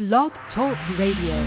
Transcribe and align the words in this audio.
Blog 0.00 0.32
Talk 0.54 0.78
Radio. 0.98 1.44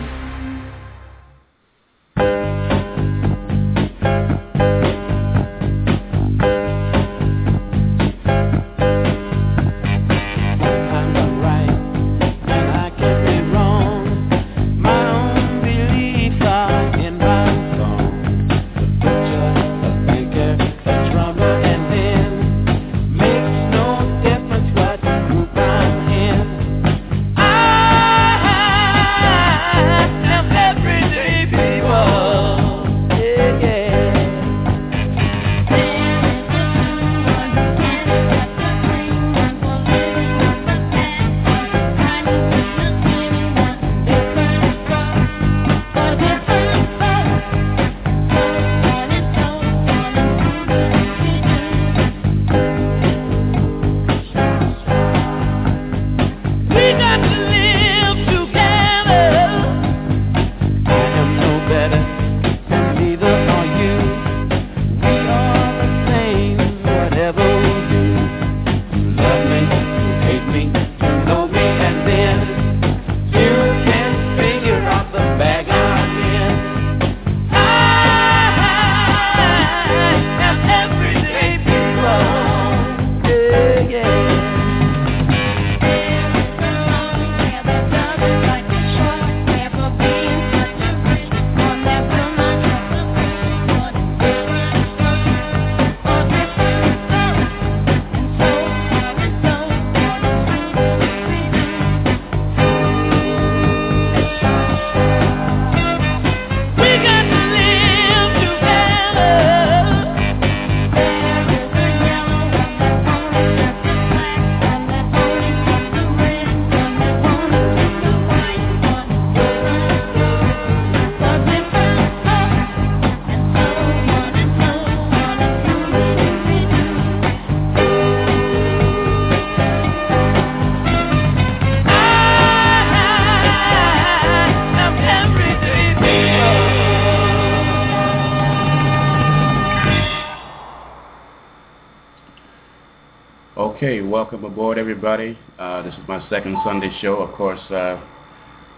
Welcome 144.13 144.46
aboard, 144.46 144.78
everybody. 144.78 145.35
Uh, 145.57 145.81
this 145.81 145.91
is 145.96 146.07
my 146.07 146.24
second 146.29 146.56
Sunday 146.63 146.91
show. 147.01 147.16
Of 147.16 147.34
course, 147.34 147.59
uh, 147.72 148.00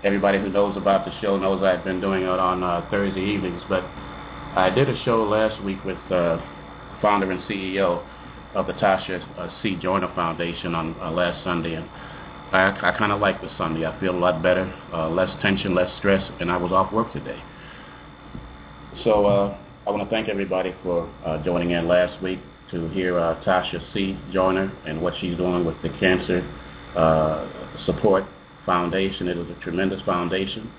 everybody 0.02 0.40
who 0.40 0.48
knows 0.48 0.78
about 0.78 1.04
the 1.04 1.12
show 1.20 1.38
knows 1.38 1.62
I've 1.62 1.84
been 1.84 2.00
doing 2.00 2.24
it 2.24 2.30
on 2.30 2.64
uh, 2.64 2.88
Thursday 2.90 3.20
evenings. 3.20 3.62
But 3.68 3.84
I 4.56 4.70
did 4.70 4.88
a 4.88 4.98
show 5.04 5.26
last 5.26 5.62
week 5.62 5.84
with 5.84 5.98
uh, 6.10 6.38
founder 7.02 7.30
and 7.32 7.44
CEO 7.50 8.02
of 8.56 8.68
the 8.68 8.74
Tasha 8.76 9.22
uh, 9.38 9.50
C. 9.62 9.76
Joyner 9.76 10.10
Foundation 10.16 10.74
on 10.74 10.96
uh, 11.02 11.12
last 11.12 11.44
Sunday, 11.44 11.74
and 11.74 11.90
I, 12.54 12.70
I 12.82 12.98
kind 12.98 13.12
of 13.12 13.20
like 13.20 13.42
the 13.42 13.50
Sunday. 13.58 13.86
I 13.86 14.00
feel 14.00 14.16
a 14.16 14.18
lot 14.18 14.42
better, 14.42 14.74
uh, 14.94 15.10
less 15.10 15.30
tension, 15.42 15.76
less 15.76 15.92
stress, 15.98 16.24
and 16.40 16.50
I 16.50 16.56
was 16.56 16.72
off 16.72 16.94
work 16.94 17.12
today. 17.12 17.44
So 19.04 19.26
I 19.86 19.90
want 19.90 20.02
to 20.02 20.10
thank 20.10 20.30
everybody 20.30 20.74
for 20.82 21.12
joining 21.44 21.72
in 21.72 21.90
last 21.90 22.24
week 22.24 22.40
to 22.72 22.88
hear 22.90 23.20
uh, 23.20 23.42
Tasha 23.44 23.82
C. 23.94 24.18
Joyner 24.32 24.72
and 24.86 25.02
what 25.02 25.14
she's 25.20 25.38
doing 25.38 25.66
with 25.66 25.76
the 25.82 25.90
Cancer 26.00 26.42
uh, 26.96 27.48
Support 27.86 28.26
Foundation. 28.66 29.28
It 29.28 29.38
is 29.38 29.48
a 29.50 29.60
tremendous 29.62 30.02
foundation. 30.02 30.72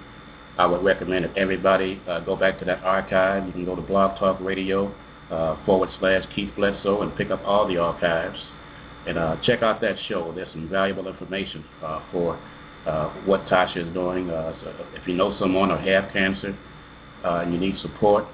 I 0.58 0.66
would 0.66 0.82
recommend 0.82 1.24
that 1.24 1.36
everybody 1.36 2.00
uh, 2.08 2.20
go 2.20 2.34
back 2.34 2.58
to 2.60 2.64
that 2.64 2.82
archive. 2.82 3.46
You 3.46 3.52
can 3.52 3.64
go 3.64 3.76
to 3.76 3.82
Blog 3.82 4.18
Talk 4.18 4.40
Radio 4.40 4.92
uh, 5.30 5.56
forward 5.64 5.90
slash 6.00 6.24
Keith 6.34 6.50
Bledsoe 6.56 7.02
and 7.02 7.14
pick 7.16 7.30
up 7.30 7.42
all 7.44 7.68
the 7.68 7.76
archives. 7.76 8.38
And 9.06 9.18
uh, 9.18 9.36
check 9.44 9.62
out 9.62 9.80
that 9.82 9.96
show. 10.08 10.32
There's 10.34 10.50
some 10.52 10.68
valuable 10.68 11.06
information 11.06 11.64
uh, 11.82 12.00
for 12.10 12.40
what 13.24 13.44
Tasha 13.46 13.86
is 13.86 13.94
doing. 13.94 14.28
So 14.28 14.74
if 14.94 15.06
you 15.06 15.14
know 15.14 15.36
someone 15.38 15.70
or 15.70 15.78
have 15.78 16.12
cancer 16.12 16.56
and 17.22 17.52
you 17.52 17.60
need 17.60 17.78
support, 17.80 18.26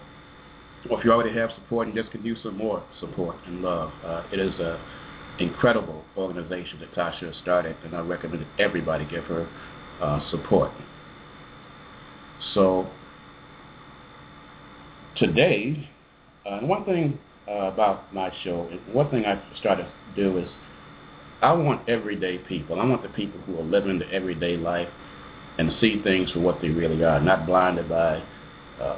if 0.84 1.04
you 1.04 1.12
already 1.12 1.36
have 1.38 1.50
support 1.52 1.86
and 1.86 1.96
just 1.96 2.10
could 2.10 2.24
use 2.24 2.38
some 2.42 2.56
more 2.56 2.82
support 3.00 3.36
and 3.46 3.62
love. 3.62 3.92
Uh, 4.04 4.24
it 4.32 4.40
is 4.40 4.52
an 4.58 4.78
incredible 5.38 6.04
organization 6.16 6.80
that 6.80 6.92
Tasha 6.94 7.40
started, 7.42 7.76
and 7.84 7.94
I 7.94 8.00
recommend 8.00 8.42
that 8.42 8.48
everybody 8.60 9.04
give 9.04 9.24
her 9.24 9.48
uh, 10.00 10.28
support. 10.30 10.72
So 12.54 12.90
today, 15.16 15.88
uh, 16.46 16.60
one 16.60 16.84
thing 16.84 17.18
uh, 17.48 17.52
about 17.72 18.12
my 18.12 18.32
show, 18.42 18.68
one 18.92 19.10
thing 19.10 19.24
I 19.24 19.40
try 19.62 19.76
to 19.76 19.88
do 20.16 20.38
is 20.38 20.48
I 21.40 21.52
want 21.52 21.88
everyday 21.88 22.38
people. 22.38 22.80
I 22.80 22.84
want 22.84 23.02
the 23.02 23.08
people 23.10 23.40
who 23.42 23.58
are 23.58 23.64
living 23.64 23.98
the 23.98 24.12
everyday 24.12 24.56
life 24.56 24.88
and 25.58 25.70
see 25.80 26.02
things 26.02 26.30
for 26.32 26.40
what 26.40 26.60
they 26.60 26.68
really 26.68 27.04
are, 27.04 27.20
not 27.20 27.46
blinded 27.46 27.88
by 27.88 28.22
uh, 28.80 28.96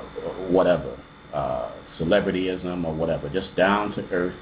whatever 0.48 0.96
uh, 1.34 1.72
celebrityism 1.98 2.84
or 2.84 2.94
whatever, 2.94 3.28
just 3.28 3.54
down 3.56 3.92
to 3.94 4.02
earth, 4.10 4.34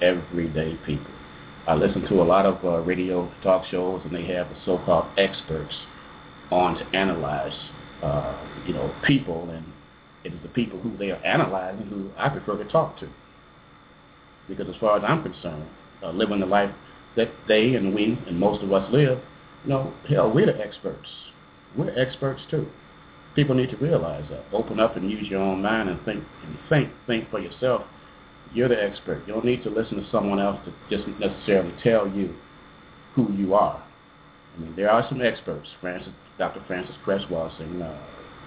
everyday 0.00 0.74
people. 0.86 1.10
I 1.66 1.74
listen 1.74 2.02
to 2.02 2.22
a 2.22 2.24
lot 2.24 2.46
of 2.46 2.64
uh, 2.64 2.78
radio 2.82 3.30
talk 3.42 3.64
shows, 3.70 4.00
and 4.04 4.14
they 4.14 4.24
have 4.32 4.48
the 4.48 4.56
so-called 4.64 5.06
experts 5.18 5.74
on 6.52 6.76
to 6.76 6.86
analyze, 6.96 7.52
uh, 8.02 8.36
you 8.64 8.72
know, 8.72 8.94
people, 9.04 9.50
and 9.50 9.66
it 10.22 10.32
is 10.32 10.38
the 10.42 10.48
people 10.48 10.78
who 10.78 10.96
they 10.96 11.10
are 11.10 11.22
analyzing 11.24 11.86
who 11.86 12.10
I 12.16 12.28
prefer 12.28 12.56
to 12.62 12.70
talk 12.70 12.98
to. 13.00 13.08
Because 14.48 14.68
as 14.68 14.76
far 14.80 14.96
as 14.96 15.04
I'm 15.06 15.22
concerned, 15.22 15.66
uh, 16.04 16.10
living 16.10 16.38
the 16.38 16.46
life 16.46 16.70
that 17.16 17.30
they 17.48 17.74
and 17.74 17.92
we 17.94 18.16
and 18.28 18.38
most 18.38 18.62
of 18.62 18.72
us 18.72 18.88
live, 18.92 19.18
you 19.64 19.70
know, 19.70 19.92
hell, 20.08 20.30
we're 20.30 20.46
the 20.46 20.60
experts. 20.60 21.08
We're 21.76 21.98
experts 21.98 22.42
too 22.48 22.68
people 23.36 23.54
need 23.54 23.70
to 23.70 23.76
realize 23.76 24.24
that. 24.30 24.44
Open 24.52 24.80
up 24.80 24.96
and 24.96 25.10
use 25.10 25.28
your 25.28 25.40
own 25.40 25.62
mind 25.62 25.88
and 25.88 26.04
think 26.04 26.24
and 26.44 26.58
think 26.68 26.90
think 27.06 27.30
for 27.30 27.38
yourself. 27.38 27.82
You're 28.52 28.68
the 28.68 28.82
expert. 28.82 29.22
You 29.26 29.34
don't 29.34 29.44
need 29.44 29.62
to 29.64 29.70
listen 29.70 29.98
to 29.98 30.10
someone 30.10 30.40
else 30.40 30.58
to 30.64 30.96
just 30.96 31.06
necessarily 31.20 31.74
tell 31.84 32.08
you 32.08 32.34
who 33.14 33.32
you 33.32 33.54
are. 33.54 33.84
I 34.56 34.60
mean, 34.60 34.74
there 34.76 34.90
are 34.90 35.06
some 35.08 35.20
experts, 35.20 35.68
Frances, 35.80 36.12
Dr. 36.38 36.62
Frances 36.66 36.94
Cress 37.04 37.22
Welsing, 37.30 37.82
uh, 37.82 37.98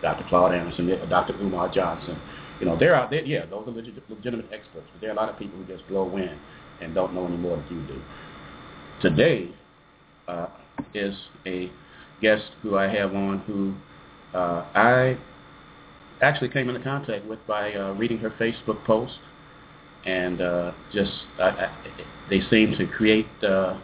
Dr. 0.02 0.26
Claude 0.28 0.56
Anderson, 0.56 0.88
Dr. 1.10 1.34
Umar 1.36 1.72
Johnson. 1.72 2.20
You 2.60 2.66
know, 2.66 2.78
they're 2.78 2.96
out 2.96 3.10
there. 3.10 3.24
Yeah, 3.24 3.46
those 3.46 3.68
are 3.68 3.72
legit, 3.72 4.10
legitimate 4.10 4.48
experts. 4.52 4.88
But 4.92 5.02
there 5.02 5.10
are 5.12 5.14
a 5.14 5.16
lot 5.16 5.30
of 5.30 5.38
people 5.38 5.60
who 5.60 5.66
just 5.66 5.88
blow 5.88 6.16
in 6.18 6.38
and 6.82 6.96
don't 6.96 7.14
know 7.14 7.28
any 7.28 7.38
more 7.38 7.58
than 7.58 7.82
you 7.82 7.88
do. 7.88 8.02
Today 9.02 9.52
uh, 10.28 10.48
is 10.94 11.16
a 11.46 11.72
guest 12.22 12.46
who 12.62 12.78
I 12.78 12.88
have 12.88 13.14
on 13.14 13.40
who 13.40 13.76
uh, 14.34 14.66
I 14.76 15.18
actually 16.22 16.50
came 16.50 16.70
into 16.70 16.82
contact 16.84 17.26
with 17.26 17.46
by 17.48 17.74
uh, 17.74 17.94
reading 17.94 18.18
her 18.20 18.32
Facebook 18.32 18.84
post, 18.86 19.14
and 20.06 20.42
uh, 20.42 20.72
just 20.94 21.12
I, 21.40 21.50
I, 21.50 21.76
they 22.30 22.42
seemed 22.50 22.78
to 22.78 22.88
create 22.88 23.28
uh, 23.44 23.80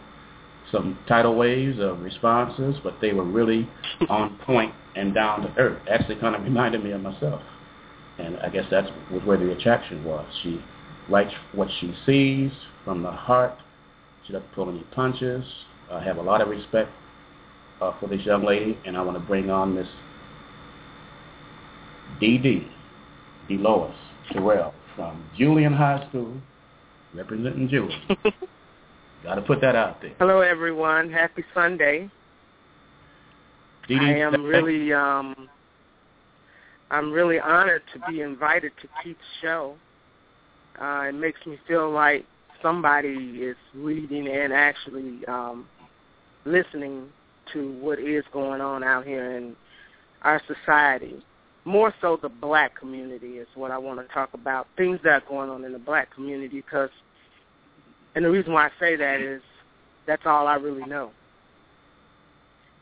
some 0.70 0.98
tidal 1.08 1.34
waves 1.34 1.78
of 1.80 2.00
responses, 2.00 2.76
but 2.82 2.94
they 3.00 3.12
were 3.12 3.24
really 3.24 3.68
on 4.08 4.38
point 4.38 4.74
and 4.94 5.14
down 5.14 5.42
to 5.42 5.54
earth. 5.58 5.82
Actually, 5.90 6.16
kind 6.16 6.34
of 6.34 6.42
reminded 6.42 6.82
me 6.82 6.92
of 6.92 7.00
myself, 7.00 7.42
and 8.18 8.36
I 8.38 8.48
guess 8.48 8.64
that's 8.70 8.88
where 9.24 9.36
the 9.36 9.52
attraction 9.52 10.04
was. 10.04 10.26
She 10.42 10.62
writes 11.08 11.32
what 11.52 11.68
she 11.80 11.94
sees 12.04 12.50
from 12.84 13.02
the 13.02 13.10
heart. 13.10 13.58
She 14.26 14.32
doesn't 14.32 14.52
pull 14.52 14.68
any 14.68 14.82
punches. 14.94 15.44
I 15.90 16.02
have 16.02 16.16
a 16.16 16.22
lot 16.22 16.40
of 16.40 16.48
respect 16.48 16.90
uh, 17.80 17.92
for 18.00 18.08
this 18.08 18.24
young 18.24 18.44
lady, 18.44 18.78
and 18.84 18.96
I 18.96 19.02
want 19.02 19.16
to 19.16 19.24
bring 19.24 19.50
on 19.50 19.74
Miss 22.20 22.28
DeeDee 22.28 22.66
DeLois 23.48 23.94
Terrell 24.32 24.74
from 24.94 25.28
Julian 25.36 25.72
High 25.72 26.06
School, 26.08 26.34
representing 27.14 27.68
Julian. 27.68 28.00
Got 29.22 29.36
to 29.36 29.42
put 29.42 29.60
that 29.60 29.76
out 29.76 30.00
there. 30.00 30.14
Hello, 30.18 30.40
everyone. 30.40 31.10
Happy 31.10 31.44
Sunday. 31.54 32.10
DeeDee, 33.88 34.00
I 34.00 34.18
am 34.18 34.44
really, 34.44 34.92
um, 34.92 35.48
I'm 36.90 37.12
really 37.12 37.38
honored 37.38 37.82
to 37.94 38.00
be 38.10 38.20
invited 38.20 38.72
to 38.82 38.88
Keith's 39.02 39.20
show. 39.42 39.76
Uh, 40.80 41.06
it 41.08 41.14
makes 41.14 41.44
me 41.46 41.58
feel 41.66 41.90
like 41.90 42.26
somebody 42.62 43.40
is 43.40 43.56
reading 43.74 44.28
and 44.28 44.52
actually 44.52 45.24
um, 45.26 45.66
listening 46.44 47.08
to 47.52 47.72
what 47.80 47.98
is 47.98 48.24
going 48.32 48.60
on 48.60 48.82
out 48.82 49.06
here 49.06 49.36
in 49.36 49.54
our 50.22 50.40
society. 50.46 51.22
More 51.66 51.92
so 52.00 52.16
the 52.22 52.28
black 52.28 52.78
community 52.78 53.38
is 53.38 53.48
what 53.56 53.72
I 53.72 53.76
want 53.76 53.98
to 54.00 54.14
talk 54.14 54.32
about. 54.34 54.68
Things 54.76 55.00
that 55.02 55.10
are 55.10 55.28
going 55.28 55.50
on 55.50 55.64
in 55.64 55.72
the 55.72 55.80
black 55.80 56.14
community 56.14 56.62
because, 56.64 56.90
and 58.14 58.24
the 58.24 58.30
reason 58.30 58.52
why 58.52 58.66
I 58.66 58.70
say 58.78 58.94
that 58.94 59.20
is 59.20 59.42
that's 60.06 60.22
all 60.24 60.46
I 60.46 60.54
really 60.54 60.84
know. 60.84 61.10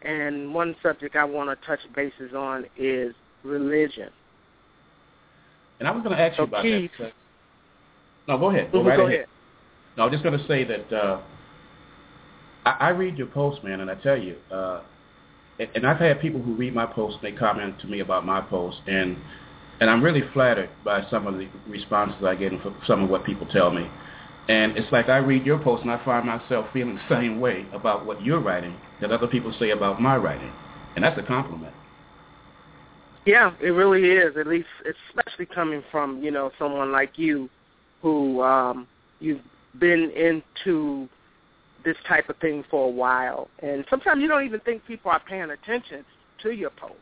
And 0.02 0.52
one 0.52 0.76
subject 0.82 1.16
I 1.16 1.24
want 1.24 1.48
to 1.48 1.66
touch 1.66 1.80
bases 1.96 2.34
on 2.36 2.66
is 2.76 3.14
religion. 3.42 4.10
And 5.80 5.88
I 5.88 5.90
was 5.90 6.02
going 6.04 6.14
to 6.14 6.22
ask 6.22 6.38
you 6.38 6.44
So 6.44 6.48
about 6.48 6.62
Keith- 6.62 6.90
that. 7.00 7.12
No, 8.28 8.38
go 8.38 8.50
ahead. 8.50 8.70
Go 8.70 8.84
right 8.84 8.96
go 8.96 9.06
ahead. 9.06 9.14
ahead. 9.14 9.28
No, 9.96 10.04
I'm 10.04 10.10
just 10.12 10.22
going 10.22 10.38
to 10.38 10.46
say 10.46 10.64
that 10.64 10.92
uh, 10.92 11.20
I, 12.66 12.70
I 12.80 12.88
read 12.90 13.16
your 13.16 13.28
post, 13.28 13.64
man, 13.64 13.80
and 13.80 13.90
I 13.90 13.94
tell 13.94 14.16
you, 14.18 14.36
uh, 14.52 14.82
and, 15.58 15.86
I've 15.86 15.98
had 15.98 16.20
people 16.20 16.42
who 16.42 16.54
read 16.54 16.74
my 16.74 16.86
posts, 16.86 17.18
and 17.22 17.32
they 17.32 17.38
comment 17.38 17.78
to 17.80 17.86
me 17.86 18.00
about 18.00 18.26
my 18.26 18.40
post, 18.40 18.78
and 18.86 19.16
and 19.80 19.90
I'm 19.90 20.02
really 20.02 20.22
flattered 20.32 20.70
by 20.84 21.04
some 21.10 21.26
of 21.26 21.34
the 21.34 21.48
responses 21.66 22.24
I 22.24 22.36
get 22.36 22.52
and 22.52 22.60
some 22.86 23.02
of 23.02 23.10
what 23.10 23.24
people 23.24 23.46
tell 23.46 23.70
me. 23.70 23.90
And 24.48 24.76
it's 24.76 24.90
like 24.92 25.08
I 25.08 25.16
read 25.16 25.44
your 25.44 25.58
post 25.58 25.82
and 25.82 25.90
I 25.90 26.02
find 26.04 26.26
myself 26.26 26.66
feeling 26.72 26.94
the 26.94 27.14
same 27.14 27.40
way 27.40 27.66
about 27.72 28.06
what 28.06 28.22
you're 28.22 28.40
writing 28.40 28.76
that 29.00 29.10
other 29.10 29.26
people 29.26 29.52
say 29.58 29.70
about 29.70 30.00
my 30.00 30.16
writing. 30.16 30.52
And 30.94 31.04
that's 31.04 31.18
a 31.18 31.22
compliment. 31.22 31.74
Yeah, 33.26 33.52
it 33.60 33.70
really 33.70 34.02
is. 34.02 34.36
At 34.36 34.46
least, 34.46 34.68
especially 35.08 35.46
coming 35.46 35.82
from 35.90 36.22
you 36.22 36.30
know 36.30 36.52
someone 36.58 36.92
like 36.92 37.18
you, 37.18 37.48
who 38.02 38.42
um, 38.42 38.86
you've 39.18 39.40
been 39.78 40.10
into 40.10 41.08
this 41.84 41.96
type 42.08 42.28
of 42.28 42.36
thing 42.38 42.64
for 42.70 42.86
a 42.86 42.90
while, 42.90 43.48
and 43.60 43.84
sometimes 43.90 44.22
you 44.22 44.28
don't 44.28 44.44
even 44.44 44.60
think 44.60 44.84
people 44.86 45.10
are 45.10 45.20
paying 45.20 45.50
attention 45.50 46.04
to 46.42 46.50
your 46.50 46.70
posts, 46.70 46.98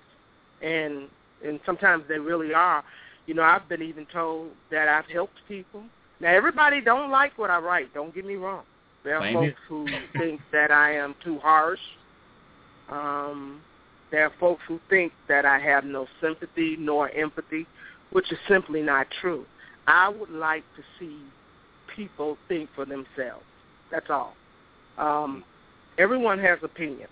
and 0.63 1.09
and 1.45 1.61
sometimes 1.67 2.05
they 2.09 2.19
really 2.19 2.55
are. 2.55 2.85
You 3.27 3.35
know, 3.35 3.43
I've 3.43 3.69
been 3.69 3.83
even 3.83 4.07
told 4.13 4.51
that 4.71 4.89
I've 4.89 5.07
helped 5.07 5.39
people. 5.49 5.83
Now, 6.21 6.35
everybody 6.35 6.81
don't 6.81 7.11
like 7.11 7.37
what 7.39 7.51
I 7.51 7.59
write. 7.59 7.93
Don't 7.95 8.15
get 8.15 8.25
me 8.25 8.35
wrong. 8.35 8.63
There 9.05 9.17
are 9.17 9.23
Same 9.23 9.35
folks 9.35 9.61
who 9.69 9.87
think 10.19 10.41
that 10.53 10.71
I 10.71 10.95
am 10.95 11.15
too 11.25 11.39
harsh. 11.39 11.81
Um, 12.91 13.61
there 14.11 14.25
are 14.25 14.33
folks 14.39 14.63
who 14.69 14.79
think 14.91 15.13
that 15.29 15.45
I 15.45 15.59
have 15.59 15.85
no 15.85 16.07
sympathy 16.21 16.77
nor 16.79 17.11
empathy, 17.11 17.67
which 18.11 18.31
is 18.31 18.39
simply 18.49 18.83
not 18.83 19.07
true. 19.21 19.47
I 19.87 20.09
would 20.09 20.31
like 20.31 20.65
to 20.77 20.83
see 20.99 21.19
people 21.97 22.37
think 22.49 22.69
for 22.75 22.85
themselves. 22.85 23.45
That's 23.91 24.11
all. 24.11 24.35
Um, 24.99 25.45
everyone 25.99 26.39
has 26.39 26.59
opinions. 26.63 27.11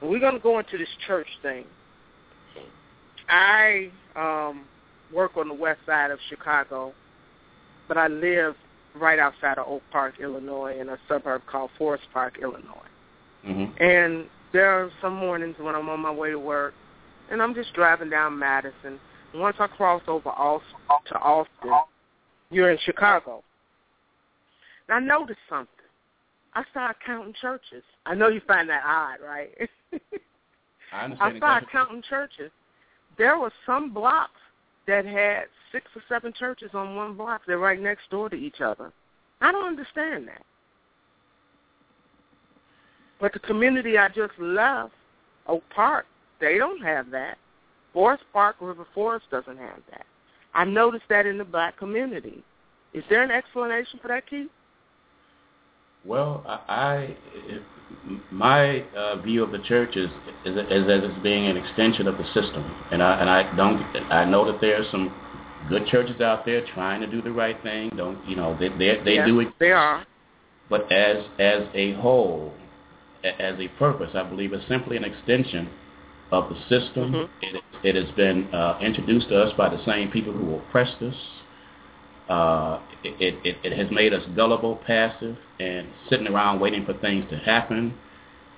We're 0.00 0.18
going 0.18 0.34
to 0.34 0.40
go 0.40 0.58
into 0.58 0.78
this 0.78 0.88
church 1.06 1.28
thing. 1.42 1.64
I 3.28 3.90
um, 4.16 4.64
work 5.12 5.36
on 5.36 5.48
the 5.48 5.54
west 5.54 5.80
side 5.86 6.10
of 6.10 6.18
Chicago, 6.28 6.92
but 7.88 7.96
I 7.96 8.08
live 8.08 8.54
right 8.94 9.18
outside 9.18 9.58
of 9.58 9.66
Oak 9.68 9.82
Park, 9.90 10.14
Illinois, 10.20 10.78
in 10.78 10.88
a 10.88 10.98
suburb 11.08 11.42
called 11.50 11.70
Forest 11.78 12.04
Park, 12.12 12.38
Illinois. 12.42 12.88
hmm 13.44 13.64
And 13.80 14.26
there 14.52 14.70
are 14.70 14.90
some 15.00 15.14
mornings 15.14 15.56
when 15.58 15.74
I'm 15.74 15.88
on 15.88 16.00
my 16.00 16.10
way 16.10 16.30
to 16.30 16.38
work, 16.38 16.74
and 17.30 17.40
I'm 17.40 17.54
just 17.54 17.72
driving 17.74 18.10
down 18.10 18.38
Madison. 18.38 18.98
And 19.32 19.40
once 19.40 19.56
I 19.58 19.66
cross 19.66 20.02
over 20.08 20.28
Aus- 20.28 20.62
to 21.06 21.18
Austin, 21.18 21.72
you're 22.50 22.70
in 22.70 22.78
Chicago. 22.84 23.42
And 24.88 24.96
I 24.96 25.16
noticed 25.16 25.40
something. 25.48 25.68
I 26.54 26.64
started 26.70 26.96
counting 27.04 27.34
churches. 27.40 27.82
I 28.04 28.14
know 28.14 28.28
you 28.28 28.40
find 28.46 28.68
that 28.68 28.82
odd, 28.84 29.18
right? 29.24 29.50
I 30.92 31.04
understand 31.04 31.34
I 31.34 31.36
started 31.38 31.68
counting 31.70 32.02
churches. 32.08 32.50
There 33.16 33.38
were 33.38 33.52
some 33.64 33.92
blocks 33.92 34.40
that 34.86 35.06
had 35.06 35.44
six 35.70 35.86
or 35.96 36.02
seven 36.08 36.32
churches 36.38 36.70
on 36.74 36.96
one 36.96 37.16
block. 37.16 37.42
They're 37.46 37.58
right 37.58 37.80
next 37.80 38.10
door 38.10 38.28
to 38.28 38.36
each 38.36 38.60
other. 38.60 38.92
I 39.40 39.52
don't 39.52 39.66
understand 39.66 40.28
that. 40.28 40.42
But 43.20 43.32
the 43.32 43.38
community 43.38 43.96
I 43.98 44.08
just 44.08 44.38
left, 44.38 44.92
Oak 45.46 45.62
Park, 45.74 46.06
they 46.40 46.58
don't 46.58 46.82
have 46.82 47.10
that. 47.10 47.38
Forest 47.92 48.24
Park, 48.32 48.56
River 48.60 48.86
Forest 48.94 49.26
doesn't 49.30 49.58
have 49.58 49.80
that. 49.90 50.06
I 50.54 50.64
noticed 50.64 51.04
that 51.08 51.26
in 51.26 51.38
the 51.38 51.44
black 51.44 51.78
community. 51.78 52.42
Is 52.92 53.04
there 53.08 53.22
an 53.22 53.30
explanation 53.30 53.98
for 54.02 54.08
that, 54.08 54.28
Keith? 54.28 54.50
Well, 56.04 56.42
I, 56.46 56.60
I 56.68 57.16
my 58.30 58.80
uh, 58.96 59.16
view 59.22 59.42
of 59.44 59.52
the 59.52 59.58
church 59.60 59.96
is, 59.96 60.10
is 60.44 60.56
is 60.56 60.88
as 60.88 61.04
it's 61.04 61.22
being 61.22 61.46
an 61.46 61.56
extension 61.56 62.08
of 62.08 62.18
the 62.18 62.24
system, 62.34 62.64
and 62.90 63.02
I 63.02 63.20
and 63.20 63.30
I 63.30 63.56
don't 63.56 63.82
I 64.10 64.24
know 64.24 64.50
that 64.50 64.60
there 64.60 64.80
are 64.80 64.84
some 64.90 65.14
good 65.68 65.86
churches 65.86 66.20
out 66.20 66.44
there 66.44 66.64
trying 66.74 67.00
to 67.02 67.06
do 67.06 67.22
the 67.22 67.30
right 67.32 67.60
thing. 67.62 67.90
Don't 67.96 68.24
you 68.28 68.36
know 68.36 68.56
they 68.58 68.68
they 68.68 69.00
they 69.04 69.14
Yes, 69.14 69.26
do 69.28 69.40
it, 69.40 69.48
They 69.60 69.70
are. 69.70 70.04
but 70.68 70.90
as 70.90 71.24
as 71.38 71.68
a 71.74 71.92
whole, 71.94 72.52
as 73.22 73.58
a 73.60 73.68
purpose, 73.78 74.10
I 74.14 74.24
believe 74.24 74.52
it's 74.52 74.66
simply 74.66 74.96
an 74.96 75.04
extension 75.04 75.68
of 76.32 76.48
the 76.48 76.56
system. 76.68 77.12
Mhm. 77.12 77.28
It 77.42 77.62
it 77.84 77.94
has 77.94 78.10
been 78.16 78.52
uh, 78.52 78.78
introduced 78.80 79.28
to 79.28 79.40
us 79.40 79.52
by 79.56 79.68
the 79.68 79.82
same 79.84 80.10
people 80.10 80.32
who 80.32 80.56
oppressed 80.56 81.00
us. 81.02 81.14
Uh, 82.32 82.80
it, 83.04 83.34
it, 83.44 83.56
it 83.62 83.76
has 83.76 83.90
made 83.90 84.14
us 84.14 84.22
gullible, 84.34 84.76
passive, 84.86 85.36
and 85.60 85.86
sitting 86.08 86.26
around 86.26 86.60
waiting 86.60 86.82
for 86.86 86.94
things 86.94 87.26
to 87.28 87.36
happen. 87.36 87.92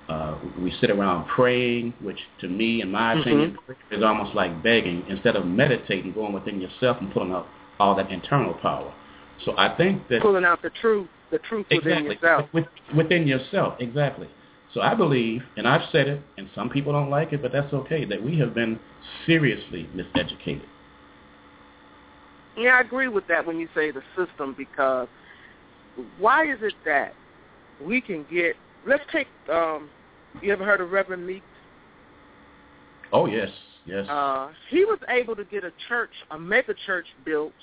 Uh, 0.07 0.37
we 0.61 0.71
sit 0.79 0.89
around 0.89 1.27
praying, 1.27 1.93
which 1.99 2.19
to 2.39 2.47
me, 2.47 2.81
in 2.81 2.89
my 2.89 3.15
Mhm. 3.15 3.21
opinion, 3.21 3.57
is 3.91 4.01
almost 4.01 4.33
like 4.33 4.63
begging 4.63 5.03
instead 5.09 5.35
of 5.35 5.45
meditating, 5.45 6.13
going 6.13 6.31
within 6.31 6.61
yourself 6.61 7.01
and 7.01 7.11
pulling 7.11 7.33
out 7.33 7.47
all 7.79 7.95
that 7.95 8.09
internal 8.11 8.53
power. 8.53 8.93
So 9.43 9.53
I 9.57 9.67
think 9.69 10.07
that 10.07 10.21
Pulling 10.21 10.45
out 10.45 10.61
the 10.61 10.69
truth, 10.69 11.09
the 11.29 11.39
truth 11.39 11.65
within 11.69 12.05
yourself. 12.05 12.47
With, 12.53 12.67
within 12.95 13.27
yourself, 13.27 13.73
exactly. 13.79 14.29
So 14.73 14.79
I 14.79 14.93
believe, 14.95 15.43
and 15.57 15.67
I've 15.67 15.89
said 15.91 16.07
it, 16.07 16.21
and 16.37 16.49
some 16.55 16.69
people 16.69 16.93
don't 16.93 17.09
like 17.09 17.33
it, 17.33 17.41
but 17.41 17.51
that's 17.51 17.73
okay. 17.73 18.05
That 18.05 18.23
we 18.23 18.37
have 18.37 18.53
been 18.53 18.79
seriously 19.25 19.89
miseducated. 19.93 20.69
Yeah, 22.57 22.77
I 22.77 22.81
agree 22.81 23.07
with 23.07 23.27
that 23.27 23.45
when 23.45 23.59
you 23.59 23.67
say 23.75 23.91
the 23.91 24.01
system 24.15 24.55
because 24.57 25.07
why 26.19 26.45
is 26.51 26.59
it 26.61 26.73
that 26.85 27.13
we 27.85 28.01
can 28.01 28.25
get 28.31 28.55
let's 28.87 29.03
take 29.11 29.27
um 29.51 29.89
you 30.41 30.51
ever 30.51 30.65
heard 30.65 30.81
of 30.81 30.91
Reverend 30.91 31.25
Meeks? 31.25 31.45
Oh 33.11 33.25
yes, 33.25 33.49
yes. 33.85 34.05
Uh 34.09 34.49
he 34.69 34.85
was 34.85 34.99
able 35.09 35.35
to 35.35 35.45
get 35.45 35.63
a 35.63 35.71
church, 35.87 36.11
a 36.31 36.39
mega 36.39 36.73
church 36.85 37.05
built 37.25 37.53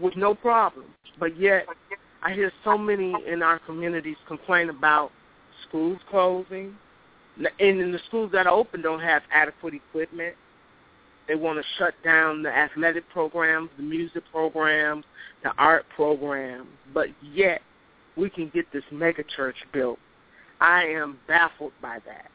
with 0.00 0.16
no 0.16 0.34
problem. 0.34 0.86
But 1.18 1.38
yet 1.38 1.66
I 2.22 2.32
hear 2.32 2.52
so 2.64 2.76
many 2.76 3.14
in 3.26 3.42
our 3.42 3.58
communities 3.60 4.16
complain 4.26 4.70
about 4.70 5.10
schools 5.68 5.98
closing, 6.10 6.74
and 7.36 7.80
in 7.80 7.92
the 7.92 8.00
schools 8.08 8.30
that 8.32 8.46
are 8.46 8.52
open 8.54 8.82
don't 8.82 9.00
have 9.00 9.22
adequate 9.30 9.74
equipment. 9.74 10.34
They 11.28 11.34
want 11.34 11.58
to 11.58 11.64
shut 11.78 11.94
down 12.04 12.42
the 12.42 12.50
athletic 12.50 13.08
programs, 13.10 13.70
the 13.76 13.82
music 13.82 14.22
programs, 14.30 15.04
the 15.42 15.52
art 15.58 15.84
programs, 15.94 16.68
but 16.94 17.08
yet 17.22 17.62
we 18.16 18.30
can 18.30 18.50
get 18.54 18.70
this 18.72 18.84
mega 18.92 19.22
church 19.36 19.56
built. 19.72 19.98
I 20.60 20.84
am 20.84 21.18
baffled 21.28 21.72
by 21.82 21.98
that. 22.06 22.30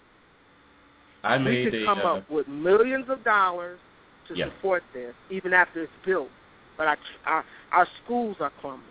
I 1.23 1.37
we 1.37 1.43
made 1.43 1.71
could 1.71 1.81
a, 1.81 1.85
come 1.85 1.99
uh, 1.99 2.15
up 2.15 2.29
with 2.29 2.47
millions 2.47 3.05
of 3.09 3.23
dollars 3.23 3.79
to 4.27 4.35
Yeah. 4.37 4.45
support 4.45 4.83
this, 4.93 5.13
even 5.29 5.53
after 5.53 5.83
it's 5.83 5.91
built. 6.05 6.29
But 6.77 6.87
our, 6.87 6.97
our 7.25 7.45
our 7.71 7.87
schools 8.03 8.37
are 8.39 8.51
crumbling. 8.61 8.83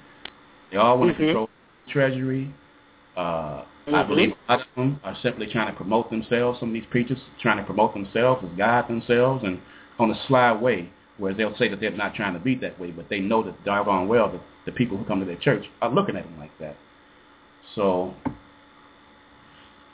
They 0.71 0.77
all 0.77 0.97
want 0.97 1.11
Mhm. 1.11 1.17
to 1.17 1.23
control 1.25 1.49
the 1.85 1.91
treasury. 1.91 2.53
Uh, 3.17 3.63
I 3.87 3.91
Mhm. 3.91 4.07
believe 4.07 4.33
a 4.47 4.51
lot 4.53 4.61
of 4.61 4.67
them 4.75 4.99
are 5.03 5.15
simply 5.15 5.47
trying 5.47 5.67
to 5.67 5.73
promote 5.73 6.09
themselves. 6.09 6.59
Some 6.59 6.69
of 6.69 6.73
these 6.73 6.85
preachers 6.85 7.19
trying 7.41 7.57
to 7.57 7.63
promote 7.63 7.93
themselves 7.93 8.43
as 8.45 8.49
God 8.57 8.87
themselves 8.87 9.43
and 9.43 9.59
on 10.01 10.11
a 10.11 10.27
sly 10.27 10.51
way 10.51 10.89
where 11.17 11.33
they'll 11.33 11.55
say 11.57 11.67
that 11.67 11.79
they're 11.79 11.91
not 11.91 12.15
trying 12.15 12.33
to 12.33 12.39
be 12.39 12.55
that 12.55 12.79
way, 12.79 12.91
but 12.91 13.07
they 13.09 13.19
know 13.19 13.43
that 13.43 13.63
doggone 13.63 14.07
well 14.07 14.31
that 14.31 14.41
the 14.65 14.71
people 14.71 14.97
who 14.97 15.05
come 15.05 15.19
to 15.19 15.25
their 15.25 15.35
church 15.37 15.63
are 15.81 15.91
looking 15.91 16.15
at 16.15 16.23
them 16.23 16.39
like 16.39 16.57
that. 16.59 16.75
So 17.75 18.13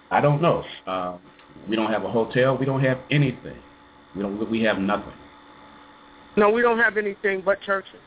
I 0.10 0.22
don't 0.22 0.42
know. 0.42 0.64
Uh, 0.86 1.18
we 1.68 1.76
don't 1.76 1.92
have 1.92 2.04
a 2.04 2.12
hotel. 2.12 2.58
We 2.58 2.66
don't 2.66 2.84
have 2.84 3.00
anything. 3.12 3.58
We 4.16 4.22
don't. 4.22 4.50
We 4.50 4.62
have 4.64 4.80
nothing. 4.80 5.14
No, 6.38 6.50
we 6.50 6.62
don't 6.62 6.80
have 6.80 6.98
anything 6.98 7.42
but 7.44 7.62
churches. 7.62 8.00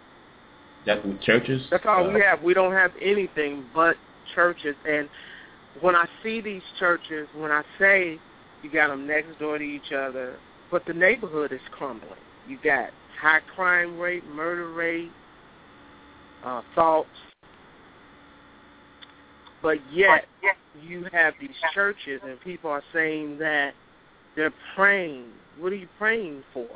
That 0.86 1.02
churches. 1.20 1.62
That's 1.70 1.84
all 1.86 2.08
uh, 2.08 2.12
we 2.12 2.20
have. 2.22 2.42
We 2.42 2.54
don't 2.54 2.72
have 2.72 2.92
anything 3.02 3.66
but 3.74 3.96
churches. 4.34 4.76
And 4.88 5.08
when 5.80 5.94
I 5.94 6.06
see 6.22 6.40
these 6.40 6.62
churches, 6.78 7.28
when 7.36 7.50
I 7.50 7.62
say 7.78 8.18
you 8.62 8.70
got 8.70 8.88
them 8.88 9.06
next 9.06 9.38
door 9.38 9.58
to 9.58 9.64
each 9.64 9.92
other, 9.92 10.36
but 10.70 10.84
the 10.86 10.92
neighborhood 10.92 11.52
is 11.52 11.60
crumbling. 11.72 12.12
You 12.48 12.58
got 12.62 12.90
high 13.20 13.40
crime 13.54 13.98
rate, 13.98 14.24
murder 14.26 14.72
rate, 14.72 15.10
uh, 16.44 16.62
thoughts. 16.74 17.08
But 19.62 19.78
yet, 19.92 20.26
you 20.82 21.06
have 21.12 21.34
these 21.40 21.50
churches 21.74 22.20
and 22.24 22.40
people 22.40 22.70
are 22.70 22.82
saying 22.92 23.38
that 23.38 23.74
they're 24.36 24.54
praying. 24.74 25.26
What 25.58 25.72
are 25.72 25.76
you 25.76 25.88
praying 25.98 26.42
for? 26.54 26.68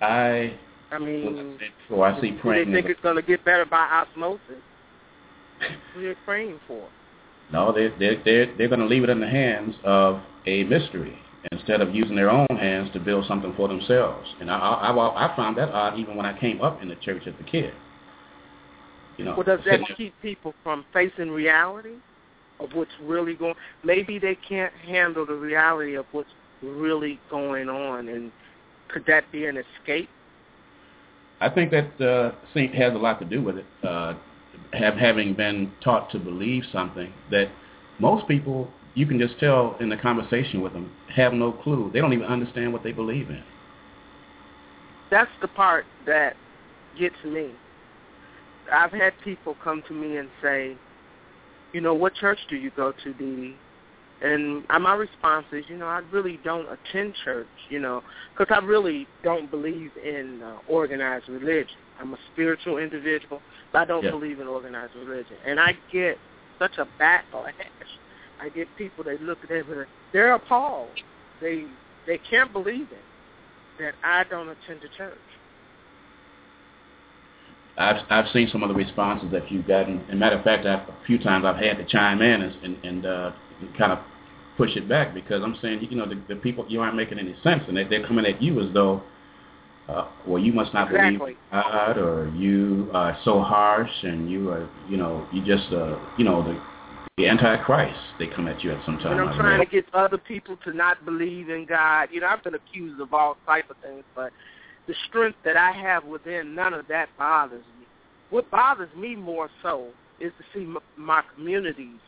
I. 0.00 0.58
I 0.90 0.98
mean, 0.98 1.58
before, 1.86 2.06
I 2.06 2.18
see 2.20 2.30
do 2.30 2.40
they 2.44 2.64
think 2.64 2.86
it's 2.86 3.00
going 3.02 3.16
to 3.16 3.22
get 3.22 3.44
better 3.44 3.66
by 3.66 3.84
osmosis? 3.84 4.40
What 5.58 6.00
are 6.00 6.08
you 6.08 6.16
praying 6.24 6.58
for? 6.66 6.88
No, 7.52 7.72
they 7.72 7.88
they 7.98 8.16
they 8.24 8.52
they're 8.56 8.68
going 8.68 8.80
to 8.80 8.86
leave 8.86 9.04
it 9.04 9.10
in 9.10 9.20
the 9.20 9.28
hands 9.28 9.74
of 9.84 10.20
a 10.46 10.64
mystery 10.64 11.18
instead 11.52 11.80
of 11.80 11.94
using 11.94 12.16
their 12.16 12.30
own 12.30 12.46
hands 12.50 12.90
to 12.92 13.00
build 13.00 13.24
something 13.26 13.54
for 13.56 13.68
themselves. 13.68 14.28
And 14.40 14.50
I 14.50 14.58
I, 14.58 14.90
I 14.90 15.32
I 15.32 15.36
found 15.36 15.56
that 15.58 15.70
odd 15.70 15.98
even 15.98 16.16
when 16.16 16.26
I 16.26 16.38
came 16.38 16.60
up 16.60 16.82
in 16.82 16.88
the 16.88 16.96
church 16.96 17.22
as 17.26 17.34
a 17.40 17.44
kid. 17.44 17.72
You 19.16 19.24
know, 19.24 19.34
Well, 19.34 19.44
does 19.44 19.60
that 19.64 19.80
keep 19.96 20.14
people 20.22 20.54
from 20.62 20.84
facing 20.92 21.30
reality 21.30 21.94
of 22.60 22.70
what's 22.72 22.90
really 23.02 23.34
going? 23.34 23.54
Maybe 23.82 24.18
they 24.18 24.36
can't 24.36 24.72
handle 24.86 25.26
the 25.26 25.34
reality 25.34 25.96
of 25.96 26.06
what's 26.12 26.30
really 26.62 27.18
going 27.30 27.68
on, 27.68 28.08
and 28.08 28.30
could 28.88 29.04
that 29.06 29.30
be 29.32 29.46
an 29.46 29.56
escape? 29.56 30.08
I 31.40 31.48
think 31.48 31.70
that 31.70 32.00
uh, 32.00 32.32
has 32.54 32.94
a 32.94 32.98
lot 32.98 33.20
to 33.20 33.24
do 33.24 33.42
with 33.42 33.58
it. 33.58 33.66
Uh, 33.82 34.14
have 34.72 34.94
having 34.94 35.34
been 35.34 35.72
taught 35.82 36.10
to 36.10 36.18
believe 36.18 36.64
something 36.72 37.12
that 37.30 37.48
most 37.98 38.28
people, 38.28 38.68
you 38.94 39.06
can 39.06 39.18
just 39.18 39.38
tell 39.38 39.76
in 39.80 39.88
the 39.88 39.96
conversation 39.96 40.60
with 40.60 40.72
them, 40.72 40.90
have 41.14 41.32
no 41.32 41.52
clue. 41.52 41.90
They 41.92 42.00
don't 42.00 42.12
even 42.12 42.26
understand 42.26 42.72
what 42.72 42.82
they 42.82 42.92
believe 42.92 43.30
in. 43.30 43.42
That's 45.10 45.30
the 45.40 45.48
part 45.48 45.86
that 46.06 46.36
gets 46.98 47.16
me. 47.24 47.50
I've 48.70 48.92
had 48.92 49.14
people 49.24 49.56
come 49.64 49.82
to 49.88 49.94
me 49.94 50.18
and 50.18 50.28
say, 50.42 50.76
you 51.72 51.80
know, 51.80 51.94
what 51.94 52.14
church 52.14 52.38
do 52.50 52.56
you 52.56 52.70
go 52.76 52.92
to, 53.04 53.12
Dee? 53.14 53.56
And 54.20 54.64
my 54.68 54.94
response 54.94 55.46
is, 55.52 55.64
you 55.68 55.76
know, 55.76 55.86
I 55.86 56.02
really 56.12 56.40
don't 56.42 56.66
attend 56.66 57.14
church, 57.24 57.46
you 57.70 57.78
know, 57.78 58.02
because 58.36 58.54
I 58.54 58.64
really 58.64 59.06
don't 59.22 59.50
believe 59.50 59.92
in 60.02 60.42
uh, 60.42 60.58
organized 60.68 61.28
religion. 61.28 61.76
I'm 62.00 62.14
a 62.14 62.18
spiritual 62.32 62.78
individual, 62.78 63.42
but 63.72 63.80
I 63.80 63.84
don't 63.84 64.04
Yeah. 64.04 64.10
believe 64.12 64.40
in 64.40 64.46
organized 64.46 64.94
religion. 64.94 65.36
And 65.44 65.58
I 65.58 65.76
get 65.90 66.18
such 66.58 66.78
a 66.78 66.86
backlash. 67.00 67.52
I 68.40 68.48
get 68.50 68.68
people 68.76 69.02
they 69.04 69.18
look 69.18 69.38
at 69.44 69.50
it, 69.50 69.66
and 69.66 69.86
they're 70.12 70.34
appalled. 70.34 70.90
They 71.40 71.66
they 72.06 72.18
can't 72.18 72.52
believe 72.52 72.90
it 72.92 73.04
that 73.78 73.94
I 74.02 74.24
don't 74.24 74.48
attend 74.48 74.82
a 74.84 74.88
church. 74.96 75.18
I've 77.76 78.02
I've 78.10 78.28
seen 78.32 78.48
some 78.50 78.62
of 78.62 78.68
the 78.68 78.74
responses 78.74 79.30
that 79.32 79.50
you've 79.50 79.66
gotten. 79.66 80.04
And 80.08 80.18
matter 80.18 80.36
of 80.36 80.44
fact, 80.44 80.66
I've, 80.66 80.88
a 80.88 80.96
few 81.06 81.18
times 81.18 81.44
I've 81.44 81.56
had 81.56 81.78
to 81.78 81.84
chime 81.84 82.22
in 82.22 82.42
and 82.42 82.64
and, 82.64 82.84
and 82.84 83.06
uh, 83.06 83.32
kind 83.76 83.92
of 83.92 83.98
push 84.56 84.74
it 84.76 84.88
back 84.88 85.14
because 85.14 85.42
I'm 85.42 85.56
saying, 85.62 85.86
you 85.88 85.96
know, 85.96 86.06
the, 86.08 86.20
the 86.28 86.36
people 86.36 86.66
you 86.68 86.80
aren't 86.80 86.96
making 86.96 87.18
any 87.18 87.36
sense, 87.44 87.62
and 87.68 87.76
they, 87.76 87.84
they're 87.84 88.06
coming 88.06 88.26
at 88.26 88.42
you 88.42 88.60
as 88.60 88.72
though, 88.74 89.02
uh, 89.88 90.08
well, 90.26 90.42
you 90.42 90.52
must 90.52 90.74
not 90.74 90.90
believe 90.90 91.14
Exactly. 91.14 91.32
in 91.32 91.38
God, 91.50 91.98
or 91.98 92.30
you 92.36 92.90
are 92.92 93.16
so 93.24 93.40
harsh, 93.40 93.90
and 94.02 94.30
you 94.30 94.50
are, 94.50 94.68
you 94.88 94.96
know, 94.96 95.26
you 95.32 95.42
just, 95.42 95.72
uh, 95.72 95.98
you 96.16 96.24
know, 96.24 96.42
the 96.42 96.60
the 97.16 97.26
antichrist. 97.26 97.98
They 98.18 98.28
come 98.28 98.46
at 98.46 98.62
you 98.62 98.72
at 98.72 98.84
some 98.84 98.98
time. 98.98 99.18
And 99.18 99.28
I'm 99.28 99.36
trying 99.36 99.58
to 99.64 99.70
get 99.70 99.92
other 99.92 100.18
people 100.18 100.56
to 100.64 100.72
not 100.72 101.04
believe 101.04 101.50
in 101.50 101.66
God. 101.66 102.10
You 102.12 102.20
know, 102.20 102.28
I've 102.28 102.44
been 102.44 102.54
accused 102.54 103.00
of 103.00 103.12
all 103.12 103.36
type 103.44 103.68
of 103.70 103.76
things, 103.78 104.04
but 104.14 104.32
the 104.86 104.94
strength 105.08 105.36
that 105.44 105.56
I 105.56 105.72
have 105.72 106.04
within, 106.04 106.54
none 106.54 106.74
of 106.74 106.86
that 106.88 107.08
bothers 107.18 107.64
me. 107.78 107.86
What 108.30 108.48
bothers 108.50 108.94
me 108.96 109.16
more 109.16 109.50
so 109.62 109.88
is 110.20 110.32
to 110.38 110.44
see 110.54 110.64
m- 110.64 110.78
my 110.96 111.22
communities 111.34 111.98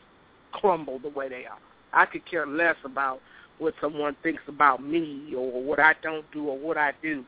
crumble 0.53 0.99
the 0.99 1.09
way 1.09 1.27
they 1.27 1.45
are. 1.45 1.59
I 1.93 2.05
could 2.05 2.25
care 2.29 2.47
less 2.47 2.77
about 2.85 3.19
what 3.57 3.73
someone 3.81 4.15
thinks 4.23 4.41
about 4.47 4.83
me 4.83 5.33
or 5.35 5.61
what 5.61 5.79
I 5.79 5.93
don't 6.01 6.25
do 6.31 6.47
or 6.47 6.57
what 6.57 6.77
I 6.77 6.93
do. 7.01 7.23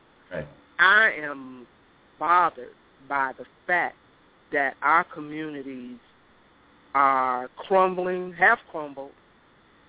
I 0.78 1.12
am 1.20 1.66
bothered 2.18 2.74
by 3.08 3.32
the 3.38 3.44
fact 3.66 3.96
that 4.52 4.74
our 4.82 5.04
communities 5.04 5.98
are 6.94 7.48
crumbling, 7.56 8.32
have 8.34 8.58
crumbled. 8.70 9.10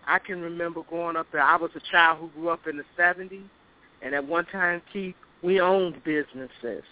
I 0.07 0.19
can 0.19 0.41
remember 0.41 0.81
growing 0.87 1.15
up 1.15 1.27
there. 1.31 1.41
I 1.41 1.55
was 1.55 1.71
a 1.75 1.91
child 1.91 2.19
who 2.19 2.29
grew 2.29 2.49
up 2.49 2.67
in 2.67 2.77
the 2.77 2.83
70s, 2.97 3.41
and 4.01 4.13
at 4.13 4.25
one 4.25 4.45
time, 4.45 4.81
Keith, 4.91 5.15
we 5.41 5.59
owned 5.59 6.03
businesses. 6.03 6.83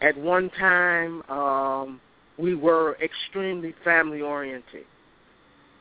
At 0.00 0.16
one 0.16 0.50
time, 0.58 1.22
um, 1.30 2.00
we 2.38 2.54
were 2.54 2.96
extremely 3.02 3.74
family 3.84 4.20
oriented. 4.20 4.86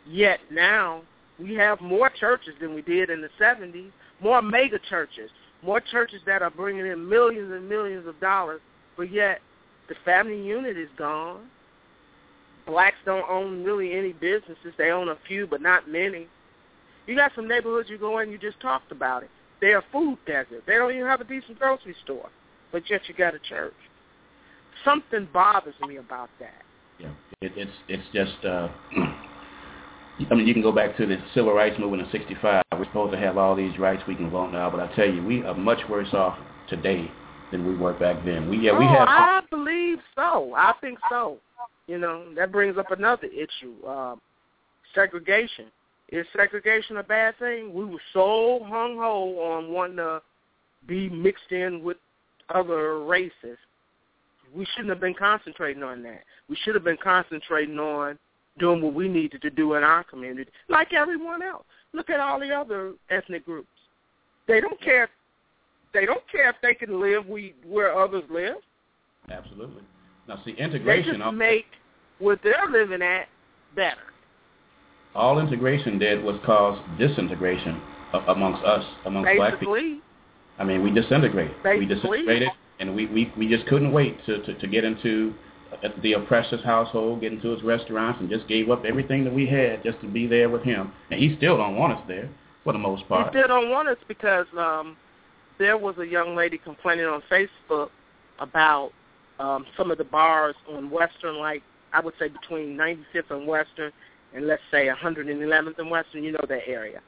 Yet 0.08 0.40
now 0.52 1.02
we 1.40 1.56
have 1.56 1.82
more 1.82 2.10
churches 2.10 2.54
than 2.62 2.76
we 2.76 2.82
did 2.82 3.10
in 3.10 3.22
the 3.22 3.30
70s, 3.42 3.92
more 4.22 4.42
mega 4.42 4.80
churches, 4.90 5.32
more 5.64 5.80
churches 5.80 6.22
that 6.26 6.42
are 6.42 6.50
bringing 6.50 6.86
in 6.86 7.08
millions 7.08 7.52
and 7.52 7.68
millions 7.68 8.08
of 8.08 8.20
dollars, 8.20 8.62
but 8.98 9.12
yet 9.12 9.40
the 9.90 9.96
family 10.06 10.42
unit 10.42 10.78
is 10.78 10.90
gone. 10.98 11.48
Blacks 12.66 12.98
don't 13.06 13.30
own 13.30 13.64
really 13.64 13.94
any 13.94 14.14
businesses. 14.14 14.74
They 14.78 14.92
own 14.92 15.10
a 15.10 15.18
few, 15.28 15.48
but 15.48 15.62
not 15.62 15.90
many. 15.90 16.28
You 17.06 17.16
got 17.16 17.32
some 17.36 17.48
neighborhoods 17.48 17.90
you 17.90 17.98
go 17.98 18.20
in, 18.20 18.32
you 18.32 18.38
just 18.38 18.60
talked 18.62 18.92
about 18.92 19.24
it. 19.24 19.30
They're 19.60 19.84
food 19.92 20.18
desert. 20.26 20.64
They 20.66 20.76
don't 20.76 20.92
even 20.92 21.08
have 21.08 21.22
a 21.22 21.26
decent 21.26 21.60
grocery 21.60 21.96
store, 22.04 22.30
but 22.72 22.90
yet 22.90 23.02
you 23.08 23.14
got 23.14 23.36
a 23.36 23.40
church. 23.40 23.74
Something 24.84 25.28
bothers 25.34 25.76
me 25.88 25.98
about 25.98 26.30
that. 26.40 26.62
Yeah, 27.00 27.12
it, 27.42 27.52
it's 27.56 27.72
it's 27.88 28.04
just. 28.14 28.46
Uh, 28.46 28.68
I 30.30 30.36
mean, 30.36 30.48
you 30.48 30.54
can 30.54 30.62
go 30.62 30.72
back 30.72 30.96
to 30.98 31.06
the 31.06 31.18
civil 31.34 31.54
rights 31.54 31.80
movement 31.80 32.04
in 32.04 32.12
'65. 32.12 32.64
We're 32.72 32.86
supposed 32.86 33.14
to 33.14 33.20
have 33.20 33.38
all 33.38 33.56
these 33.56 33.78
rights. 33.80 34.04
We 34.08 34.16
can 34.16 34.30
vote 34.30 34.52
now, 34.52 34.70
but 34.70 34.80
I 34.80 34.94
tell 34.96 35.10
you, 35.10 35.24
we 35.24 35.44
are 35.44 35.56
much 35.56 35.80
worse 35.90 36.14
off 36.14 36.38
today 36.70 37.10
than 37.52 37.68
we 37.68 37.76
were 37.76 37.94
back 37.94 38.24
then. 38.24 38.50
We 38.50 38.58
yeah, 38.60 38.78
we 38.78 38.86
oh, 38.86 38.90
have. 38.90 39.08
I 39.08 39.42
believe 39.50 40.00
so. 40.16 40.54
I 40.56 40.74
think 40.82 41.00
so. 41.10 41.38
You 41.88 41.98
know, 41.98 42.26
that 42.36 42.52
brings 42.52 42.78
up 42.78 42.92
another 42.92 43.28
issue: 43.28 43.88
um, 43.88 44.22
segregation. 44.94 45.66
Is 46.10 46.28
segregation 46.36 46.98
a 46.98 47.04
bad 47.04 47.38
thing? 47.40 47.74
We 47.74 47.86
were 47.86 48.02
so 48.14 48.60
hung 48.66 48.98
ho 48.98 49.40
on 49.40 49.72
wanting 49.72 49.98
to 49.98 50.22
be 50.88 51.10
mixed 51.10 51.52
in 51.52 51.84
with 51.84 51.98
other 52.54 53.04
races. 53.04 53.58
We 54.56 54.68
shouldn't 54.74 54.90
have 54.90 55.00
been 55.00 55.16
concentrating 55.16 55.82
on 55.82 56.04
that. 56.04 56.22
We 56.50 56.56
should 56.64 56.76
have 56.76 56.84
been 56.84 56.98
concentrating 57.04 57.80
on 57.80 58.20
doing 58.60 58.82
what 58.82 58.94
we 58.94 59.08
needed 59.08 59.42
to 59.42 59.50
do 59.50 59.74
in 59.74 59.84
our 59.84 60.04
community, 60.04 60.52
like 60.70 60.94
everyone 60.94 61.42
else. 61.42 61.66
Look 61.94 62.10
at 62.10 62.20
all 62.20 62.40
the 62.40 62.54
other 62.54 62.94
ethnic 63.10 63.46
groups. 63.46 63.68
They 64.48 64.62
don't 64.62 64.80
care. 64.82 65.10
They 65.94 66.06
don't 66.06 66.24
care 66.32 66.50
if 66.50 66.56
they 66.62 66.74
can 66.74 67.00
live 67.00 67.26
we, 67.28 67.54
where 67.66 67.98
others 67.98 68.24
live. 68.30 68.56
Absolutely. 69.30 69.84
Now, 70.28 70.42
see, 70.44 70.52
integration. 70.52 71.20
They 71.20 71.26
just 71.26 71.36
make 71.36 71.66
what 72.20 72.40
they're 72.44 72.70
living 72.72 73.02
at 73.02 73.28
better. 73.76 74.02
All 75.16 75.40
integration 75.40 76.00
did 76.00 76.24
was 76.24 76.40
cause 76.46 76.80
disintegration 76.98 77.80
amongst 78.28 78.64
us, 78.64 78.84
amongst 79.06 79.28
Basically. 79.28 79.38
black 79.38 79.60
people. 79.60 80.00
I 80.58 80.64
mean, 80.64 80.84
we 80.84 80.92
disintegrated. 80.92 81.56
Basically. 81.64 81.80
We 81.80 81.94
disintegrated, 81.94 82.50
and 82.80 82.96
we, 82.96 83.06
we, 83.08 83.32
we 83.38 83.48
just 83.48 83.68
couldn't 83.68 83.92
wait 83.92 84.18
to, 84.26 84.42
to, 84.44 84.54
to 84.56 84.68
get 84.68 84.84
into 84.84 85.34
the 86.02 86.14
oppressor's 86.14 86.64
household, 86.64 87.22
get 87.22 87.34
into 87.34 87.50
his 87.50 87.64
restaurants, 87.64 88.20
and 88.20 88.30
just 88.30 88.48
gave 88.48 88.70
up 88.70 88.86
everything 88.86 89.24
that 89.24 89.34
we 89.34 89.46
had 89.46 89.84
just 89.84 90.00
to 90.02 90.08
be 90.08 90.28
there 90.28 90.50
with 90.50 90.64
him. 90.64 90.92
And 91.12 91.20
he 91.20 91.36
still 91.38 91.58
don't 91.58 91.76
want 91.76 91.94
us 91.94 92.02
there 92.08 92.30
for 92.64 92.74
the 92.74 92.80
most 92.80 93.08
part. 93.08 93.34
He 93.34 93.40
still 93.40 93.48
don't 93.48 93.70
want 93.70 93.88
us 93.88 93.98
because 94.08 94.48
um, 94.58 94.98
there 95.60 95.78
was 95.78 95.98
a 95.98 96.06
young 96.06 96.36
lady 96.36 96.58
complaining 96.58 97.06
on 97.06 97.22
Facebook 97.32 97.90
about 98.40 98.92
um, 99.40 99.66
some 99.78 99.92
of 99.92 99.98
the 99.98 100.04
bars 100.04 100.56
on 100.70 100.90
Western, 100.90 101.38
like 101.38 101.64
I 101.92 102.00
would 102.00 102.14
say 102.20 102.28
between 102.28 102.78
95th 102.78 103.32
and 103.32 103.48
Western, 103.48 103.92
and 104.34 104.48
let's 104.48 104.62
say 104.72 104.88
111th 104.88 105.78
and 105.78 105.90
Western. 105.90 106.24
You 106.24 106.32
know 106.32 106.46
that 106.48 106.68
area. 106.68 107.02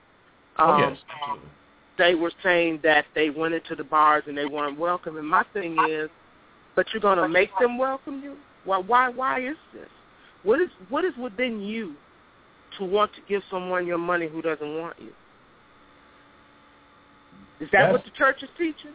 Um, 0.58 0.70
oh 0.70 0.78
yes, 0.78 0.98
absolutely. 1.22 1.50
They 1.98 2.16
were 2.16 2.32
saying 2.44 2.82
that 2.84 3.06
they 3.16 3.30
went 3.30 3.54
into 3.54 3.76
the 3.76 3.84
bars 3.84 4.24
and 4.28 4.38
they 4.38 4.46
weren't 4.46 4.78
welcome. 4.78 5.18
And 5.18 5.28
my 5.28 5.46
thing 5.54 5.78
is, 5.90 6.10
but 6.76 6.88
you're 6.92 7.02
going 7.02 7.18
to 7.18 7.30
make 7.30 7.50
them 7.60 7.78
welcome 7.78 8.22
you? 8.22 8.36
Why? 8.66 8.80
Why? 8.80 9.10
Why 9.10 9.40
is 9.40 9.58
this? 9.74 9.90
What 10.44 10.62
is 10.62 10.70
what 10.90 11.06
is 11.06 11.14
within 11.18 11.62
you 11.62 11.96
to 12.78 12.86
want 12.86 13.14
to 13.14 13.22
give 13.28 13.42
someone 13.50 13.88
your 13.88 13.98
money 13.98 14.28
who 14.28 14.42
doesn't 14.42 14.78
want 14.78 14.96
you? 15.00 15.12
Is 17.60 17.70
that 17.72 17.84
that's, 17.84 17.92
what 17.94 18.04
the 18.04 18.12
church 18.12 18.44
is 18.44 18.50
teaching? 18.58 18.92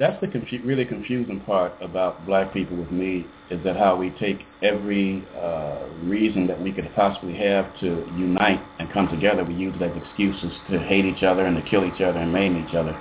That's 0.00 0.18
the 0.20 0.28
confu- 0.28 0.62
really 0.64 0.84
confusing 0.84 1.40
part 1.40 1.72
about 1.80 2.26
black 2.26 2.52
people 2.52 2.76
with 2.76 2.90
me 2.90 3.26
is 3.50 3.62
that 3.64 3.76
how 3.76 3.96
we 3.96 4.10
take 4.18 4.40
every 4.62 5.22
uh, 5.38 5.86
reason 6.04 6.46
that 6.46 6.60
we 6.60 6.72
could 6.72 6.90
possibly 6.96 7.36
have 7.36 7.78
to 7.80 8.06
unite 8.16 8.60
and 8.78 8.90
come 8.92 9.08
together, 9.08 9.44
we 9.44 9.54
use 9.54 9.74
it 9.78 9.82
as 9.82 9.96
excuses 10.02 10.52
to 10.70 10.78
hate 10.78 11.04
each 11.04 11.22
other 11.22 11.44
and 11.44 11.54
to 11.62 11.70
kill 11.70 11.84
each 11.84 12.00
other 12.00 12.18
and 12.18 12.32
maim 12.32 12.66
each 12.66 12.74
other. 12.74 12.98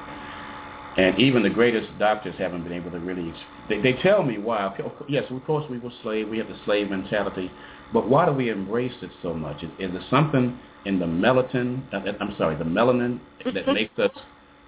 And 0.99 1.17
even 1.17 1.43
the 1.43 1.49
greatest 1.49 1.87
doctors 1.97 2.35
haven't 2.37 2.63
been 2.63 2.73
able 2.73 2.91
to 2.91 2.99
really. 2.99 3.33
They, 3.69 3.79
they 3.79 3.93
tell 4.01 4.21
me 4.21 4.37
why. 4.37 4.75
Yes, 5.07 5.23
of 5.29 5.45
course 5.45 5.63
we 5.69 5.79
were 5.79 5.91
slave. 6.03 6.27
We 6.27 6.37
have 6.39 6.49
the 6.49 6.59
slave 6.65 6.89
mentality, 6.89 7.49
but 7.93 8.09
why 8.09 8.25
do 8.25 8.33
we 8.33 8.49
embrace 8.49 8.91
it 9.01 9.09
so 9.21 9.33
much? 9.33 9.63
Is, 9.63 9.69
is 9.79 9.93
there 9.93 10.03
something 10.09 10.59
in 10.83 10.99
the 10.99 11.05
melatonin? 11.05 11.83
Uh, 11.93 12.11
I'm 12.19 12.35
sorry, 12.37 12.57
the 12.57 12.65
melanin 12.65 13.21
that 13.45 13.65
makes 13.67 13.97
us 13.97 14.11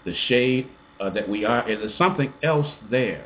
the 0.06 0.14
shade 0.30 0.70
uh, 1.02 1.10
that 1.10 1.28
we 1.28 1.44
are? 1.44 1.70
Is 1.70 1.80
there 1.80 1.92
something 1.98 2.34
else 2.44 2.68
there? 2.90 3.26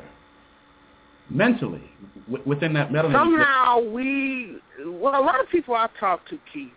Mentally, 1.30 1.88
w- 2.28 2.42
within 2.44 2.72
that 2.72 2.90
melanin. 2.90 3.12
Somehow 3.12 3.82
we, 3.82 4.58
well, 4.84 5.22
a 5.22 5.24
lot 5.24 5.38
of 5.38 5.48
people 5.48 5.76
I 5.76 5.88
talk 6.00 6.28
to, 6.30 6.40
Keith, 6.52 6.72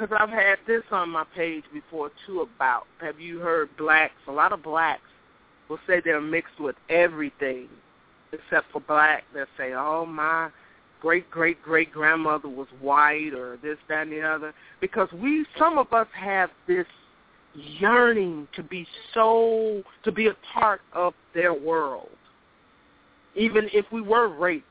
because 0.00 0.16
I've 0.18 0.30
had 0.30 0.58
this 0.66 0.82
on 0.90 1.10
my 1.10 1.24
page 1.36 1.64
before 1.72 2.10
too 2.26 2.46
about 2.56 2.84
have 3.00 3.20
you 3.20 3.38
heard 3.40 3.68
blacks? 3.76 4.14
A 4.28 4.32
lot 4.32 4.52
of 4.52 4.62
blacks 4.62 5.02
will 5.68 5.78
say 5.86 6.00
they're 6.02 6.20
mixed 6.20 6.58
with 6.58 6.76
everything 6.88 7.68
except 8.32 8.70
for 8.72 8.80
black. 8.80 9.24
They'll 9.34 9.46
say, 9.58 9.74
"Oh 9.74 10.06
my 10.06 10.50
great 11.00 11.30
great 11.30 11.62
great 11.62 11.92
grandmother 11.92 12.48
was 12.48 12.68
white 12.80 13.34
or 13.34 13.58
this 13.62 13.78
that 13.88 14.02
and 14.02 14.12
the 14.12 14.22
other," 14.22 14.54
because 14.80 15.10
we 15.12 15.44
some 15.58 15.76
of 15.76 15.92
us 15.92 16.08
have 16.12 16.50
this 16.66 16.86
yearning 17.54 18.48
to 18.54 18.62
be 18.62 18.86
so 19.12 19.82
to 20.04 20.12
be 20.12 20.28
a 20.28 20.36
part 20.54 20.80
of 20.94 21.12
their 21.34 21.52
world, 21.52 22.16
even 23.34 23.68
if 23.74 23.84
we 23.92 24.00
were 24.00 24.28
raped 24.28 24.66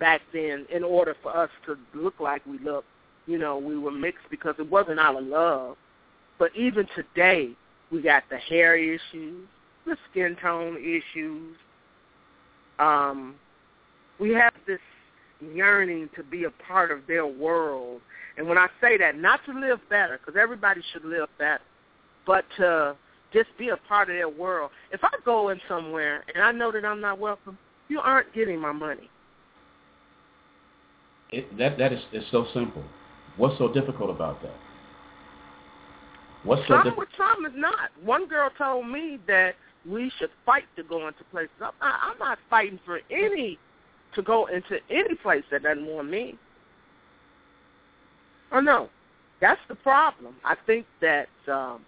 back 0.00 0.22
then 0.32 0.66
in 0.70 0.82
order 0.82 1.14
for 1.22 1.34
us 1.36 1.50
to 1.66 1.78
look 1.94 2.18
like 2.18 2.44
we 2.46 2.58
look 2.58 2.84
you 3.26 3.38
know, 3.38 3.58
we 3.58 3.78
were 3.78 3.90
mixed 3.90 4.28
because 4.30 4.54
it 4.58 4.70
wasn't 4.70 4.98
of 4.98 5.24
love. 5.24 5.76
But 6.38 6.54
even 6.56 6.86
today, 6.94 7.50
we 7.90 8.02
got 8.02 8.24
the 8.30 8.38
hair 8.38 8.76
issues, 8.76 9.46
the 9.84 9.96
skin 10.10 10.36
tone 10.40 10.76
issues. 10.76 11.56
Um, 12.78 13.34
we 14.18 14.30
have 14.30 14.52
this 14.66 14.80
yearning 15.40 16.08
to 16.16 16.22
be 16.22 16.44
a 16.44 16.50
part 16.50 16.90
of 16.90 17.06
their 17.06 17.26
world. 17.26 18.00
And 18.36 18.48
when 18.48 18.58
I 18.58 18.68
say 18.80 18.98
that, 18.98 19.18
not 19.18 19.40
to 19.46 19.58
live 19.58 19.80
better, 19.88 20.18
because 20.18 20.38
everybody 20.40 20.82
should 20.92 21.04
live 21.04 21.28
better, 21.38 21.62
but 22.26 22.44
to 22.58 22.96
just 23.32 23.48
be 23.58 23.70
a 23.70 23.76
part 23.76 24.10
of 24.10 24.16
their 24.16 24.28
world. 24.28 24.70
If 24.92 25.02
I 25.04 25.10
go 25.24 25.48
in 25.48 25.60
somewhere 25.68 26.24
and 26.34 26.42
I 26.42 26.52
know 26.52 26.70
that 26.72 26.84
I'm 26.84 27.00
not 27.00 27.18
welcome, 27.18 27.58
you 27.88 28.00
aren't 28.00 28.32
getting 28.34 28.60
my 28.60 28.72
money. 28.72 29.10
It, 31.30 31.56
that 31.58 31.76
that 31.78 31.92
is 31.92 32.00
it's 32.12 32.26
so 32.30 32.46
simple. 32.54 32.84
What's 33.36 33.58
so 33.58 33.72
difficult 33.72 34.10
about 34.10 34.42
that? 34.42 34.54
What's 36.44 36.62
so 36.62 36.74
some, 36.74 36.84
difficult? 36.84 37.08
Some 37.16 37.46
is 37.46 37.52
not. 37.54 37.90
One 38.02 38.26
girl 38.28 38.50
told 38.56 38.88
me 38.88 39.18
that 39.26 39.56
we 39.88 40.10
should 40.18 40.30
fight 40.44 40.64
to 40.76 40.82
go 40.82 41.06
into 41.08 41.24
places. 41.30 41.50
I'm 41.60 41.72
not, 41.80 42.00
I'm 42.02 42.18
not 42.18 42.38
fighting 42.48 42.80
for 42.84 43.00
any 43.10 43.58
to 44.14 44.22
go 44.22 44.46
into 44.46 44.78
any 44.90 45.14
place 45.16 45.44
that 45.50 45.62
doesn't 45.64 45.86
want 45.86 46.08
me. 46.08 46.38
Oh 48.52 48.60
no, 48.60 48.88
that's 49.40 49.60
the 49.68 49.74
problem. 49.74 50.36
I 50.44 50.56
think 50.66 50.86
that 51.00 51.28
um, 51.48 51.84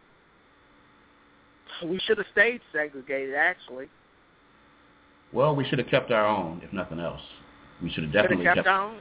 we 1.85 1.99
should 2.01 2.19
have 2.19 2.27
stayed 2.33 2.61
segregated. 2.73 3.35
Actually. 3.35 3.89
Well, 5.33 5.55
we 5.55 5.65
should 5.65 5.79
have 5.79 5.89
kept 5.89 6.11
our 6.11 6.27
own, 6.27 6.61
if 6.65 6.73
nothing 6.73 7.01
else. 7.01 7.21
We 7.83 7.91
should 7.91 8.05
have 8.05 8.13
definitely 8.13 8.45
kept, 8.45 8.57
kept 8.57 8.69
our 8.69 8.91
own. 8.91 8.99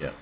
Yeah. 0.00 0.12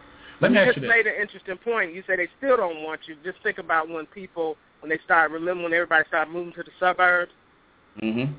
Let 0.40 0.52
me 0.52 0.58
you 0.58 0.64
ask 0.64 0.74
just 0.74 0.82
you 0.82 0.88
made 0.88 1.06
an 1.06 1.14
interesting 1.20 1.56
point. 1.56 1.94
You 1.94 2.02
say 2.06 2.16
they 2.16 2.28
still 2.38 2.56
don't 2.56 2.82
want 2.82 3.00
you. 3.06 3.16
Just 3.24 3.42
think 3.42 3.58
about 3.58 3.88
when 3.88 4.06
people, 4.06 4.56
when 4.80 4.90
they 4.90 4.98
started, 5.04 5.32
remember 5.32 5.64
when 5.64 5.72
everybody 5.72 6.04
started 6.08 6.32
moving 6.32 6.52
to 6.54 6.62
the 6.62 6.70
suburbs? 6.80 7.32
Mm-hmm. 8.02 8.32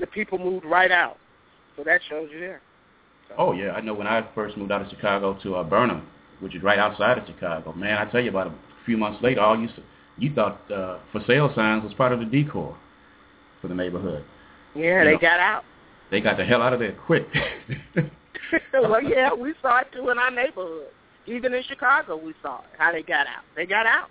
The 0.00 0.06
people 0.06 0.38
moved 0.38 0.64
right 0.64 0.90
out. 0.90 1.16
So 1.76 1.84
that 1.84 2.00
shows 2.08 2.28
you 2.32 2.40
there. 2.40 2.60
So. 3.28 3.34
Oh, 3.38 3.52
yeah. 3.52 3.72
I 3.72 3.80
know 3.80 3.94
when 3.94 4.06
I 4.06 4.26
first 4.34 4.56
moved 4.56 4.72
out 4.72 4.82
of 4.82 4.88
Chicago 4.90 5.38
to 5.42 5.56
uh, 5.56 5.64
Burnham, 5.64 6.06
which 6.40 6.54
is 6.54 6.62
right 6.62 6.78
outside 6.78 7.18
of 7.18 7.26
Chicago, 7.26 7.72
man, 7.72 7.98
I 7.98 8.10
tell 8.10 8.20
you 8.20 8.30
about 8.30 8.48
a 8.48 8.54
few 8.84 8.96
months 8.96 9.22
later, 9.22 9.40
all 9.40 9.58
you 9.58 9.68
you 10.16 10.34
thought 10.34 10.60
uh, 10.70 10.98
for 11.12 11.22
sale 11.26 11.52
signs 11.54 11.84
was 11.84 11.94
part 11.94 12.12
of 12.12 12.18
the 12.18 12.24
decor 12.24 12.76
for 13.60 13.68
the 13.68 13.74
neighborhood. 13.74 14.24
Yeah, 14.74 15.00
you 15.00 15.04
they 15.04 15.12
know, 15.12 15.18
got 15.18 15.40
out. 15.40 15.64
They 16.10 16.20
got 16.20 16.36
the 16.36 16.44
hell 16.44 16.62
out 16.62 16.72
of 16.72 16.80
there 16.80 16.96
quick. 17.06 17.26
well, 18.72 19.02
yeah, 19.08 19.32
we 19.32 19.54
saw 19.62 19.80
it 19.80 19.88
too 19.92 20.10
in 20.10 20.18
our 20.18 20.30
neighborhood. 20.30 20.88
Even 21.28 21.52
in 21.54 21.62
Chicago, 21.64 22.16
we 22.16 22.34
saw 22.42 22.58
it. 22.58 22.64
How 22.78 22.92
they 22.92 23.02
got 23.02 23.26
out. 23.26 23.44
They 23.54 23.66
got 23.66 23.86
out. 23.86 24.08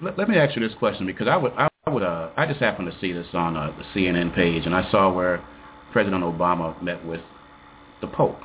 Let, 0.00 0.18
let 0.18 0.28
me 0.28 0.36
ask 0.36 0.54
you 0.56 0.66
this 0.66 0.76
question 0.78 1.06
because 1.06 1.26
I 1.28 1.36
would 1.36 1.52
I 1.56 1.68
would 1.88 2.02
uh 2.02 2.30
I 2.36 2.46
just 2.46 2.60
happened 2.60 2.90
to 2.90 2.98
see 3.00 3.12
this 3.12 3.26
on 3.32 3.56
uh, 3.56 3.72
the 3.76 3.84
CNN 3.98 4.34
page 4.34 4.66
and 4.66 4.74
I 4.74 4.90
saw 4.90 5.12
where 5.12 5.44
President 5.92 6.22
Obama 6.22 6.80
met 6.82 7.04
with 7.06 7.20
the 8.00 8.06
Pope. 8.06 8.38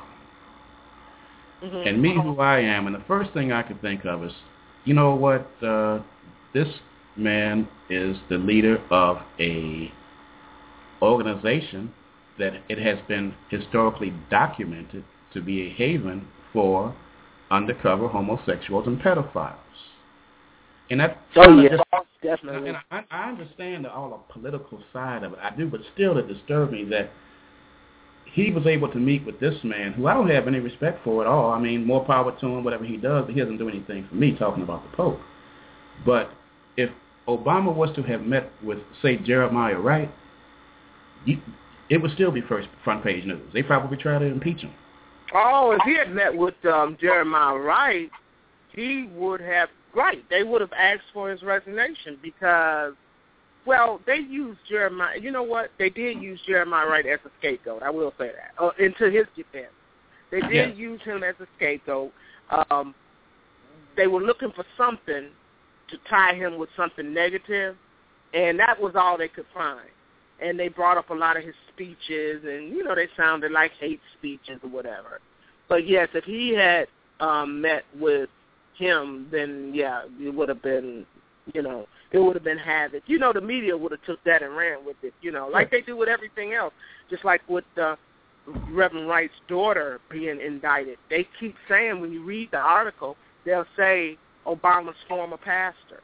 Mhm. 1.62 1.88
And 1.88 2.02
me, 2.02 2.14
who 2.14 2.40
I 2.40 2.58
am, 2.58 2.86
and 2.86 2.94
the 2.96 3.04
first 3.06 3.32
thing 3.32 3.52
I 3.52 3.62
could 3.62 3.80
think 3.80 4.04
of 4.04 4.24
is, 4.24 4.32
you 4.84 4.94
know 4.94 5.14
what? 5.14 5.46
Uh, 5.62 6.00
this 6.52 6.66
man 7.16 7.68
is 7.88 8.16
the 8.28 8.38
leader 8.38 8.82
of 8.90 9.18
a 9.38 9.92
organization 11.00 11.92
that 12.38 12.54
it 12.68 12.78
has 12.78 12.98
been 13.06 13.34
historically 13.48 14.12
documented 14.30 15.04
to 15.34 15.40
be 15.40 15.66
a 15.66 15.70
haven 15.74 16.26
for 16.52 16.94
undercover 17.52 18.08
homosexuals 18.08 18.86
and 18.86 18.98
pedophiles. 19.00 19.54
And 20.90 21.00
that 21.00 21.18
Oh 21.36 21.60
yeah, 21.60 21.70
just- 21.70 21.82
definitely. 22.22 22.70
and 22.70 22.78
I, 22.90 23.04
I 23.10 23.28
understand 23.28 23.86
all 23.86 24.10
the 24.10 24.32
political 24.32 24.82
side 24.92 25.22
of 25.22 25.32
it. 25.32 25.38
I 25.42 25.54
do, 25.54 25.68
but 25.68 25.80
still 25.94 26.18
it 26.18 26.28
disturbed 26.28 26.72
me 26.72 26.84
that 26.84 27.10
he 28.32 28.50
was 28.50 28.66
able 28.66 28.88
to 28.90 28.98
meet 28.98 29.24
with 29.26 29.38
this 29.40 29.54
man, 29.62 29.92
who 29.92 30.06
I 30.06 30.14
don't 30.14 30.28
have 30.30 30.48
any 30.48 30.58
respect 30.58 31.04
for 31.04 31.20
at 31.22 31.28
all. 31.28 31.50
I 31.52 31.58
mean, 31.60 31.86
more 31.86 32.04
power 32.04 32.32
to 32.40 32.46
him, 32.46 32.64
whatever 32.64 32.84
he 32.84 32.96
does, 32.96 33.26
but 33.26 33.34
he 33.34 33.40
doesn't 33.40 33.58
do 33.58 33.68
anything 33.68 34.06
for 34.08 34.14
me, 34.14 34.34
talking 34.38 34.62
about 34.62 34.82
the 34.90 34.96
Pope. 34.96 35.20
But 36.06 36.30
if 36.78 36.90
Obama 37.28 37.74
was 37.74 37.94
to 37.96 38.02
have 38.02 38.22
met 38.22 38.50
with, 38.62 38.78
say, 39.02 39.18
Jeremiah 39.18 39.78
Wright, 39.78 40.10
it 41.26 41.98
would 42.00 42.12
still 42.12 42.30
be 42.30 42.40
first 42.40 42.68
front 42.84 43.04
page 43.04 43.24
news. 43.26 43.42
They 43.52 43.62
probably 43.62 43.98
try 43.98 44.18
to 44.18 44.24
impeach 44.24 44.60
him. 44.60 44.72
Oh, 45.34 45.72
if 45.72 45.80
he 45.84 45.96
had 45.96 46.12
met 46.12 46.36
with 46.36 46.54
um, 46.64 46.96
Jeremiah 47.00 47.56
Wright, 47.56 48.10
he 48.74 49.08
would 49.14 49.40
have 49.40 49.68
right. 49.94 50.24
They 50.30 50.42
would 50.42 50.60
have 50.60 50.72
asked 50.72 51.04
for 51.12 51.30
his 51.30 51.42
resignation 51.42 52.18
because, 52.22 52.94
well, 53.66 54.00
they 54.06 54.16
used 54.16 54.60
Jeremiah. 54.68 55.18
You 55.18 55.30
know 55.30 55.42
what? 55.42 55.70
They 55.78 55.90
did 55.90 56.20
use 56.20 56.40
Jeremiah 56.46 56.86
Wright 56.86 57.06
as 57.06 57.20
a 57.24 57.30
scapegoat. 57.38 57.82
I 57.82 57.90
will 57.90 58.12
say 58.18 58.30
that. 58.34 58.62
Uh, 58.62 58.70
into 58.78 59.10
his 59.10 59.26
defense, 59.36 59.72
they 60.30 60.40
did 60.40 60.52
Yeah. 60.52 60.74
use 60.74 61.00
him 61.02 61.22
as 61.22 61.34
a 61.40 61.46
scapegoat. 61.56 62.12
Um, 62.70 62.94
they 63.96 64.06
were 64.06 64.20
looking 64.20 64.52
for 64.52 64.64
something 64.76 65.28
to 65.88 65.98
tie 66.08 66.34
him 66.34 66.58
with 66.58 66.70
something 66.76 67.12
negative, 67.12 67.76
and 68.32 68.58
that 68.58 68.80
was 68.80 68.94
all 68.96 69.18
they 69.18 69.28
could 69.28 69.46
find. 69.54 69.88
And 70.42 70.58
they 70.58 70.68
brought 70.68 70.96
up 70.96 71.10
a 71.10 71.14
lot 71.14 71.36
of 71.36 71.44
his 71.44 71.54
speeches, 71.72 72.42
and 72.44 72.70
you 72.70 72.82
know 72.82 72.94
they 72.94 73.08
sounded 73.16 73.52
like 73.52 73.72
hate 73.78 74.00
speeches 74.18 74.58
or 74.62 74.70
whatever. 74.70 75.20
But 75.68 75.86
yes, 75.86 76.08
if 76.14 76.24
he 76.24 76.54
had 76.54 76.88
um, 77.20 77.60
met 77.60 77.84
with 77.98 78.28
him, 78.76 79.28
then 79.30 79.70
yeah, 79.74 80.02
it 80.20 80.34
would 80.34 80.48
have 80.48 80.62
been, 80.62 81.06
you 81.54 81.62
know, 81.62 81.86
it 82.10 82.18
would 82.18 82.34
have 82.34 82.44
been 82.44 82.58
havoc. 82.58 83.02
You 83.06 83.18
know, 83.18 83.32
the 83.32 83.40
media 83.40 83.76
would 83.76 83.92
have 83.92 84.02
took 84.04 84.22
that 84.24 84.42
and 84.42 84.56
ran 84.56 84.84
with 84.84 84.96
it. 85.02 85.14
You 85.22 85.30
know, 85.32 85.48
like 85.52 85.70
they 85.70 85.80
do 85.80 85.96
with 85.96 86.08
everything 86.08 86.52
else. 86.54 86.74
Just 87.08 87.24
like 87.24 87.40
with 87.48 87.64
uh, 87.80 87.96
Reverend 88.70 89.08
Wright's 89.08 89.32
daughter 89.48 90.00
being 90.10 90.40
indicted, 90.40 90.98
they 91.08 91.26
keep 91.38 91.54
saying 91.68 92.00
when 92.00 92.12
you 92.12 92.24
read 92.24 92.50
the 92.50 92.58
article, 92.58 93.16
they'll 93.44 93.66
say 93.76 94.18
Obama's 94.46 94.96
former 95.08 95.36
pastor. 95.36 96.00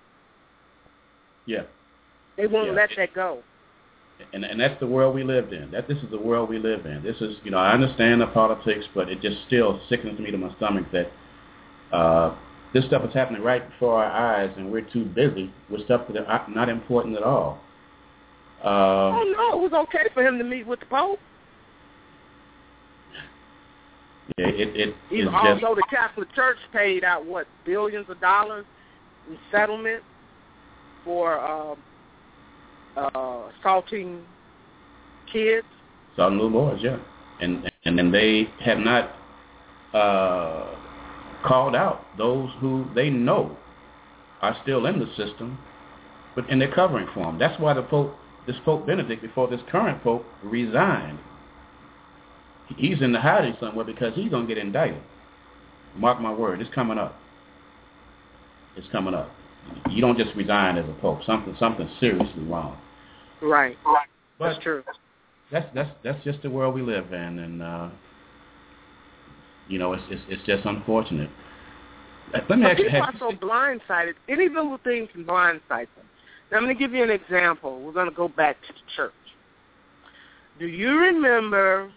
Yeah. 1.46 1.62
They 2.37 2.46
won't 2.46 2.68
Yeah. 2.68 2.72
let 2.74 2.90
that 2.96 3.14
go. 3.14 3.42
And 4.33 4.44
and 4.44 4.61
that's 4.61 4.78
the 4.81 4.87
world 4.87 5.14
we 5.14 5.24
lived 5.24 5.52
in. 5.52 5.70
That 5.70 5.88
this 5.88 5.98
is 5.98 6.11
the 6.11 6.18
world 6.18 6.48
we 6.48 6.59
live 6.59 6.87
in. 6.87 7.02
This 7.02 7.16
is 7.20 7.37
you 7.44 7.50
know 7.50 7.59
I 7.59 7.72
understand 7.72 8.20
the 8.20 8.26
politics, 8.26 8.85
but 8.94 9.09
it 9.09 9.20
just 9.20 9.37
still 9.46 9.81
sickens 9.88 10.18
me 10.18 10.31
to 10.31 10.38
my 10.38 10.54
stomach 10.57 10.87
that 10.92 11.11
uh, 11.92 12.37
this 12.74 12.85
stuff 12.87 13.04
is 13.04 13.14
happening 13.14 13.42
right 13.42 13.68
before 13.70 14.02
our 14.02 14.11
eyes, 14.11 14.50
and 14.57 14.70
we're 14.70 14.83
too 14.83 15.04
busy 15.04 15.52
with 15.70 15.85
stuff 15.85 16.02
that 16.12 16.26
are 16.26 16.46
not 16.48 16.68
important 16.68 17.16
at 17.16 17.22
all. 17.22 17.61
Uh, 18.62 18.66
Oh 18.68 19.35
no, 19.37 19.59
it 19.59 19.62
was 19.62 19.72
okay 19.88 20.09
for 20.12 20.26
him 20.26 20.38
to 20.38 20.44
meet 20.44 20.66
with 20.66 20.81
the 20.81 20.87
Pope. 20.87 21.20
yeah, 24.37 24.48
it 24.48 24.76
it 24.76 24.88
is 24.88 24.94
Even 25.11 25.33
just 25.33 25.64
although 25.64 25.74
the 25.74 25.87
Catholic 25.90 26.33
Church 26.35 26.59
paid 26.72 27.04
out 27.04 27.24
what 27.24 27.46
billions 27.64 28.09
of 28.11 28.20
dollars 28.20 28.66
in 29.31 29.38
settlement 29.50 30.02
for 31.04 31.38
um, 31.40 31.78
uh, 32.98 33.50
assaulting 33.61 34.22
kids. 35.32 35.66
some 36.16 36.38
boys, 36.52 36.80
yeah, 36.82 36.98
and 37.40 37.70
and 37.84 37.98
then 37.98 38.11
they 38.11 38.48
have 38.61 38.78
not 38.78 39.12
uh, 39.94 40.74
called 41.44 41.74
out 41.74 42.04
those 42.16 42.50
who 42.61 42.87
they 42.94 43.11
know 43.11 43.56
are 44.42 44.56
still 44.62 44.87
in 44.87 44.98
the 44.98 45.06
system, 45.16 45.58
but 46.34 46.48
and 46.50 46.61
they're 46.61 46.74
covering 46.74 47.06
for 47.14 47.24
them. 47.24 47.38
That's 47.38 47.58
why 47.61 47.74
the 47.74 47.82
Pope, 47.82 48.14
this 48.46 48.56
Pope 48.64 48.87
Benedict, 48.87 49.22
before 49.22 49.48
this 49.48 49.61
current 49.70 50.02
Pope 50.02 50.24
resigned, 50.42 51.18
he's 52.76 53.00
in 53.00 53.12
the 53.12 53.20
hiding 53.20 53.56
somewhere 53.61 53.84
because 53.84 54.14
he's 54.14 54.30
gonna 54.30 54.46
get 54.46 54.58
indicted. 54.58 55.02
Mark 55.96 56.20
my 56.20 56.32
word, 56.32 56.61
it's 56.61 56.72
coming 56.74 56.98
up. 56.98 57.16
It's 58.76 58.87
coming 58.92 59.14
up. 59.14 59.30
You 59.90 60.00
don't 60.00 60.16
just 60.16 60.34
resign 60.37 60.78
as 60.78 60.88
a 60.88 60.92
Pope. 61.00 61.20
Something 61.24 61.56
something 61.58 61.88
seriously 62.00 62.42
wrong. 62.44 62.78
Right. 63.40 63.77
But 64.38 64.51
That's 64.51 64.62
true. 64.62 64.85
that's 65.51 65.66
that's 65.74 65.90
that's 66.05 66.22
just 66.24 66.42
the 66.42 66.51
world 66.51 66.74
we 66.74 66.83
live 66.83 67.12
in, 67.12 67.38
and 67.38 67.62
uh, 67.62 67.88
you 69.68 69.79
know, 69.79 69.92
it's 69.92 70.03
it's, 70.11 70.22
it's 70.29 70.42
just 70.46 70.64
unfortunate. 70.64 71.31
Let 72.33 72.51
me 72.51 72.62
But 72.62 72.72
ask 72.72 72.77
people 72.77 73.03
have 73.03 73.14
are 73.14 73.18
so 73.18 73.31
blindsided. 73.33 74.14
Any 74.29 74.48
little 74.48 74.79
thing 74.85 75.09
can 75.12 75.24
blindside 75.24 75.88
them. 75.96 76.07
Now, 76.51 76.59
I'm 76.59 76.64
going 76.64 76.74
to 76.74 76.79
give 76.79 76.92
you 76.92 77.03
an 77.03 77.11
example. 77.11 77.81
We're 77.81 77.92
going 77.92 78.09
to 78.09 78.14
go 78.14 78.29
back 78.29 78.61
to 78.66 78.72
the 78.72 78.79
church. 78.96 79.12
Do 80.59 80.66
you 80.66 80.98
remember? 80.98 81.90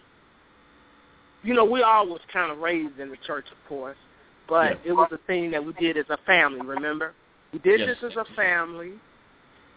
You 1.42 1.54
know, 1.54 1.64
we 1.64 1.82
all 1.82 2.06
was 2.06 2.20
kind 2.32 2.52
of 2.52 2.58
raised 2.58 2.98
in 3.00 3.10
the 3.10 3.16
church, 3.26 3.46
of 3.50 3.68
course, 3.68 3.96
but 4.48 4.78
Yeah. 4.84 4.90
it 4.90 4.92
was 4.92 5.08
a 5.12 5.18
thing 5.26 5.50
that 5.50 5.64
we 5.64 5.72
did 5.74 5.96
as 5.96 6.06
a 6.08 6.18
family. 6.18 6.60
Remember, 6.64 7.14
we 7.52 7.58
did 7.58 7.80
Yes. 7.80 7.98
this 8.00 8.12
as 8.12 8.16
a 8.16 8.24
family, 8.36 8.92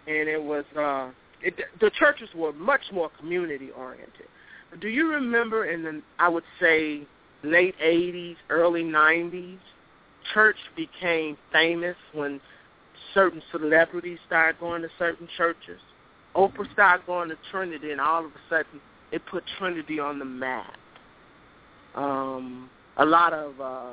and 0.08 0.30
it 0.30 0.42
was 0.42 0.64
uh, 0.78 1.10
it, 1.42 1.56
the 1.80 1.92
churches 1.92 2.30
were 2.36 2.54
much 2.54 2.82
more 2.92 3.10
community 3.20 3.70
oriented. 3.72 4.28
Do 4.82 4.88
you 4.88 5.10
remember 5.10 5.66
in 5.66 5.84
the 5.84 6.02
I 6.20 6.30
would 6.30 6.44
say 6.60 7.02
late 7.44 7.76
'80s, 7.80 8.36
early 8.50 8.84
'90s? 8.84 9.60
church 10.34 10.58
became 10.76 11.38
famous 11.52 11.96
when 12.14 12.40
certain 13.14 13.42
celebrities 13.52 14.20
started 14.26 14.60
going 14.60 14.82
to 14.82 14.90
certain 14.98 15.28
churches. 15.38 15.80
Oprah 16.36 16.72
started 16.74 17.06
going 17.06 17.30
to 17.30 17.38
Trinity, 17.52 17.92
and 17.92 18.02
all 18.02 18.26
of 18.26 18.32
a 18.32 18.50
sudden, 18.50 18.82
it 19.12 19.22
put 19.30 19.44
Trinity 19.58 20.00
on 20.00 20.20
the 20.20 20.26
map. 20.26 20.74
Um, 21.96 22.70
a 22.98 23.06
lot 23.06 23.32
of, 23.32 23.62
uh, 23.62 23.92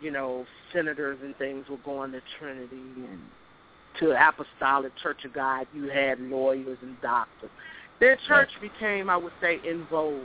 you 0.00 0.10
know, 0.10 0.44
senators 0.72 1.18
and 1.22 1.36
things 1.36 1.66
were 1.68 1.76
going 1.78 2.10
to 2.12 2.20
Trinity, 2.38 2.82
and 2.96 3.20
to 3.98 4.12
Apostolic 4.12 4.92
Church 5.02 5.24
of 5.24 5.32
God, 5.32 5.66
you 5.74 5.88
had 5.88 6.20
lawyers 6.20 6.78
and 6.82 7.00
doctors. 7.00 7.50
Their 7.98 8.16
church 8.28 8.48
became, 8.60 9.10
I 9.10 9.16
would 9.16 9.32
say, 9.40 9.58
in 9.66 9.86
vogue. 9.90 10.22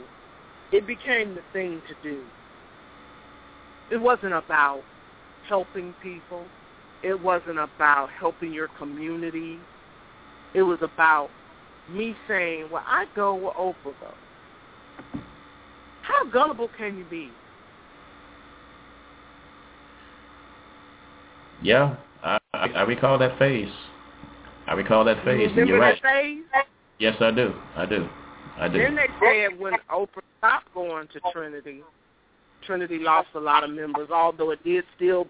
It 0.72 0.86
became 0.86 1.34
the 1.34 1.42
thing 1.52 1.82
to 1.88 2.08
do 2.08 2.22
it 3.90 3.96
wasn't 3.96 4.34
about 4.34 4.82
helping 5.48 5.94
people. 6.02 6.44
It 7.02 7.20
wasn't 7.20 7.58
about 7.58 8.10
helping 8.18 8.52
your 8.52 8.68
community. 8.78 9.58
It 10.54 10.62
was 10.62 10.78
about 10.82 11.30
me 11.90 12.16
saying, 12.26 12.68
well, 12.70 12.82
I 12.86 13.06
go 13.14 13.34
where 13.34 13.52
Oprah 13.52 13.84
goes. 13.84 15.22
How 16.02 16.24
gullible 16.30 16.68
can 16.76 16.96
you 16.98 17.04
be? 17.04 17.30
Yeah, 21.62 21.96
I, 22.56 22.68
I, 22.68 22.82
recall 22.82 23.18
that 23.18 23.38
phase. 23.38 23.72
I 24.66 24.74
recall 24.74 25.04
that 25.04 25.24
phase, 25.24 25.50
You 25.54 25.60
and 25.60 25.68
you're 25.68 25.80
right. 25.80 26.00
phase? 26.02 26.42
Yes, 26.98 27.16
I 27.20 27.30
do. 27.30 27.54
I 27.76 27.86
do. 27.86 28.08
I 28.58 28.68
do. 28.68 28.78
Then 28.78 28.96
they 28.96 29.06
said 29.20 29.58
when 29.58 29.74
Oprah 29.90 30.22
stopped 30.38 30.72
going 30.74 31.08
to 31.08 31.20
Trinity, 31.32 31.82
Trinity 32.66 32.98
lost 32.98 33.28
a 33.34 33.40
lot 33.40 33.64
of 33.64 33.70
members, 33.70 34.08
although 34.10 34.50
it 34.50 34.62
did 34.64 34.84
still 34.96 35.26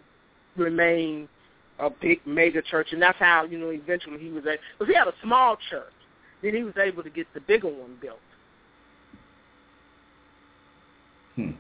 remain 0.57 1.29
a 1.79 1.91
big 1.91 2.21
mega 2.27 2.63
church, 2.63 2.89
and 2.93 3.03
that's 3.03 3.19
how 3.19 3.45
you 3.45 3.59
know 3.59 3.71
eventually 3.71 4.19
he 4.19 4.31
was 4.31 4.45
able. 4.47 4.63
Because 4.79 4.93
he 4.93 4.97
had 4.97 5.09
a 5.09 5.15
small 5.23 5.59
church, 5.69 5.93
then 6.43 6.55
he 6.55 6.63
was 6.63 6.75
able 6.77 7.03
to 7.03 7.11
get 7.11 7.27
the 7.35 7.41
bigger 7.41 7.69
one 7.69 7.99
built. 8.01 8.19
Hmm. 11.35 11.51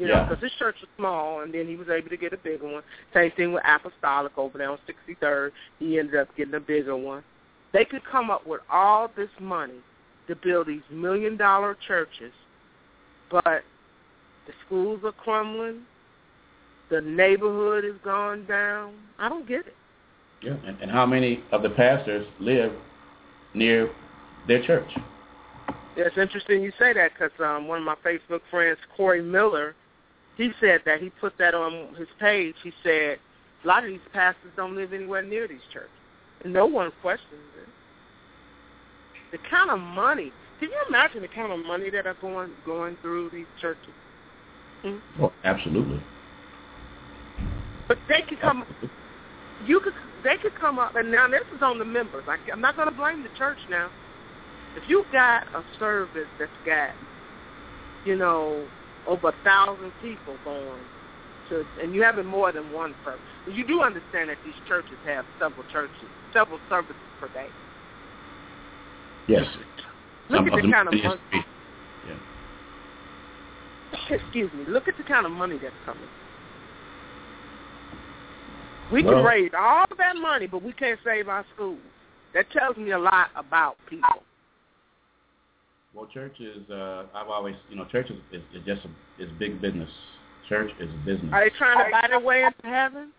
You 0.00 0.08
know, 0.08 0.14
Yeah. 0.14 0.24
because 0.24 0.42
his 0.42 0.52
church 0.58 0.76
was 0.80 0.88
small, 0.96 1.40
and 1.42 1.52
then 1.52 1.66
he 1.66 1.76
was 1.76 1.90
able 1.90 2.08
to 2.08 2.16
get 2.16 2.32
a 2.32 2.38
bigger 2.38 2.66
one. 2.66 2.82
Same 3.12 3.30
thing 3.32 3.52
with 3.52 3.62
Apostolic 3.66 4.36
over 4.38 4.56
there 4.56 4.70
on 4.70 4.78
63rd. 4.86 5.52
He 5.78 5.98
ended 5.98 6.16
up 6.16 6.34
getting 6.36 6.54
a 6.54 6.60
bigger 6.60 6.96
one. 6.96 7.22
They 7.74 7.84
could 7.84 8.02
come 8.10 8.30
up 8.30 8.46
with 8.46 8.62
all 8.70 9.08
this 9.14 9.28
money 9.38 9.82
to 10.26 10.34
build 10.34 10.68
these 10.68 10.80
million-dollar 10.90 11.76
churches, 11.86 12.32
but 13.30 13.62
the 14.46 14.54
schools 14.64 15.00
are 15.04 15.12
crumbling. 15.12 15.82
The 16.88 17.02
neighborhood 17.02 17.84
is 17.84 17.96
gone 18.02 18.46
down. 18.46 18.94
I 19.18 19.28
don't 19.28 19.46
get 19.46 19.66
it. 19.66 19.76
Yeah, 20.42 20.56
and, 20.66 20.80
and 20.80 20.90
how 20.90 21.04
many 21.04 21.44
of 21.52 21.62
the 21.62 21.70
pastors 21.70 22.26
live 22.40 22.72
near 23.52 23.90
their 24.48 24.62
church? 24.62 24.90
Yeah, 25.94 26.04
it's 26.06 26.16
interesting 26.16 26.62
you 26.62 26.72
say 26.78 26.94
that 26.94 27.12
because 27.12 27.32
um, 27.38 27.68
one 27.68 27.78
of 27.78 27.84
my 27.84 27.96
Facebook 27.96 28.40
friends, 28.50 28.78
Corey 28.96 29.20
Miller, 29.22 29.74
he 30.40 30.52
said 30.58 30.80
that 30.86 31.02
he 31.02 31.10
put 31.10 31.34
that 31.38 31.54
on 31.54 31.94
his 31.96 32.08
page. 32.18 32.54
He 32.62 32.72
said 32.82 33.18
a 33.62 33.66
lot 33.66 33.84
of 33.84 33.90
these 33.90 34.00
pastors 34.12 34.50
don't 34.56 34.74
live 34.74 34.94
anywhere 34.94 35.22
near 35.22 35.46
these 35.46 35.60
churches. 35.70 35.90
And 36.42 36.52
no 36.54 36.64
one 36.64 36.90
questions 37.02 37.42
it. 37.62 37.68
The 39.32 39.38
kind 39.50 39.70
of 39.70 39.78
money. 39.78 40.32
Can 40.58 40.70
you 40.70 40.82
imagine 40.88 41.20
the 41.20 41.28
kind 41.28 41.52
of 41.52 41.58
money 41.66 41.90
that 41.90 42.06
are 42.06 42.16
going 42.22 42.52
going 42.64 42.96
through 43.02 43.30
these 43.30 43.46
churches? 43.60 43.92
Hmm? 44.82 44.96
Well, 45.18 45.32
absolutely. 45.44 46.02
But 47.86 47.98
they 48.08 48.22
could 48.22 48.40
come. 48.40 48.64
You 49.66 49.80
could. 49.80 49.92
They 50.24 50.36
could 50.36 50.54
come 50.58 50.78
up, 50.78 50.96
and 50.96 51.10
now 51.10 51.28
this 51.28 51.42
is 51.54 51.62
on 51.62 51.78
the 51.78 51.84
members. 51.84 52.24
I, 52.26 52.38
I'm 52.50 52.60
not 52.60 52.76
going 52.76 52.88
to 52.88 52.94
blame 52.94 53.22
the 53.22 53.38
church 53.38 53.58
now. 53.68 53.90
If 54.76 54.84
you've 54.88 55.10
got 55.12 55.46
a 55.54 55.62
service 55.78 56.28
that's 56.38 56.50
got, 56.64 56.90
you 58.04 58.16
know, 58.16 58.66
over 59.10 59.28
a 59.28 59.34
thousand 59.44 59.92
people 60.00 60.36
going 60.44 60.80
to, 61.48 61.64
and 61.82 61.92
you 61.94 62.02
having 62.02 62.24
more 62.24 62.52
than 62.52 62.72
one 62.72 62.94
person, 63.04 63.20
you 63.52 63.66
do 63.66 63.82
understand 63.82 64.30
that 64.30 64.38
these 64.44 64.54
churches 64.68 64.96
have 65.04 65.24
several 65.38 65.64
churches, 65.72 66.08
several 66.32 66.60
services 66.68 66.94
per 67.20 67.26
day. 67.28 67.48
Yes. 69.26 69.44
Look 70.28 70.46
at 70.46 70.62
the 70.62 70.72
kind 70.72 70.88
of 70.88 70.94
money. 70.94 71.20
Yeah. 72.08 72.16
Excuse 74.16 74.50
me. 74.52 74.64
Look 74.68 74.86
at 74.86 74.96
the 74.96 75.02
kind 75.02 75.26
of 75.26 75.32
money 75.32 75.58
that's 75.60 75.74
coming. 75.84 76.02
We 78.92 79.02
well, 79.04 79.16
can 79.16 79.24
raise 79.24 79.50
all 79.58 79.86
that 79.98 80.16
money, 80.16 80.46
but 80.46 80.62
we 80.62 80.72
can't 80.72 80.98
save 81.04 81.28
our 81.28 81.44
schools. 81.54 81.78
That 82.32 82.50
tells 82.52 82.76
me 82.76 82.92
a 82.92 82.98
lot 82.98 83.28
about 83.36 83.76
people. 83.88 84.22
Well, 85.94 86.06
church 86.06 86.38
is. 86.40 86.68
Uh, 86.70 87.04
I've 87.14 87.28
always, 87.28 87.56
you 87.68 87.76
know, 87.76 87.84
church 87.86 88.10
is, 88.10 88.18
is, 88.32 88.42
is 88.54 88.64
just 88.66 88.82
a, 88.84 89.22
is 89.22 89.30
big 89.38 89.60
business. 89.60 89.90
Church 90.48 90.70
is 90.80 90.88
business. 91.04 91.30
Are 91.32 91.44
they 91.44 91.56
trying 91.56 91.84
to 91.84 91.90
buy 91.90 92.06
their 92.08 92.20
way 92.20 92.42
into 92.44 92.66
heaven? 92.66 93.12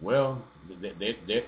Well, 0.00 0.42
they, 0.80 0.92
they, 0.98 1.16
they, 1.26 1.44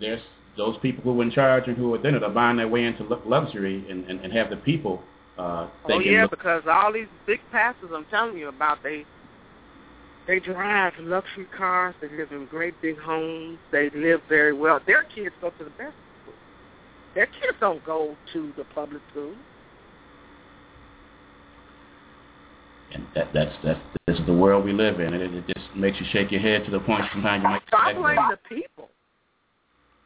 there's 0.00 0.20
those 0.56 0.76
people 0.78 1.02
who 1.02 1.20
are 1.20 1.22
in 1.22 1.30
charge 1.30 1.64
and 1.66 1.76
who 1.76 1.94
are 1.94 2.06
in 2.06 2.14
it 2.14 2.22
are 2.22 2.30
buying 2.30 2.56
their 2.56 2.68
way 2.68 2.84
into 2.84 3.04
luxury 3.26 3.88
and, 3.88 4.04
and, 4.06 4.20
and 4.20 4.32
have 4.32 4.50
the 4.50 4.56
people 4.56 5.02
uh, 5.38 5.68
thinking. 5.86 6.08
Oh 6.08 6.12
yeah, 6.12 6.26
because 6.26 6.62
all 6.68 6.92
these 6.92 7.06
big 7.26 7.40
pastors 7.52 7.90
I'm 7.94 8.04
telling 8.06 8.36
you 8.36 8.48
about, 8.48 8.82
they 8.82 9.04
they 10.26 10.40
drive 10.40 10.92
luxury 10.98 11.46
cars. 11.56 11.94
They 12.00 12.08
live 12.08 12.32
in 12.32 12.46
great 12.46 12.74
big 12.82 12.98
homes. 12.98 13.58
They 13.72 13.88
live 13.90 14.20
very 14.28 14.52
well. 14.52 14.80
Their 14.86 15.04
kids 15.04 15.34
go 15.40 15.50
to 15.50 15.64
the 15.64 15.70
best. 15.70 15.94
Their 17.18 17.26
kids 17.26 17.58
don't 17.58 17.84
go 17.84 18.16
to 18.32 18.52
the 18.56 18.62
public 18.62 19.02
school. 19.10 19.34
And 22.92 23.04
that, 23.16 23.32
that's 23.34 23.50
that's 23.64 23.80
this 24.06 24.20
is 24.20 24.26
the 24.26 24.32
world 24.32 24.64
we 24.64 24.72
live 24.72 25.00
in, 25.00 25.12
and 25.12 25.20
it, 25.20 25.34
it 25.34 25.44
just 25.48 25.66
makes 25.74 25.98
you 25.98 26.06
shake 26.12 26.30
your 26.30 26.40
head 26.40 26.64
to 26.66 26.70
the 26.70 26.78
point 26.78 27.02
sometimes 27.12 27.42
you 27.42 27.48
might. 27.48 27.62
So 27.72 27.76
I 27.76 27.92
blame 27.92 28.18
the 28.30 28.38
people. 28.48 28.88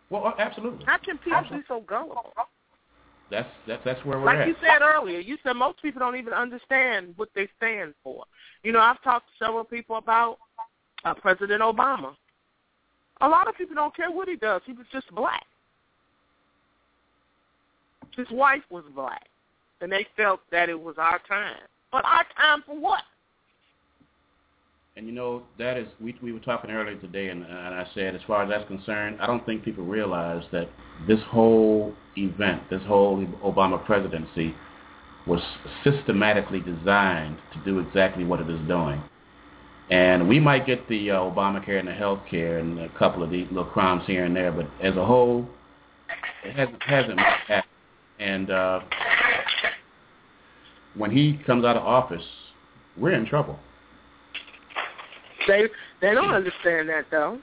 Well, 0.08 0.24
uh, 0.24 0.32
absolutely. 0.38 0.86
How 0.86 0.96
can 0.96 1.18
people 1.18 1.34
absolutely. 1.34 1.58
be 1.58 1.64
so 1.68 1.80
gullible? 1.86 2.32
That's 3.30 3.48
that's 3.68 3.84
that's 3.84 4.02
where 4.06 4.18
we're 4.18 4.24
like 4.24 4.36
at. 4.36 4.48
Like 4.48 4.48
you 4.48 4.54
said 4.66 4.80
earlier, 4.80 5.18
you 5.18 5.36
said 5.42 5.52
most 5.52 5.82
people 5.82 6.00
don't 6.00 6.16
even 6.16 6.32
understand 6.32 7.12
what 7.16 7.28
they 7.34 7.46
stand 7.58 7.92
for. 8.02 8.24
You 8.62 8.72
know, 8.72 8.80
I've 8.80 9.02
talked 9.02 9.26
to 9.26 9.44
several 9.44 9.64
people 9.64 9.96
about 9.96 10.38
uh, 11.04 11.12
President 11.12 11.60
Obama. 11.60 12.14
A 13.20 13.28
lot 13.28 13.48
of 13.48 13.54
people 13.58 13.74
don't 13.74 13.94
care 13.94 14.10
what 14.10 14.28
he 14.28 14.36
does. 14.36 14.62
He 14.64 14.72
was 14.72 14.86
just 14.90 15.14
black. 15.14 15.44
His 18.16 18.26
wife 18.30 18.62
was 18.70 18.84
black, 18.94 19.28
and 19.80 19.90
they 19.90 20.06
felt 20.16 20.40
that 20.50 20.68
it 20.68 20.80
was 20.80 20.96
our 20.98 21.20
time. 21.28 21.56
But 21.90 22.04
our 22.04 22.24
time 22.36 22.62
for 22.66 22.78
what? 22.78 23.02
And 24.96 25.06
you 25.06 25.12
know 25.12 25.42
that 25.58 25.78
is 25.78 25.88
we 26.00 26.14
we 26.22 26.32
were 26.32 26.40
talking 26.40 26.70
earlier 26.70 26.96
today, 26.96 27.28
and, 27.28 27.42
and 27.44 27.74
I 27.74 27.86
said 27.94 28.14
as 28.14 28.20
far 28.26 28.42
as 28.42 28.50
that's 28.50 28.68
concerned, 28.68 29.18
I 29.20 29.26
don't 29.26 29.44
think 29.46 29.64
people 29.64 29.84
realize 29.84 30.44
that 30.52 30.68
this 31.08 31.20
whole 31.28 31.94
event, 32.16 32.68
this 32.68 32.82
whole 32.82 33.24
Obama 33.42 33.82
presidency, 33.86 34.54
was 35.26 35.40
systematically 35.82 36.60
designed 36.60 37.38
to 37.54 37.64
do 37.64 37.78
exactly 37.78 38.24
what 38.24 38.40
it 38.40 38.50
is 38.50 38.60
doing. 38.68 39.02
And 39.90 40.28
we 40.28 40.38
might 40.38 40.66
get 40.66 40.86
the 40.88 41.10
uh, 41.10 41.16
Obamacare 41.20 41.78
and 41.78 41.88
the 41.88 41.92
health 41.92 42.20
care 42.30 42.58
and 42.58 42.78
a 42.78 42.88
couple 42.98 43.22
of 43.22 43.30
these 43.30 43.46
little 43.48 43.64
crumbs 43.64 44.04
here 44.06 44.24
and 44.24 44.36
there, 44.36 44.52
but 44.52 44.68
as 44.82 44.96
a 44.96 45.04
whole, 45.04 45.46
it 46.44 46.54
hasn't 46.54 46.82
hasn't. 46.82 47.20
And 48.18 48.50
uh, 48.50 48.80
when 50.94 51.10
he 51.10 51.40
comes 51.46 51.64
out 51.64 51.76
of 51.76 51.82
office, 51.82 52.24
we're 52.96 53.12
in 53.12 53.26
trouble. 53.26 53.58
They 55.48 55.64
they 56.00 56.14
don't 56.14 56.32
understand 56.32 56.88
that 56.88 57.06
though. 57.10 57.38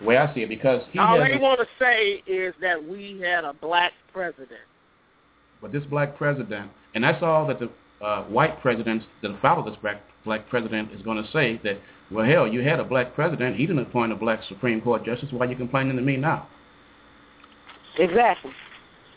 The 0.00 0.04
way 0.04 0.16
I 0.18 0.32
see 0.34 0.40
it, 0.42 0.48
because 0.48 0.82
he 0.92 0.98
all 0.98 1.18
they 1.18 1.38
want 1.38 1.60
to 1.60 1.66
say 1.78 2.22
is 2.26 2.54
that 2.60 2.82
we 2.82 3.20
had 3.20 3.44
a 3.44 3.52
black 3.54 3.92
president. 4.12 4.60
But 5.62 5.72
this 5.72 5.84
black 5.84 6.18
president, 6.18 6.70
and 6.94 7.02
that's 7.02 7.22
all 7.22 7.46
that 7.46 7.58
the 7.60 7.70
uh, 8.04 8.24
white 8.24 8.60
presidents 8.60 9.06
that 9.22 9.40
follow 9.40 9.68
this 9.68 9.78
black 9.80 10.02
black 10.24 10.48
president 10.48 10.92
is 10.92 11.00
going 11.02 11.22
to 11.22 11.30
say 11.30 11.60
that, 11.64 11.78
well, 12.10 12.26
hell, 12.26 12.46
you 12.46 12.60
had 12.62 12.80
a 12.80 12.84
black 12.84 13.14
president. 13.14 13.56
He 13.56 13.66
didn't 13.66 13.82
appoint 13.82 14.12
a 14.12 14.16
black 14.16 14.40
Supreme 14.48 14.80
Court 14.80 15.04
justice. 15.04 15.28
Why 15.30 15.46
are 15.46 15.50
you 15.50 15.56
complaining 15.56 15.96
to 15.96 16.02
me 16.02 16.16
now? 16.16 16.48
Exactly. 17.98 18.50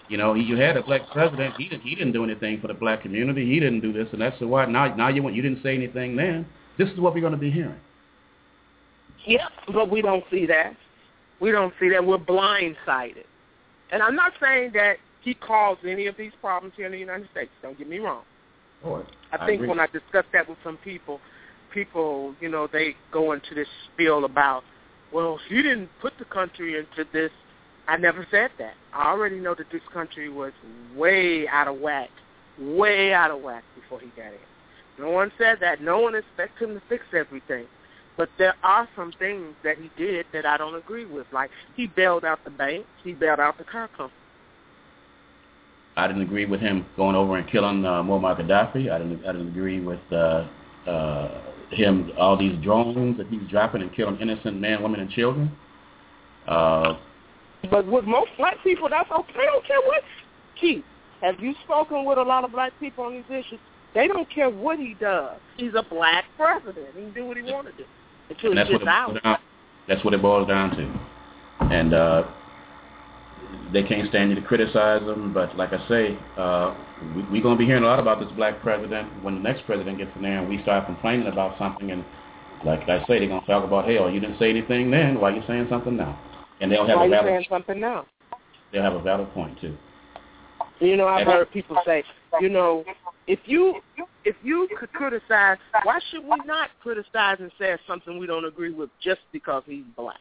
You 0.09 0.17
know, 0.17 0.33
you 0.33 0.57
had 0.57 0.75
a 0.75 0.83
black 0.83 1.01
president. 1.11 1.55
He 1.57 1.69
didn't. 1.69 1.83
He 1.83 1.95
didn't 1.95 2.13
do 2.13 2.23
anything 2.23 2.59
for 2.59 2.67
the 2.67 2.73
black 2.73 3.03
community. 3.03 3.45
He 3.45 3.59
didn't 3.59 3.81
do 3.81 3.93
this, 3.93 4.07
and 4.11 4.21
that's 4.21 4.39
why 4.41 4.65
now. 4.65 4.93
Now 4.95 5.09
you 5.09 5.23
want. 5.23 5.35
You 5.35 5.41
didn't 5.41 5.63
say 5.63 5.75
anything 5.75 6.15
then. 6.15 6.47
This 6.77 6.89
is 6.89 6.99
what 6.99 7.13
we're 7.13 7.21
going 7.21 7.33
to 7.33 7.37
be 7.37 7.51
hearing. 7.51 7.79
Yep, 9.25 9.51
but 9.73 9.91
we 9.91 10.01
don't 10.01 10.23
see 10.31 10.45
that. 10.47 10.75
We 11.39 11.51
don't 11.51 11.73
see 11.79 11.89
that. 11.89 12.05
We're 12.05 12.17
blindsided. 12.17 13.25
And 13.91 14.01
I'm 14.01 14.15
not 14.15 14.33
saying 14.41 14.71
that 14.73 14.97
he 15.21 15.33
caused 15.33 15.85
any 15.85 16.07
of 16.07 16.15
these 16.17 16.31
problems 16.41 16.73
here 16.75 16.85
in 16.85 16.91
the 16.91 16.97
United 16.97 17.29
States. 17.31 17.51
Don't 17.61 17.77
get 17.77 17.89
me 17.89 17.99
wrong. 17.99 18.23
Oh, 18.83 19.03
I, 19.31 19.35
I 19.35 19.45
think 19.45 19.55
agree. 19.55 19.67
when 19.67 19.79
I 19.79 19.87
discuss 19.87 20.25
that 20.33 20.47
with 20.47 20.57
some 20.63 20.77
people, 20.77 21.19
people, 21.73 22.33
you 22.39 22.49
know, 22.49 22.67
they 22.71 22.95
go 23.11 23.33
into 23.33 23.53
this 23.53 23.67
spiel 23.93 24.25
about, 24.25 24.63
well, 25.13 25.39
he 25.49 25.61
didn't 25.61 25.89
put 26.01 26.13
the 26.17 26.25
country 26.25 26.77
into 26.77 27.09
this. 27.11 27.31
I 27.89 27.97
never 27.97 28.27
said 28.29 28.51
that. 28.59 28.75
I 28.93 29.09
already 29.09 29.39
know 29.39 29.55
that 29.55 29.71
this 29.71 29.81
country 29.91 30.29
was 30.29 30.53
way 30.95 31.47
out 31.47 31.67
of 31.67 31.79
whack, 31.79 32.11
way 32.59 33.13
out 33.13 33.31
of 33.31 33.41
whack 33.41 33.63
before 33.73 33.99
he 33.99 34.09
got 34.15 34.27
in. 34.27 34.39
No 34.99 35.09
one 35.09 35.31
said 35.39 35.57
that. 35.61 35.81
No 35.81 35.97
one 35.99 36.13
expects 36.13 36.61
him 36.61 36.75
to 36.75 36.81
fix 36.87 37.03
everything. 37.17 37.65
But 38.15 38.29
there 38.37 38.53
are 38.61 38.87
some 38.95 39.11
things 39.17 39.55
that 39.63 39.77
he 39.79 39.89
did 39.97 40.27
that 40.33 40.45
I 40.45 40.55
don't 40.55 40.75
agree 40.75 41.05
with. 41.05 41.25
Like 41.33 41.49
he 41.75 41.87
bailed 41.87 42.25
out 42.25 42.43
the 42.43 42.51
bank, 42.51 42.85
he 43.03 43.13
bailed 43.13 43.39
out 43.39 43.57
the 43.57 43.63
car 43.63 43.87
company. 43.87 44.13
I 45.97 46.05
didn't 46.05 46.21
agree 46.21 46.45
with 46.45 46.59
him 46.61 46.85
going 46.95 47.15
over 47.15 47.37
and 47.37 47.49
killing 47.49 47.83
uh, 47.85 48.03
Muammar 48.03 48.39
Gaddafi. 48.39 48.91
I 48.91 48.99
didn't. 48.99 49.25
I 49.25 49.31
didn't 49.31 49.47
agree 49.47 49.79
with 49.79 49.99
uh, 50.11 50.47
uh, 50.85 51.41
him 51.71 52.11
all 52.19 52.37
these 52.37 52.61
drones 52.61 53.17
that 53.17 53.27
he's 53.27 53.41
dropping 53.49 53.81
and 53.81 53.93
killing 53.95 54.19
innocent 54.19 54.59
men, 54.59 54.83
women, 54.83 54.99
and 54.99 55.09
children. 55.09 55.51
Uh, 56.47 56.88
but 57.69 57.85
with 57.87 58.05
most 58.05 58.31
black 58.37 58.57
people, 58.63 58.89
that's 58.89 59.09
okay. 59.11 59.33
They 59.35 59.45
don't 59.45 59.65
care 59.65 59.81
what. 59.81 60.03
Keith, 60.59 60.83
have 61.21 61.39
you 61.39 61.53
spoken 61.63 62.05
with 62.05 62.17
a 62.17 62.23
lot 62.23 62.43
of 62.43 62.51
black 62.51 62.73
people 62.79 63.05
on 63.05 63.13
these 63.13 63.23
issues? 63.29 63.59
They 63.93 64.07
don't 64.07 64.29
care 64.29 64.49
what 64.49 64.77
he 64.79 64.95
does. 64.99 65.37
He's 65.57 65.73
a 65.75 65.83
black 65.83 66.25
president. 66.37 66.87
He 66.95 67.01
can 67.01 67.13
do 67.13 67.25
what 67.25 67.37
he 67.37 67.43
want 67.43 67.67
to 67.67 67.73
do. 67.73 67.85
Until 68.29 68.55
that's 68.55 68.71
what, 68.71 68.87
out. 68.87 69.23
Down, 69.23 69.37
that's 69.87 70.03
what 70.05 70.13
it 70.13 70.21
boils 70.21 70.47
down 70.47 70.75
to. 70.77 70.99
And 71.73 71.93
uh, 71.93 72.23
they 73.73 73.83
can't 73.83 74.07
stand 74.09 74.29
you 74.29 74.35
to 74.35 74.41
criticize 74.41 75.01
them. 75.05 75.33
But 75.33 75.57
like 75.57 75.73
I 75.73 75.87
say, 75.87 76.17
uh, 76.37 76.75
we're 77.15 77.31
we 77.31 77.41
going 77.41 77.57
to 77.57 77.59
be 77.59 77.65
hearing 77.65 77.83
a 77.83 77.87
lot 77.87 77.99
about 77.99 78.19
this 78.19 78.29
black 78.35 78.61
president 78.61 79.23
when 79.23 79.35
the 79.35 79.41
next 79.41 79.65
president 79.65 79.97
gets 79.97 80.11
in 80.15 80.21
there 80.21 80.39
and 80.39 80.47
we 80.47 80.61
start 80.61 80.85
complaining 80.85 81.27
about 81.27 81.57
something. 81.57 81.91
And 81.91 82.05
like 82.63 82.87
I 82.87 82.99
say, 83.07 83.19
they're 83.19 83.27
going 83.27 83.41
to 83.41 83.47
talk 83.47 83.63
about, 83.63 83.85
hey, 83.85 83.97
oh, 83.97 84.07
you 84.07 84.19
didn't 84.19 84.37
say 84.37 84.49
anything 84.49 84.91
then. 84.91 85.19
Why 85.19 85.31
are 85.31 85.35
you 85.35 85.43
saying 85.47 85.67
something 85.69 85.97
now? 85.97 86.19
And 86.61 86.71
they'll 86.71 86.87
have 86.87 86.97
Why 86.97 87.05
a 87.05 87.09
valid. 87.09 87.25
Why 87.25 87.31
are 87.31 87.31
you 87.31 87.37
saying 87.37 87.45
something 87.49 87.79
now? 87.79 88.05
They'll 88.71 88.83
have 88.83 88.93
a 88.93 89.01
valid 89.01 89.31
point 89.33 89.59
too. 89.59 89.77
You 90.79 90.95
know, 90.95 91.07
I've 91.07 91.27
heard 91.27 91.51
people 91.51 91.77
say, 91.85 92.03
you 92.39 92.49
know, 92.49 92.85
if 93.27 93.39
you 93.45 93.81
if 94.23 94.35
you 94.43 94.67
could 94.79 94.91
criticize, 94.93 95.57
why 95.83 95.99
should 96.09 96.23
we 96.23 96.37
not 96.45 96.69
criticize 96.81 97.37
and 97.39 97.51
say 97.59 97.77
something 97.87 98.17
we 98.17 98.27
don't 98.27 98.45
agree 98.45 98.71
with 98.71 98.89
just 99.01 99.21
because 99.31 99.63
he's 99.65 99.83
black? 99.97 100.19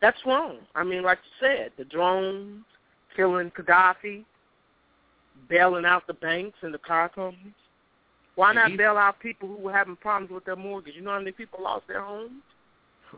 That's 0.00 0.18
wrong. 0.26 0.58
I 0.74 0.84
mean, 0.84 1.02
like 1.02 1.18
you 1.24 1.46
said, 1.48 1.72
the 1.78 1.84
drones, 1.84 2.64
killing 3.16 3.50
Gaddafi, 3.52 4.24
bailing 5.48 5.86
out 5.86 6.06
the 6.06 6.14
banks 6.14 6.58
and 6.62 6.74
the 6.74 6.78
car 6.78 7.08
companies. 7.08 7.54
Why 8.34 8.52
not 8.52 8.76
bail 8.76 8.98
out 8.98 9.20
people 9.20 9.48
who 9.48 9.56
were 9.56 9.72
having 9.72 9.96
problems 9.96 10.32
with 10.32 10.44
their 10.44 10.56
mortgage? 10.56 10.94
You 10.96 11.02
know 11.02 11.12
how 11.12 11.18
many 11.18 11.32
people 11.32 11.62
lost 11.62 11.86
their 11.86 12.02
homes? 12.02 12.42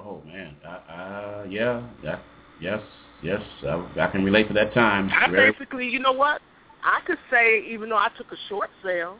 Oh 0.00 0.22
man, 0.26 0.56
uh, 0.64 0.92
uh, 0.92 1.44
yeah, 1.48 1.82
that 2.04 2.22
yes, 2.60 2.80
yes, 3.22 3.40
I, 3.64 3.86
I 4.00 4.06
can 4.08 4.24
relate 4.24 4.48
to 4.48 4.54
that 4.54 4.74
time. 4.74 5.10
I 5.12 5.30
Very... 5.30 5.52
basically, 5.52 5.88
you 5.88 5.98
know 5.98 6.12
what? 6.12 6.40
I 6.82 7.00
could 7.06 7.18
say, 7.30 7.64
even 7.68 7.88
though 7.88 7.96
I 7.96 8.08
took 8.16 8.30
a 8.32 8.36
short 8.48 8.70
sale 8.84 9.16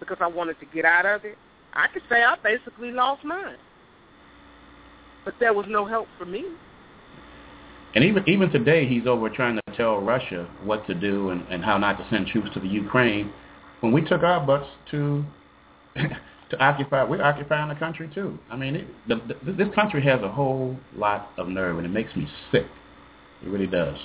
because 0.00 0.18
I 0.20 0.26
wanted 0.26 0.58
to 0.60 0.66
get 0.66 0.84
out 0.84 1.06
of 1.06 1.24
it, 1.24 1.38
I 1.72 1.86
could 1.88 2.02
say 2.08 2.22
I 2.22 2.36
basically 2.42 2.90
lost 2.90 3.24
mine. 3.24 3.56
But 5.24 5.34
there 5.40 5.54
was 5.54 5.66
no 5.68 5.86
help 5.86 6.08
for 6.18 6.26
me. 6.26 6.44
And 7.94 8.04
even 8.04 8.28
even 8.28 8.50
today, 8.50 8.86
he's 8.86 9.06
over 9.06 9.30
trying 9.30 9.56
to 9.56 9.62
tell 9.76 9.98
Russia 9.98 10.48
what 10.64 10.86
to 10.86 10.94
do 10.94 11.30
and, 11.30 11.42
and 11.48 11.64
how 11.64 11.78
not 11.78 11.98
to 11.98 12.06
send 12.10 12.26
troops 12.26 12.50
to 12.54 12.60
the 12.60 12.68
Ukraine. 12.68 13.32
When 13.80 13.92
we 13.92 14.02
took 14.02 14.22
our 14.22 14.44
butts 14.44 14.68
to 14.90 15.24
to 16.50 16.58
occupy, 16.64 17.02
we're 17.04 17.22
occupying 17.22 17.68
the 17.68 17.74
country 17.74 18.10
too. 18.14 18.38
I 18.50 18.56
mean, 18.56 18.76
it, 18.76 18.86
the, 19.08 19.16
the, 19.44 19.52
this 19.52 19.74
country 19.74 20.02
has 20.04 20.22
a 20.22 20.30
whole 20.30 20.76
lot 20.94 21.30
of 21.38 21.48
nerve, 21.48 21.76
and 21.78 21.86
it 21.86 21.90
makes 21.90 22.14
me 22.14 22.28
sick. 22.52 22.66
It 23.42 23.48
really 23.48 23.66
does. 23.66 23.96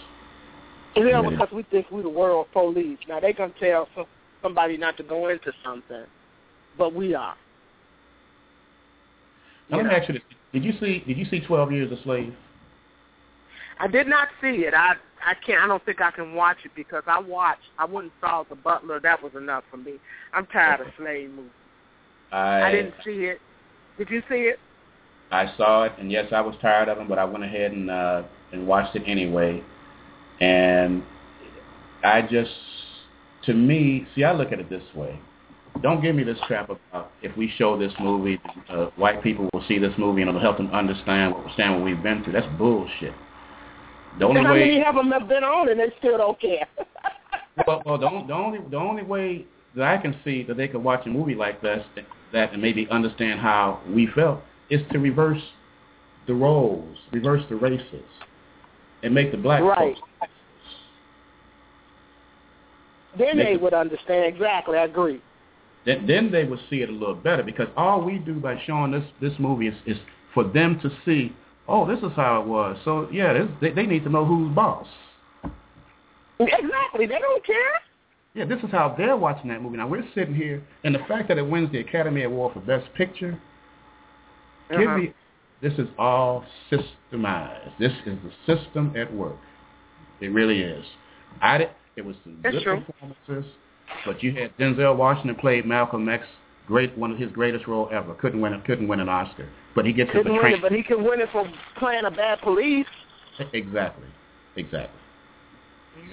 Yeah, 0.96 1.04
really 1.04 1.30
because 1.32 1.50
does. 1.50 1.56
we 1.56 1.64
think 1.64 1.88
we're 1.92 2.02
the 2.02 2.10
world 2.10 2.48
police. 2.52 2.98
Now 3.08 3.20
they 3.20 3.34
gonna 3.34 3.54
tell 3.60 3.88
some, 3.96 4.06
somebody 4.42 4.78
not 4.78 4.98
to 4.98 5.04
go 5.04 5.30
into 5.30 5.52
something, 5.64 6.06
but 6.78 6.94
we 6.94 7.14
are. 7.14 7.36
Now, 9.70 9.78
let 9.78 9.86
me 9.86 9.92
ask 9.94 10.10
you 10.10 10.16
this: 10.16 10.24
Did 10.52 10.66
you 10.66 10.74
see? 10.80 11.04
Did 11.06 11.18
you 11.18 11.26
see 11.26 11.42
Twelve 11.42 11.72
Years 11.72 11.92
a 11.92 12.02
Slave? 12.04 12.34
I 13.80 13.88
did 13.88 14.08
not 14.08 14.30
see 14.42 14.66
it. 14.66 14.74
I 14.74 14.96
I 15.24 15.36
can't. 15.46 15.64
I 15.64 15.68
don't 15.68 15.84
think 15.86 16.02
I 16.02 16.12
can 16.12 16.34
watch 16.34 16.58
it 16.66 16.72
because 16.76 17.04
I 17.06 17.20
watched. 17.20 17.62
I 17.78 17.86
wouldn't 17.86 18.14
saw 18.20 18.44
the 18.50 18.56
Butler. 18.56 19.00
That 19.00 19.22
was 19.22 19.34
enough 19.36 19.64
for 19.70 19.78
me. 19.78 19.94
I'm 20.34 20.48
tired 20.48 20.82
of 20.82 20.88
slave 20.98 21.30
movies. 21.30 21.52
I, 22.32 22.64
I 22.64 22.72
didn't 22.72 22.94
see 23.04 23.26
it. 23.26 23.40
Did 23.98 24.10
you 24.10 24.22
see 24.30 24.36
it? 24.36 24.60
I 25.32 25.54
saw 25.58 25.84
it, 25.84 25.94
and 25.98 26.12
yes, 26.12 26.28
I 26.32 26.42
was 26.42 26.56
tired 26.62 26.90
of 26.90 26.98
them, 26.98 27.08
but 27.08 27.18
I 27.18 27.26
went 27.26 27.44
ahead 27.44 27.72
and 27.72 27.90
uh, 27.90 28.24
and 28.52 28.68
watched 28.68 28.96
it 28.96 29.04
anyway. 29.06 29.64
And 30.42 31.04
I 32.04 32.22
just, 32.22 32.52
to 33.46 33.54
me, 33.54 34.08
see, 34.16 34.24
I 34.24 34.34
look 34.34 34.52
at 34.52 34.60
it 34.60 34.70
this 34.70 34.84
way. 34.96 35.20
Don't 35.82 36.02
give 36.02 36.16
me 36.16 36.24
this 36.24 36.38
crap 36.44 36.70
about 36.70 37.12
if 37.22 37.36
we 37.38 37.52
show 37.58 37.80
this 37.80 37.94
movie, 38.00 38.40
uh, 38.70 38.88
white 38.98 39.24
people 39.24 39.48
will 39.54 39.64
see 39.68 39.80
this 39.80 39.94
movie 39.98 40.22
and 40.22 40.30
it'll 40.30 40.42
help 40.42 40.58
them 40.58 40.70
understand 40.72 41.34
understand 41.34 41.76
what 41.76 41.84
we've 41.86 42.04
been 42.04 42.24
through. 42.24 42.34
That's 42.34 42.58
bullshit. 42.58 43.14
The 44.20 44.26
only 44.26 44.42
how 44.44 44.52
way, 44.52 44.60
many 44.60 44.84
of 44.84 44.96
them 44.96 45.12
have 45.12 45.30
been 45.30 45.46
on 45.46 45.70
and 45.70 45.80
they 45.80 45.94
still 46.00 46.18
don't 46.18 46.40
care? 46.42 46.68
well, 47.66 47.82
well, 47.86 47.98
the, 47.98 48.10
the 48.28 48.34
only 48.34 48.60
the 48.70 48.78
only 48.78 49.04
way 49.04 49.46
that 49.76 49.86
I 49.86 49.98
can 49.98 50.16
see 50.26 50.44
that 50.44 50.58
they 50.58 50.68
could 50.68 50.84
watch 50.84 51.06
a 51.06 51.10
movie 51.10 51.36
like 51.36 51.62
this 51.62 51.86
that 52.34 52.54
and 52.54 52.62
maybe 52.62 52.88
understand 52.90 53.40
how 53.40 53.82
we 53.90 54.08
felt 54.16 54.42
is 54.70 54.82
to 54.92 55.00
reverse 55.00 55.42
the 56.28 56.34
roles, 56.34 56.98
reverse 57.12 57.44
the 57.50 57.56
races, 57.56 58.04
and 59.04 59.14
make 59.14 59.32
the 59.32 59.38
black 59.38 59.62
right. 59.62 59.96
folks. 59.96 60.32
Then 63.18 63.38
they 63.38 63.56
the, 63.56 63.64
would 63.64 63.74
understand 63.74 64.34
exactly. 64.34 64.78
I 64.78 64.86
agree. 64.86 65.22
Then, 65.86 66.06
then 66.08 66.32
they 66.32 66.44
would 66.44 66.60
see 66.70 66.78
it 66.78 66.90
a 66.90 66.94
little 66.94 67.16
better 67.16 67.44
because 67.44 67.68
all 67.76 68.04
we 68.04 68.20
do 68.20 68.36
by 68.36 68.62
showing 68.66 68.92
this 68.92 69.04
this 69.20 69.34
movie 69.40 69.68
is, 69.68 69.76
is 69.86 69.98
for 70.34 70.44
them 70.44 70.80
to 70.82 70.92
see. 71.06 71.36
Oh, 71.68 71.88
this 71.88 72.00
is 72.00 72.16
how 72.16 72.42
it 72.42 72.48
was. 72.48 72.78
So 72.86 73.10
yeah, 73.12 73.34
this, 73.34 73.48
they 73.60 73.72
they 73.72 73.86
need 73.86 74.04
to 74.04 74.10
know 74.10 74.26
who's 74.26 74.54
boss. 74.56 74.88
Exactly. 76.40 77.06
They 77.06 77.20
don't 77.20 77.46
care. 77.46 77.82
Yeah, 78.34 78.46
this 78.46 78.60
is 78.64 78.72
how 78.72 78.96
they're 78.98 79.18
watching 79.18 79.50
that 79.50 79.62
movie. 79.62 79.78
Now 79.78 79.88
we're 79.88 80.08
sitting 80.16 80.34
here, 80.34 80.64
and 80.84 80.96
the 80.96 81.00
fact 81.08 81.28
that 81.28 81.38
it 81.38 81.48
wins 81.48 81.72
the 81.72 81.80
Academy 81.80 82.24
Award 82.24 82.54
for 82.54 82.62
Best 82.62 82.92
Picture, 82.94 83.40
uh-huh. 84.70 84.80
give 84.80 84.90
me, 84.96 85.14
this 85.62 85.74
is 85.74 85.88
all 85.98 86.46
systemized. 86.72 87.78
This 87.78 87.92
is 88.06 88.18
the 88.24 88.56
system 88.56 88.94
at 88.96 89.14
work. 89.14 89.38
It 90.22 90.28
really 90.28 90.62
is. 90.62 90.86
I 91.42 91.58
did, 91.58 91.70
it 91.98 92.06
was 92.06 92.16
some 92.24 92.40
That's 92.42 92.56
good 92.56 92.64
true. 92.64 92.82
performances, 92.82 93.52
but 94.06 94.24
you 94.24 94.34
had 94.34 94.56
Denzel 94.58 94.96
Washington 94.96 95.36
played 95.36 95.66
Malcolm 95.66 96.08
X, 96.08 96.26
great 96.68 96.98
one 96.98 97.12
of 97.12 97.18
his 97.18 97.32
greatest 97.34 97.68
role 97.68 97.90
ever. 97.92 98.14
Couldn't 98.14 98.40
win, 98.40 98.54
it. 98.54 98.64
couldn't 98.64 98.88
win 98.88 99.02
an 99.02 99.10
Oscar, 99.10 99.50
but 99.76 99.86
he 99.86 99.92
gets 99.92 100.10
couldn't 100.12 100.32
win 100.32 100.54
it, 100.54 100.62
but 100.62 100.72
he 100.72 100.84
can 100.84 101.04
win 101.04 101.20
it 101.20 101.28
for 101.34 101.46
playing 101.78 102.06
a 102.06 102.12
bad 102.12 102.40
police. 102.40 102.86
Exactly, 103.54 104.08
exactly. 104.56 105.01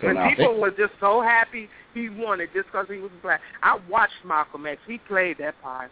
So 0.01 0.09
and 0.09 0.19
people 0.31 0.55
they, 0.55 0.61
were 0.61 0.71
just 0.71 0.93
so 1.01 1.21
happy 1.21 1.69
he 1.95 2.09
won 2.09 2.41
it 2.41 2.51
just 2.53 2.67
because 2.67 2.87
he 2.89 2.99
was 2.99 3.11
black. 3.23 3.41
I 3.63 3.79
watched 3.89 4.25
Malcolm 4.25 4.67
X. 4.67 4.81
He 4.87 4.99
played 4.99 5.39
that 5.39 5.61
part. 5.63 5.91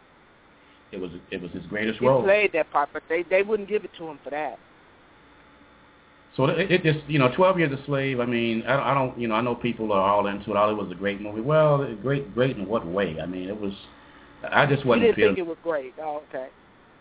It 0.93 0.99
was 0.99 1.11
it 1.31 1.43
was 1.43 1.51
his 1.53 1.65
greatest 1.67 1.99
he 1.99 2.07
role. 2.07 2.21
He 2.21 2.27
played 2.27 2.53
that 2.53 2.71
part, 2.71 2.91
but 2.93 3.03
they 3.09 3.25
they 3.25 3.43
wouldn't 3.43 3.69
give 3.69 3.85
it 3.85 3.91
to 3.99 4.07
him 4.09 4.19
for 4.23 4.31
that. 4.31 4.59
So 6.37 6.47
it, 6.47 6.71
it 6.71 6.83
just 6.83 6.99
you 7.09 7.19
know, 7.19 7.33
Twelve 7.35 7.59
Years 7.59 7.73
a 7.73 7.85
Slave. 7.87 8.21
I 8.21 8.27
mean, 8.27 8.63
I, 8.67 8.93
I 8.93 8.95
don't 8.95 9.19
you 9.19 9.27
know 9.27 9.35
I 9.35 9.41
know 9.41 9.55
people 9.55 9.93
are 9.93 10.09
all 10.09 10.27
into 10.27 10.51
it. 10.51 10.57
All 10.57 10.71
it 10.71 10.75
was 10.75 10.91
a 10.93 10.95
great 10.95 11.21
movie. 11.21 11.41
Well, 11.41 11.87
great 12.03 12.33
great 12.35 12.57
in 12.57 12.67
what 12.69 12.87
way? 12.87 13.17
I 13.21 13.27
mean, 13.27 13.49
it 13.49 13.59
was. 13.59 13.73
I 14.51 14.67
just 14.67 14.85
wasn't. 14.85 15.03
You 15.03 15.09
didn't 15.09 15.17
feeling, 15.17 15.35
think 15.37 15.47
it 15.47 15.49
was 15.49 15.59
great. 15.63 15.95
Oh, 16.01 16.23
okay. 16.29 16.49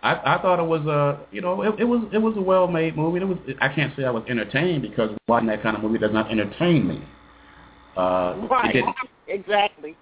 I, 0.04 0.36
I 0.36 0.42
thought 0.42 0.60
it 0.60 0.68
was 0.68 0.86
a, 0.86 1.20
you 1.32 1.42
know, 1.42 1.62
it, 1.64 1.80
it 1.80 1.84
was 1.84 2.08
it 2.14 2.20
was 2.20 2.36
a 2.38 2.42
well-made 2.42 2.96
movie. 2.96 3.20
It 3.20 3.28
was 3.28 3.38
I 3.60 3.70
can't 3.70 3.96
say 3.96 4.06
I 4.06 4.12
was 4.12 4.24
entertained 4.30 4.84
because 4.84 5.12
watching 5.28 5.48
that 5.48 5.64
kind 5.64 5.76
of 5.76 5.84
movie 5.84 5.98
does 5.98 6.14
not 6.14 6.32
entertain 6.32 6.88
me. 6.88 7.04
Uh, 7.98 8.48
right. 8.50 8.70
It 8.70 8.74
didn't, 8.74 8.96
exactly. 9.28 9.98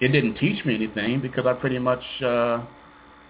It 0.00 0.08
didn't 0.08 0.36
teach 0.36 0.64
me 0.64 0.74
anything 0.74 1.20
because 1.20 1.46
I 1.46 1.52
pretty 1.52 1.78
much, 1.78 2.02
uh, 2.22 2.64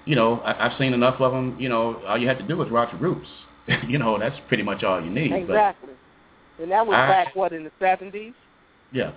you 0.05 0.15
know, 0.15 0.41
I, 0.41 0.67
I've 0.67 0.79
seen 0.79 0.93
enough 0.93 1.21
of 1.21 1.33
them. 1.33 1.57
You 1.59 1.69
know, 1.69 2.01
all 2.07 2.19
you 2.19 2.29
had 2.29 2.39
to 2.39 2.47
do 2.47 2.57
was 2.57 2.71
watch 2.71 2.91
Roots. 3.01 3.29
you 3.89 3.99
know, 3.99 4.19
that's 4.19 4.37
pretty 4.49 4.63
much 4.63 4.83
all 4.83 5.03
you 5.03 5.11
need. 5.11 5.33
Exactly. 5.33 5.91
But 6.57 6.63
and 6.63 6.73
that 6.73 6.87
was 6.87 6.97
I, 6.97 7.07
back 7.07 7.37
what 7.37 7.53
in 7.53 7.65
the 7.65 7.71
seventies. 7.79 8.33
Yeah. 8.93 9.13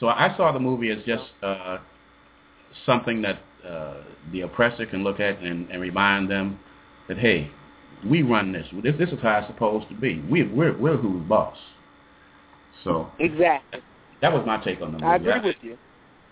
So 0.00 0.08
I 0.08 0.34
saw 0.36 0.52
the 0.52 0.58
movie 0.58 0.90
as 0.90 0.98
just 1.04 1.24
uh, 1.42 1.78
something 2.84 3.22
that 3.22 3.40
uh, 3.68 4.02
the 4.32 4.42
oppressor 4.42 4.86
can 4.86 5.04
look 5.04 5.20
at 5.20 5.38
and, 5.40 5.70
and 5.70 5.80
remind 5.80 6.30
them 6.30 6.58
that 7.08 7.18
hey, 7.18 7.50
we 8.08 8.22
run 8.22 8.52
this. 8.52 8.66
This, 8.82 8.94
this 8.98 9.10
is 9.10 9.18
how 9.22 9.38
it's 9.38 9.46
supposed 9.48 9.88
to 9.88 9.94
be. 9.94 10.20
We, 10.30 10.44
we're 10.44 10.76
we're 10.76 10.96
who's 10.96 11.22
boss. 11.28 11.56
So 12.82 13.10
exactly. 13.18 13.80
That 14.20 14.32
was 14.32 14.46
my 14.46 14.62
take 14.62 14.80
on 14.80 14.92
the 14.92 14.98
movie. 14.98 15.04
I 15.04 15.16
agree 15.16 15.32
I, 15.32 15.44
with 15.44 15.56
you. 15.62 15.78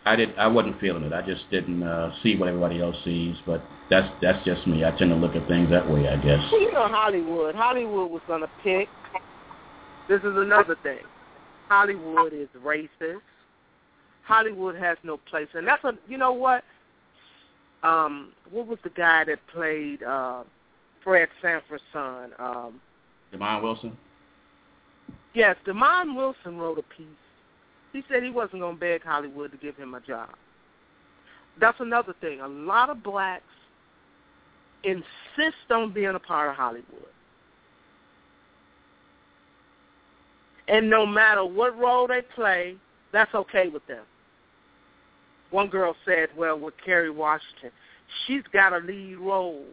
I 0.05 0.17
did. 0.17 0.37
I 0.37 0.47
wasn't 0.49 0.81
feeling 0.81 1.05
it. 1.05 1.13
I 1.13 1.23
just 1.23 1.49
didn't 1.51 1.83
uh, 1.83 2.13
see 2.23 2.37
what 2.37 2.49
everybody 2.49 2.81
else 2.81 2.97
sees. 3.05 3.37
But 3.47 3.63
that's 3.91 4.09
that's 4.21 4.45
just 4.45 4.67
me. 4.67 4.85
I 4.85 4.91
tend 4.93 5.11
to 5.11 5.17
look 5.17 5.37
at 5.37 5.47
things 5.49 5.71
that 5.71 5.89
way. 5.89 6.09
I 6.09 6.17
guess. 6.17 6.41
Well, 6.51 6.61
you 6.61 6.73
know 6.73 6.89
Hollywood. 6.89 7.55
Hollywood 7.55 8.11
was 8.11 8.23
gonna 8.27 8.51
pick. 8.63 8.89
This 10.09 10.21
is 10.21 10.37
another 10.37 10.77
thing. 10.83 10.99
Hollywood 11.69 12.33
is 12.33 12.49
racist. 12.65 13.21
Hollywood 14.25 14.77
has 14.77 14.99
no 15.03 15.17
place, 15.17 15.49
and 15.55 15.67
that's 15.67 15.85
a. 15.85 15.93
You 16.09 16.19
know 16.19 16.33
what? 16.33 16.65
Um, 17.83 18.33
what 18.51 18.67
was 18.67 18.79
the 18.85 18.91
guy 18.91 19.25
that 19.25 19.39
played 19.53 20.03
uh, 20.03 20.45
Fred 21.03 21.29
Sanford's 21.41 21.83
son? 21.93 22.31
Um, 22.39 22.81
Demond 23.33 23.63
Wilson. 23.63 23.97
Yes, 25.35 25.57
Demond 25.67 26.15
Wilson 26.15 26.59
wrote 26.59 26.79
a 26.79 26.83
piece. 26.83 27.07
He 27.93 28.03
said 28.09 28.23
he 28.23 28.31
wasn't 28.31 28.61
going 28.61 28.77
to 28.77 28.81
beg 28.81 29.03
Hollywood 29.03 29.53
to 29.53 29.59
give 29.59 29.77
him 29.77 29.95
a 29.95 30.01
job. 30.01 30.31
That's 31.61 31.81
another 31.81 32.15
thing. 32.21 32.41
A 32.41 32.49
lot 32.49 32.89
of 32.89 33.03
blacks 33.03 33.45
insist 34.85 35.71
on 35.71 35.93
being 35.93 36.15
a 36.15 36.19
part 36.19 36.51
of 36.51 36.57
Hollywood. 36.57 36.87
And 40.69 40.89
no 40.89 41.05
matter 41.05 41.45
what 41.45 41.79
role 41.79 42.07
they 42.07 42.23
play, 42.35 42.77
that's 43.13 43.35
okay 43.35 43.69
with 43.69 43.87
them. 43.87 44.05
One 45.53 45.69
girl 45.69 45.95
said, 46.05 46.31
well, 46.37 46.59
with 46.59 46.75
Kerry 46.85 47.11
Washington, 47.11 47.71
she's 48.27 48.43
got 48.53 48.73
a 48.73 48.79
lead 48.79 49.17
role 49.17 49.65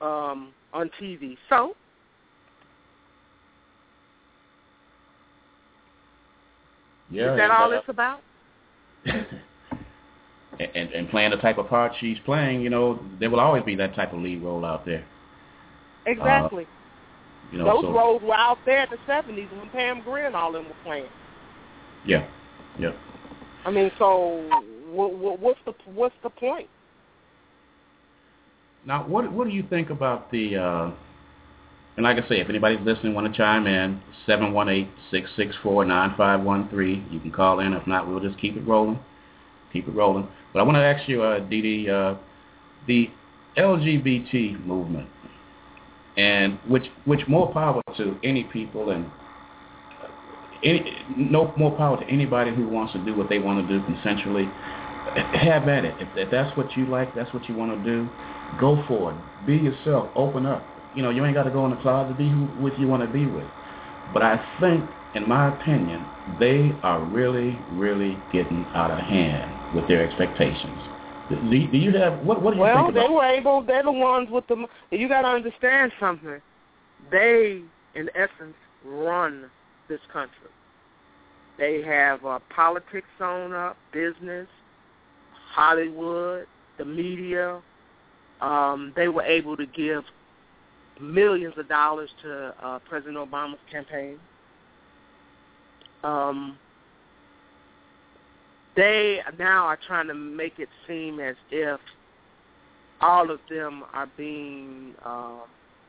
um, 0.00 0.52
on 0.72 0.90
TV. 1.00 1.36
So 1.48 1.74
Yeah, 7.10 7.32
Is 7.32 7.38
that 7.38 7.50
all 7.50 7.72
uh, 7.72 7.76
it's 7.76 7.88
about? 7.88 8.20
and, 9.06 9.30
and 10.60 11.08
playing 11.08 11.30
the 11.30 11.36
type 11.38 11.58
of 11.58 11.68
part 11.68 11.92
she's 12.00 12.18
playing, 12.24 12.60
you 12.60 12.70
know, 12.70 12.98
there 13.18 13.30
will 13.30 13.40
always 13.40 13.62
be 13.64 13.74
that 13.76 13.94
type 13.94 14.12
of 14.12 14.20
lead 14.20 14.42
role 14.42 14.64
out 14.64 14.84
there. 14.84 15.04
Exactly. 16.06 16.64
Uh, 16.64 17.52
you 17.52 17.58
know, 17.58 17.64
Those 17.64 17.82
so, 17.82 17.92
roles 17.92 18.22
were 18.22 18.34
out 18.34 18.58
there 18.66 18.82
in 18.82 18.90
the 18.90 18.98
seventies 19.06 19.48
when 19.58 19.70
Pam 19.70 20.02
Grier 20.02 20.26
and 20.26 20.36
all 20.36 20.52
them 20.52 20.66
were 20.66 20.74
playing. 20.84 21.08
Yeah, 22.04 22.26
yeah. 22.78 22.92
I 23.64 23.70
mean, 23.70 23.90
so 23.98 24.48
what, 24.90 25.40
what's 25.40 25.60
the 25.66 25.72
what's 25.92 26.14
the 26.22 26.30
point? 26.30 26.68
Now, 28.86 29.06
what 29.06 29.30
what 29.32 29.46
do 29.46 29.52
you 29.52 29.64
think 29.68 29.90
about 29.90 30.30
the? 30.30 30.56
Uh, 30.56 30.90
and 31.96 32.04
like 32.04 32.16
I 32.16 32.28
say, 32.28 32.40
if 32.40 32.48
anybody's 32.48 32.78
listening, 32.84 33.12
want 33.12 33.30
to 33.30 33.36
chime 33.36 33.66
in, 33.66 34.00
seven 34.24 34.52
one 34.52 34.68
eight 34.68 34.88
six 35.10 35.28
six 35.36 35.54
four 35.62 35.84
nine 35.84 36.14
five 36.16 36.40
one 36.40 36.68
three. 36.70 37.04
You 37.10 37.20
can 37.20 37.32
call 37.32 37.60
in. 37.60 37.72
If 37.72 37.86
not, 37.86 38.08
we'll 38.08 38.20
just 38.20 38.40
keep 38.40 38.56
it 38.56 38.66
rolling. 38.66 38.98
Keep 39.72 39.88
it 39.88 39.92
rolling. 39.92 40.28
But 40.52 40.60
I 40.60 40.62
want 40.62 40.76
to 40.76 40.82
ask 40.82 41.08
you, 41.08 41.22
uh, 41.22 41.40
Dee 41.40 41.60
Dee, 41.60 41.90
uh, 41.90 42.14
the 42.86 43.10
LGBT 43.56 44.64
movement, 44.64 45.08
and 46.16 46.58
which 46.68 46.86
which 47.04 47.26
more 47.26 47.52
power 47.52 47.82
to 47.96 48.16
any 48.22 48.44
people, 48.44 48.90
and 48.90 49.10
any, 50.62 51.04
no 51.16 51.52
more 51.56 51.76
power 51.76 51.98
to 51.98 52.06
anybody 52.06 52.54
who 52.54 52.68
wants 52.68 52.92
to 52.92 53.04
do 53.04 53.14
what 53.14 53.28
they 53.28 53.38
want 53.38 53.66
to 53.66 53.78
do 53.78 53.84
consensually. 53.86 54.50
Have 55.34 55.68
at 55.68 55.84
it. 55.84 55.94
If, 56.00 56.08
if 56.16 56.30
that's 56.30 56.54
what 56.56 56.76
you 56.76 56.86
like, 56.86 57.14
that's 57.14 57.32
what 57.32 57.48
you 57.48 57.54
want 57.54 57.72
to 57.72 57.82
do, 57.82 58.08
go 58.60 58.82
for 58.86 59.12
it. 59.12 59.46
Be 59.46 59.56
yourself. 59.56 60.10
Open 60.14 60.44
up. 60.44 60.62
You 60.94 61.02
know, 61.02 61.10
you 61.10 61.24
ain't 61.24 61.34
got 61.34 61.44
to 61.44 61.50
go 61.50 61.64
in 61.64 61.70
the 61.70 61.80
closet. 61.80 62.18
Be 62.18 62.28
who 62.28 62.48
with 62.60 62.74
you 62.78 62.86
want 62.86 63.02
to 63.02 63.08
be 63.08 63.26
with. 63.26 63.46
But 64.12 64.22
I 64.22 64.44
think, 64.60 64.84
in 65.14 65.28
my 65.28 65.54
opinion, 65.54 66.04
they 66.38 66.72
are 66.82 67.02
really, 67.04 67.58
really 67.72 68.18
getting 68.32 68.66
out 68.74 68.90
of 68.90 68.98
hand 68.98 69.74
with 69.74 69.88
their 69.88 70.06
expectations. 70.06 70.78
Do, 71.30 71.36
do 71.40 71.76
you 71.76 71.96
have 71.96 72.24
what? 72.24 72.42
What 72.42 72.52
do 72.52 72.56
you 72.56 72.62
well, 72.62 72.86
think 72.86 72.96
about? 72.96 73.08
they 73.08 73.14
were 73.14 73.24
able. 73.24 73.62
They're 73.62 73.82
the 73.82 73.92
ones 73.92 74.28
with 74.30 74.46
the. 74.48 74.66
You 74.90 75.08
got 75.08 75.22
to 75.22 75.28
understand 75.28 75.92
something. 76.00 76.40
They, 77.10 77.62
in 77.94 78.08
essence, 78.14 78.54
run 78.84 79.50
this 79.88 80.00
country. 80.12 80.50
They 81.58 81.82
have 81.82 82.24
uh, 82.24 82.38
politics 82.54 83.06
sewn 83.18 83.52
up, 83.52 83.76
business, 83.92 84.46
Hollywood, 85.52 86.46
the 86.78 86.84
media. 86.84 87.60
Um, 88.40 88.92
they 88.94 89.08
were 89.08 89.24
able 89.24 89.56
to 89.56 89.66
give 89.66 90.04
millions 91.00 91.54
of 91.56 91.68
dollars 91.68 92.10
to 92.22 92.54
uh, 92.62 92.78
President 92.88 93.16
Obama's 93.16 93.58
campaign. 93.70 94.18
Um, 96.04 96.56
they 98.76 99.18
now 99.38 99.64
are 99.66 99.78
trying 99.88 100.06
to 100.06 100.14
make 100.14 100.60
it 100.60 100.68
seem 100.86 101.18
as 101.18 101.34
if 101.50 101.80
all 103.00 103.30
of 103.30 103.40
them 103.50 103.82
are 103.92 104.08
being 104.16 104.94
uh, 105.04 105.40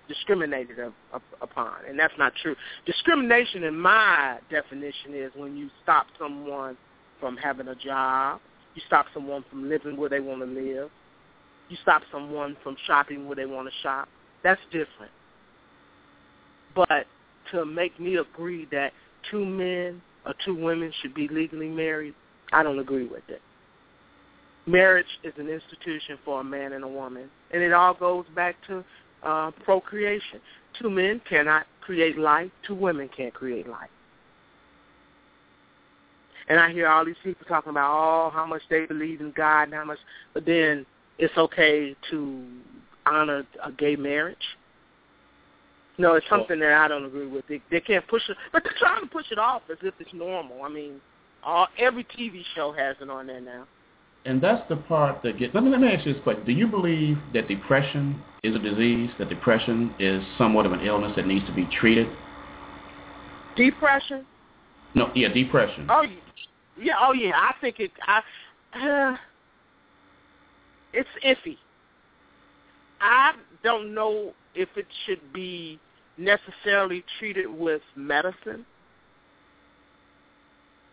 discriminated 0.09 0.79
up, 0.79 0.93
up, 1.13 1.21
upon, 1.41 1.85
and 1.87 1.97
that's 1.97 2.13
not 2.17 2.33
true. 2.41 2.55
Discrimination, 2.85 3.63
in 3.63 3.79
my 3.79 4.39
definition, 4.51 5.13
is 5.13 5.31
when 5.35 5.55
you 5.55 5.69
stop 5.83 6.07
someone 6.19 6.75
from 7.21 7.37
having 7.37 7.69
a 7.69 7.75
job, 7.75 8.41
you 8.75 8.81
stop 8.87 9.05
someone 9.13 9.45
from 9.49 9.69
living 9.69 9.95
where 9.95 10.09
they 10.09 10.19
want 10.19 10.41
to 10.41 10.47
live, 10.47 10.89
you 11.69 11.77
stop 11.81 12.01
someone 12.11 12.57
from 12.63 12.75
shopping 12.85 13.27
where 13.27 13.35
they 13.35 13.45
want 13.45 13.67
to 13.67 13.73
shop. 13.81 14.09
That's 14.43 14.59
different. 14.71 15.11
But 16.75 17.05
to 17.51 17.65
make 17.65 17.99
me 17.99 18.17
agree 18.17 18.67
that 18.71 18.91
two 19.29 19.45
men 19.45 20.01
or 20.25 20.33
two 20.43 20.55
women 20.55 20.91
should 21.01 21.13
be 21.13 21.27
legally 21.27 21.69
married, 21.69 22.13
I 22.51 22.63
don't 22.63 22.79
agree 22.79 23.07
with 23.07 23.23
it. 23.27 23.41
Marriage 24.65 25.07
is 25.23 25.33
an 25.37 25.49
institution 25.49 26.17
for 26.23 26.41
a 26.41 26.43
man 26.43 26.73
and 26.73 26.83
a 26.83 26.87
woman, 26.87 27.29
and 27.51 27.61
it 27.61 27.73
all 27.73 27.93
goes 27.93 28.25
back 28.35 28.55
to 28.67 28.83
uh, 29.23 29.51
procreation. 29.63 30.39
Two 30.79 30.89
men 30.89 31.21
cannot 31.27 31.65
create 31.81 32.17
life. 32.17 32.51
Two 32.65 32.75
women 32.75 33.09
can't 33.15 33.33
create 33.33 33.67
life. 33.67 33.89
And 36.47 36.59
I 36.59 36.71
hear 36.71 36.87
all 36.87 37.05
these 37.05 37.15
people 37.23 37.45
talking 37.47 37.69
about 37.69 37.91
oh 37.91 38.31
how 38.31 38.45
much 38.45 38.63
they 38.69 38.85
believe 38.85 39.21
in 39.21 39.31
God 39.35 39.63
and 39.63 39.73
how 39.73 39.85
much, 39.85 39.99
but 40.33 40.45
then 40.45 40.85
it's 41.19 41.37
okay 41.37 41.95
to 42.09 42.43
honor 43.05 43.45
a 43.63 43.71
gay 43.71 43.95
marriage. 43.95 44.37
No, 45.99 46.13
it's 46.13 46.25
something 46.29 46.59
that 46.59 46.71
I 46.71 46.87
don't 46.87 47.05
agree 47.05 47.27
with. 47.27 47.45
They, 47.47 47.61
they 47.69 47.81
can't 47.81 48.07
push 48.07 48.21
it, 48.29 48.37
but 48.53 48.63
they're 48.63 48.73
trying 48.79 49.01
to 49.01 49.07
push 49.07 49.25
it 49.31 49.37
off 49.37 49.63
as 49.69 49.77
if 49.81 49.93
it's 49.99 50.13
normal. 50.13 50.63
I 50.63 50.69
mean, 50.69 51.01
all 51.43 51.67
every 51.77 52.05
TV 52.05 52.41
show 52.55 52.71
has 52.71 52.95
it 53.01 53.09
on 53.09 53.27
there 53.27 53.41
now. 53.41 53.67
And 54.25 54.41
that's 54.41 54.67
the 54.69 54.75
part 54.75 55.23
that 55.23 55.39
gets. 55.39 55.55
Let 55.55 55.63
me 55.63 55.69
let 55.69 55.79
me 55.79 55.87
ask 55.87 56.05
you 56.05 56.13
this 56.13 56.23
question: 56.23 56.45
Do 56.45 56.51
you 56.51 56.67
believe 56.67 57.17
that 57.33 57.47
depression 57.47 58.21
is 58.43 58.55
a 58.55 58.59
disease? 58.59 59.09
That 59.17 59.29
depression 59.29 59.93
is 59.99 60.21
somewhat 60.37 60.65
of 60.65 60.73
an 60.73 60.81
illness 60.81 61.13
that 61.15 61.25
needs 61.25 61.45
to 61.45 61.53
be 61.53 61.67
treated? 61.79 62.07
Depression? 63.55 64.25
No, 64.95 65.11
yeah, 65.15 65.29
depression. 65.29 65.87
Oh, 65.89 66.05
yeah. 66.79 66.93
Oh, 66.99 67.13
yeah. 67.13 67.31
I 67.35 67.53
think 67.61 67.79
it. 67.79 67.91
I. 68.05 68.21
Uh, 68.73 69.17
it's 70.93 71.09
iffy. 71.25 71.57
I 73.01 73.33
don't 73.63 73.93
know 73.93 74.33
if 74.55 74.69
it 74.75 74.87
should 75.05 75.33
be 75.33 75.79
necessarily 76.17 77.03
treated 77.17 77.47
with 77.47 77.81
medicine, 77.95 78.65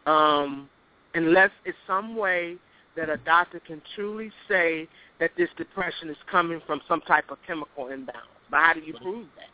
um, 0.06 0.68
unless 1.14 1.50
it's 1.64 1.76
some 1.86 2.16
way 2.16 2.56
that 2.96 3.08
a 3.08 3.16
doctor 3.18 3.60
can 3.60 3.80
truly 3.94 4.30
say 4.48 4.88
that 5.20 5.30
this 5.36 5.48
depression 5.56 6.08
is 6.08 6.16
coming 6.30 6.60
from 6.66 6.80
some 6.88 7.00
type 7.02 7.30
of 7.30 7.38
chemical 7.46 7.88
imbalance. 7.88 8.26
But 8.50 8.60
how 8.60 8.72
do 8.74 8.80
you 8.80 8.94
prove 8.94 9.26
that? 9.36 9.48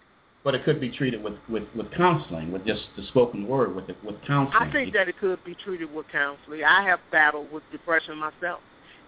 But 0.45 0.57
it 0.57 0.65
could 0.65 0.81
be 0.81 0.91
treated 0.91 1.23
with, 1.23 1.35
with, 1.49 1.63
with 1.77 1.93
counseling, 1.93 2.51
with 2.51 2.67
just 2.67 2.83
the 2.97 3.05
spoken 3.09 3.47
word, 3.47 3.77
with 3.77 3.85
with 4.05 4.17
counseling. 4.27 4.69
I 4.69 4.73
think 4.73 4.93
that 4.95 5.09
it 5.09 5.19
could 5.21 5.43
be 5.45 5.55
treated 5.55 5.93
with 5.95 6.07
counseling. 6.11 6.65
I 6.65 6.83
have 6.83 6.99
battled 7.13 7.53
with 7.53 7.63
depression 7.71 8.19
myself, 8.19 8.61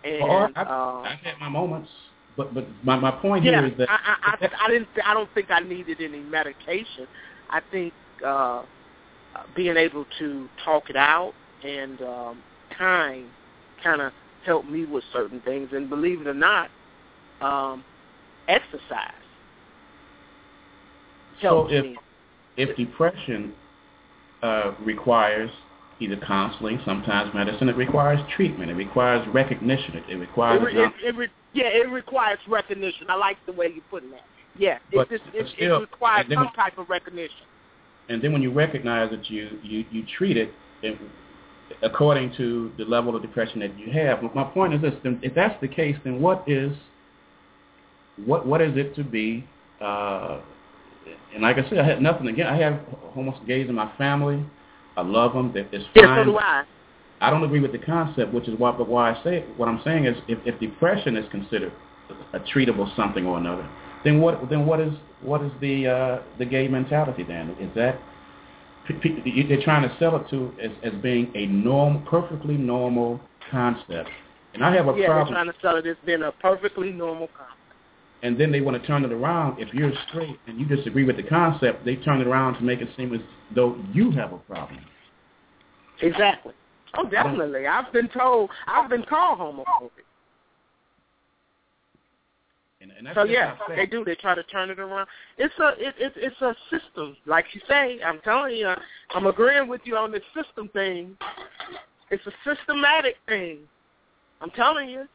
and 0.05 0.23
well, 0.23 0.51
I, 0.55 0.63
uh, 0.63 1.03
I've 1.05 1.19
had 1.19 1.39
my 1.41 1.49
moments. 1.49 1.91
But 2.37 2.55
but 2.55 2.67
my 2.85 2.97
my 2.97 3.11
point 3.11 3.45
yeah, 3.45 3.61
here 3.61 3.67
is 3.67 3.79
that 3.79 3.91
I, 3.91 3.95
I, 3.95 4.47
I, 4.47 4.67
I 4.67 4.71
didn't. 4.71 4.89
I 5.05 5.13
don't 5.13 5.29
think 5.35 5.51
I 5.51 5.59
needed 5.59 6.01
any 6.01 6.21
medication. 6.21 7.09
I 7.51 7.61
think 7.73 7.93
uh, 8.25 8.63
being 9.57 9.77
able 9.77 10.07
to 10.19 10.49
talk 10.65 10.89
it 10.89 10.97
out 10.97 11.33
and 11.65 12.01
um, 12.03 12.43
time 12.77 13.29
kind 13.83 14.01
of 14.01 14.13
helped 14.45 14.69
me 14.69 14.85
with 14.85 15.05
certain 15.13 15.41
things. 15.41 15.71
And 15.73 15.89
believe 15.89 16.21
it 16.21 16.27
or 16.27 16.35
not, 16.35 16.71
um, 17.41 17.85
exercise 18.49 19.13
so 21.41 21.49
helps 21.69 21.73
if 21.73 21.85
me. 21.85 21.97
if 22.57 22.77
depression 22.77 23.53
uh, 24.43 24.73
requires 24.85 25.51
either 26.01 26.17
counseling, 26.27 26.81
sometimes 26.85 27.33
medicine, 27.35 27.69
it 27.69 27.77
requires 27.77 28.21
treatment, 28.37 28.71
it 28.71 28.75
requires 28.75 29.27
recognition, 29.33 29.97
it, 29.97 30.05
it 30.09 30.17
requires 30.17 30.61
It, 30.63 30.77
it, 30.77 30.93
it 31.05 31.17
re- 31.17 31.29
yeah, 31.53 31.67
it 31.67 31.89
requires 31.89 32.39
recognition. 32.49 33.07
I 33.09 33.15
like 33.15 33.37
the 33.47 33.53
way 33.53 33.69
you're 33.73 33.85
putting 33.91 34.11
that. 34.11 34.25
Yeah, 34.57 34.79
But- 34.93 35.11
it, 35.11 35.21
it, 35.33 35.47
still, 35.57 35.77
it 35.79 35.81
requires 35.81 36.27
some 36.29 36.45
when- 36.45 36.53
type 36.55 36.79
of 36.79 36.89
recognition. 36.89 37.37
and 38.09 38.21
then 38.23 38.33
when 38.33 38.43
you 38.43 38.53
recognize 38.53 39.11
that 39.11 39.31
you 39.31 39.59
you 39.63 39.85
you 39.91 40.05
treat 40.19 40.37
it, 40.37 40.51
it 40.83 40.99
according 41.83 42.35
to 42.37 42.73
the 42.79 42.85
level 42.85 43.15
of 43.17 43.23
depression 43.23 43.61
that 43.61 43.79
you 43.79 43.91
have. 43.93 44.23
My 44.35 44.45
point 44.45 44.75
is 44.75 44.81
this: 44.83 44.95
then 45.03 45.21
if 45.23 45.35
that's 45.35 45.59
the 45.61 45.69
case, 45.69 45.97
then 46.05 46.21
what 46.21 46.45
is 46.49 46.73
what 48.25 48.47
what 48.47 48.61
is 48.61 48.77
it 48.77 48.95
to 48.97 49.05
be? 49.05 49.47
Uh, 49.81 50.41
and 51.35 51.43
like 51.43 51.59
I 51.59 51.69
said, 51.69 51.79
I 51.79 51.85
had 51.85 52.01
nothing 52.01 52.29
again. 52.29 52.47
I 52.47 52.57
have 52.57 52.81
homeless 53.13 53.39
gays 53.47 53.69
in 53.69 53.75
my 53.75 53.91
family. 53.97 54.45
I 54.97 55.03
love 55.03 55.35
them. 55.35 55.53
It's 55.55 55.85
Yeah, 55.95 56.07
fine. 56.07 56.27
so 56.27 56.33
do 56.33 56.39
I. 56.39 56.65
I 57.21 57.31
don't 57.31 57.43
agree 57.43 57.61
with 57.61 57.73
the 57.73 57.79
concept, 57.79 58.33
which 58.33 58.49
is 58.49 58.59
why. 58.59 58.73
But 58.73 58.89
why 58.89 59.13
I 59.13 59.25
say 59.25 59.45
what 59.57 59.69
I'm 59.69 59.81
saying 59.85 60.07
is, 60.07 60.17
if, 60.29 60.39
if 60.45 60.59
depression 60.61 61.17
is 61.17 61.29
considered 61.31 61.73
a 62.33 62.41
treatable 62.41 62.95
something 62.97 63.27
or 63.27 63.39
another, 63.39 63.69
then 64.05 64.21
what? 64.21 64.49
Then 64.51 64.67
what 64.67 64.81
is 64.81 64.93
what 65.23 65.43
is 65.43 65.51
the 65.61 65.87
uh, 65.87 66.23
the 66.39 66.45
gay 66.45 66.69
mentality? 66.69 67.23
Then 67.23 67.57
is 67.61 67.71
that 67.75 67.99
they're 68.89 69.63
trying 69.63 69.89
to 69.89 69.97
sell 69.99 70.17
it 70.17 70.29
to 70.31 70.53
as, 70.63 70.71
as 70.83 70.93
being 71.03 71.33
a 71.35 71.47
norm, 71.47 72.05
perfectly 72.09 72.57
normal 72.57 73.21
concept, 73.51 74.11
and 74.55 74.65
I 74.65 74.75
have 74.75 74.89
a 74.89 74.95
yeah, 74.97 75.09
they're 75.09 75.27
trying 75.27 75.47
to 75.47 75.55
sell 75.61 75.77
it 75.77 75.87
as 75.87 75.97
being 76.07 76.23
a 76.23 76.33
perfectly 76.33 76.91
normal 76.91 77.29
concept. 77.29 77.59
And 78.23 78.41
then 78.41 78.51
they 78.51 78.61
want 78.61 78.81
to 78.81 78.87
turn 78.87 79.05
it 79.05 79.13
around. 79.13 79.59
If 79.61 79.75
you're 79.75 79.93
straight 80.09 80.39
and 80.47 80.59
you 80.59 80.65
disagree 80.65 81.05
with 81.05 81.17
the 81.17 81.23
concept, 81.23 81.85
they 81.85 81.97
turn 81.97 82.21
it 82.23 82.27
around 82.27 82.55
to 82.55 82.63
make 82.63 82.81
it 82.81 82.89
seem 82.97 83.13
as 83.13 83.21
though 83.55 83.77
you 83.93 84.11
have 84.13 84.33
a 84.33 84.39
problem. 84.39 84.81
Exactly. 86.01 86.55
Oh, 86.97 87.09
definitely. 87.09 87.67
I've 87.67 87.93
been 87.93 88.09
told. 88.09 88.51
I've 88.67 88.89
been 88.89 89.03
called 89.03 89.41
homophobic. 89.41 90.04
And, 92.85 92.93
and 92.99 93.07
that's 93.07 93.17
So 93.17 93.25
yeah, 93.25 93.57
they 93.75 93.87
do. 93.87 94.05
They 94.05 94.15
try 94.15 94.35
to 94.35 94.43
turn 94.43 94.69
it 94.69 94.79
around. 94.79 95.09
It's 95.39 95.55
a 95.59 95.69
it, 95.79 95.95
it 95.99 96.13
it's 96.17 96.41
a 96.43 96.55
system, 96.71 97.17
like 97.25 97.47
you 97.55 97.63
say. 97.67 97.99
I'm 98.05 98.21
telling 98.21 98.57
you, 98.57 98.75
I'm 99.15 99.27
agreeing 99.27 99.69
with 99.69 99.81
you 99.85 99.97
on 99.97 100.13
this 100.13 100.23
system 100.35 100.69
thing. 100.69 101.17
It's 102.11 102.23
a 102.27 102.33
systematic 102.45 103.17
thing. 103.27 103.61
I'm 104.43 104.51
telling 104.51 104.91
you, 104.91 105.09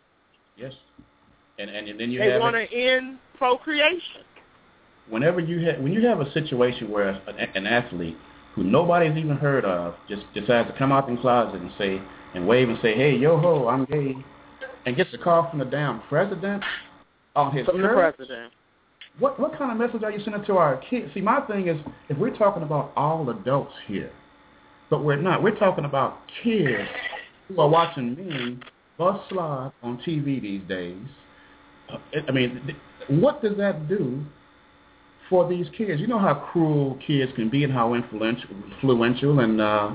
Yes. 0.58 0.74
And 1.60 1.70
and 1.70 2.00
then 2.00 2.10
you 2.10 2.18
they 2.18 2.40
want 2.40 2.56
to 2.56 2.74
end 2.74 3.20
procreation. 3.38 4.24
whenever 5.08 5.40
you 5.40 5.64
have 5.68 5.80
when 5.80 5.94
you 5.94 6.06
have 6.08 6.22
a 6.22 6.32
situation 6.34 6.90
where 6.90 7.10
an, 7.10 7.38
an 7.54 7.68
athlete 7.68 8.18
who 8.56 8.64
nobody's 8.64 9.16
even 9.16 9.38
heard 9.38 9.64
of 9.64 9.94
just 10.10 10.24
decides 10.34 10.72
to 10.72 10.76
come 10.76 10.92
out 10.92 11.08
in 11.08 11.16
the 11.16 11.22
closet 11.22 11.62
and 11.62 11.72
say 11.78 12.02
and 12.34 12.48
wave 12.48 12.68
and 12.68 12.80
say, 12.82 12.96
"Hey, 12.96 13.16
yo 13.16 13.38
ho, 13.38 13.68
I'm 13.68 13.86
gay," 13.86 14.16
and 14.88 14.96
gets 14.98 15.14
a 15.14 15.20
call 15.20 15.48
from 15.52 15.60
the 15.60 15.66
damn 15.66 16.02
president 16.10 16.64
on 17.48 17.56
his 17.56 17.66
From 17.66 17.82
the 17.82 17.88
president. 17.88 18.52
What 19.18 19.40
what 19.40 19.58
kind 19.58 19.72
of 19.72 19.78
message 19.78 20.04
are 20.04 20.12
you 20.12 20.24
sending 20.24 20.46
to 20.46 20.58
our 20.58 20.78
kids? 20.90 21.14
See, 21.14 21.22
my 21.22 21.42
thing 21.42 21.68
is, 21.68 21.78
if 22.08 22.18
we're 22.18 22.36
talking 22.36 22.64
about 22.64 22.92
all 22.96 23.30
adults 23.30 23.74
here, 23.88 24.12
but 24.90 25.04
we're 25.04 25.22
not. 25.22 25.44
We're 25.44 25.58
talking 25.58 25.86
about 25.86 26.20
kids 26.44 26.88
who 27.48 27.60
are 27.60 27.68
watching 27.68 28.16
me 28.16 28.60
bust 28.98 29.28
slide 29.30 29.72
on 29.84 29.98
TV 30.00 30.42
these 30.42 30.62
days. 30.68 30.98
Uh, 31.92 31.98
I 32.28 32.32
mean, 32.32 32.76
what 33.08 33.42
does 33.42 33.58
that 33.58 33.90
do 33.90 34.24
for 35.30 35.48
these 35.48 35.68
kids. 35.78 36.02
You 36.02 36.08
know 36.08 36.20
how 36.20 36.34
cruel 36.52 36.98
kids 37.06 37.32
can 37.36 37.50
be 37.50 37.64
and 37.64 37.72
how 37.72 37.94
influential, 37.94 38.50
influential 38.74 39.40
and 39.40 39.62
uh, 39.62 39.94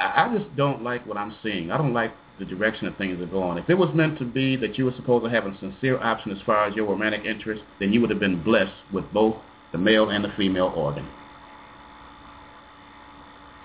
I, 0.00 0.24
I 0.24 0.36
just 0.36 0.54
don't 0.56 0.82
like 0.82 1.06
what 1.06 1.16
I'm 1.16 1.34
seeing. 1.42 1.70
I 1.70 1.76
don't 1.76 1.92
like 1.92 2.12
the 2.38 2.44
direction 2.44 2.86
that 2.86 2.98
things 2.98 3.20
are 3.20 3.26
going. 3.26 3.58
If 3.58 3.70
it 3.70 3.74
was 3.74 3.90
meant 3.94 4.18
to 4.18 4.24
be 4.24 4.56
that 4.56 4.76
you 4.76 4.84
were 4.86 4.94
supposed 4.96 5.24
to 5.24 5.30
have 5.30 5.46
a 5.46 5.56
sincere 5.60 5.98
option 5.98 6.32
as 6.32 6.38
far 6.44 6.66
as 6.66 6.74
your 6.74 6.86
romantic 6.86 7.24
interest, 7.24 7.62
then 7.78 7.92
you 7.92 8.00
would 8.00 8.10
have 8.10 8.20
been 8.20 8.42
blessed 8.42 8.72
with 8.92 9.04
both 9.12 9.36
the 9.72 9.78
male 9.78 10.10
and 10.10 10.24
the 10.24 10.32
female 10.36 10.72
organ. 10.76 11.06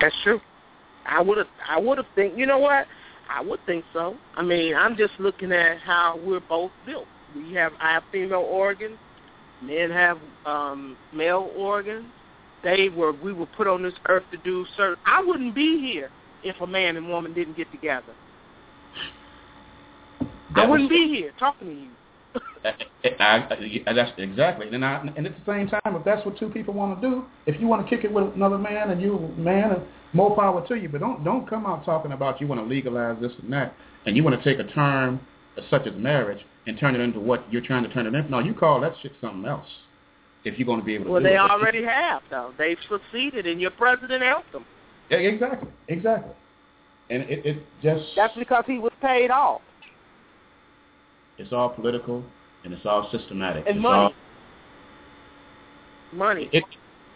That's 0.00 0.14
true. 0.22 0.40
I 1.06 1.20
would 1.20 1.38
have. 1.38 1.48
I 1.68 1.78
would 1.78 1.98
have 1.98 2.06
think. 2.14 2.36
You 2.36 2.46
know 2.46 2.58
what? 2.58 2.86
I 3.28 3.42
would 3.42 3.60
think 3.66 3.84
so. 3.92 4.16
I 4.36 4.42
mean, 4.42 4.74
I'm 4.74 4.96
just 4.96 5.12
looking 5.18 5.52
at 5.52 5.78
how 5.80 6.18
we're 6.22 6.40
both 6.40 6.70
built. 6.86 7.06
We 7.34 7.54
have 7.54 7.72
I 7.80 7.92
have 7.92 8.02
female 8.10 8.46
organs. 8.48 8.96
Men 9.62 9.90
have 9.90 10.18
um, 10.46 10.96
male 11.12 11.50
organs. 11.56 12.06
They 12.62 12.88
were 12.88 13.12
we 13.12 13.32
were 13.32 13.46
put 13.46 13.66
on 13.66 13.82
this 13.82 13.94
earth 14.08 14.24
to 14.32 14.38
do 14.38 14.66
certain. 14.76 14.96
I 15.06 15.22
wouldn't 15.22 15.54
be 15.54 15.78
here 15.80 16.10
if 16.42 16.60
a 16.60 16.66
man 16.66 16.96
and 16.96 17.08
woman 17.08 17.34
didn't 17.34 17.56
get 17.56 17.70
together. 17.70 18.14
I 20.54 20.66
wouldn't 20.66 20.90
be 20.90 21.08
here 21.08 21.32
talking 21.38 21.68
to 21.68 21.74
you. 21.74 21.88
I, 23.18 23.48
I, 23.86 23.92
that's 23.92 24.12
exactly, 24.18 24.68
and 24.72 24.84
I, 24.84 25.02
and 25.16 25.26
at 25.26 25.32
the 25.32 25.52
same 25.52 25.68
time, 25.68 25.96
if 25.96 26.04
that's 26.04 26.24
what 26.24 26.38
two 26.38 26.48
people 26.50 26.74
want 26.74 27.00
to 27.00 27.08
do, 27.08 27.24
if 27.46 27.60
you 27.60 27.66
want 27.66 27.88
to 27.88 27.96
kick 27.96 28.04
it 28.04 28.12
with 28.12 28.34
another 28.34 28.58
man 28.58 28.90
and 28.90 29.00
you 29.00 29.32
man, 29.36 29.72
and 29.72 29.82
more 30.12 30.34
power 30.36 30.66
to 30.68 30.74
you. 30.74 30.88
But 30.88 31.00
don't 31.00 31.24
don't 31.24 31.48
come 31.48 31.66
out 31.66 31.84
talking 31.84 32.12
about 32.12 32.40
you 32.40 32.46
want 32.46 32.60
to 32.60 32.66
legalize 32.66 33.16
this 33.20 33.32
and 33.42 33.52
that, 33.52 33.74
and 34.06 34.16
you 34.16 34.22
want 34.22 34.40
to 34.40 34.44
take 34.44 34.64
a 34.64 34.70
term 34.72 35.20
such 35.70 35.86
as 35.86 35.94
marriage 35.96 36.44
and 36.66 36.78
turn 36.78 36.94
it 36.94 37.00
into 37.00 37.20
what 37.20 37.44
you're 37.52 37.62
trying 37.62 37.82
to 37.82 37.88
turn 37.92 38.06
it 38.06 38.14
into. 38.14 38.30
No, 38.30 38.38
you 38.38 38.54
call 38.54 38.80
that 38.80 38.92
shit 39.02 39.12
something 39.20 39.44
else. 39.44 39.66
If 40.44 40.58
you're 40.58 40.66
going 40.66 40.80
to 40.80 40.86
be 40.86 40.94
able 40.94 41.06
to 41.06 41.10
well, 41.10 41.22
they 41.22 41.34
it. 41.34 41.38
already 41.38 41.84
have 41.84 42.22
though. 42.30 42.52
They've 42.56 42.78
succeeded, 42.88 43.46
and 43.46 43.60
your 43.60 43.72
president 43.72 44.22
helped 44.22 44.52
them. 44.52 44.64
Yeah, 45.10 45.18
exactly, 45.18 45.68
exactly. 45.88 46.32
And 47.10 47.22
it, 47.24 47.44
it 47.44 47.62
just 47.82 48.04
that's 48.16 48.36
because 48.36 48.64
he 48.66 48.78
was 48.78 48.92
paid 49.02 49.30
off. 49.30 49.60
It's 51.40 51.52
all 51.52 51.70
political 51.70 52.22
and 52.64 52.74
it's 52.74 52.84
all 52.84 53.08
systematic. 53.10 53.66
And 53.66 53.76
it's 53.76 53.82
money. 53.82 54.02
All, 54.02 54.12
money. 56.12 56.50
It 56.52 56.64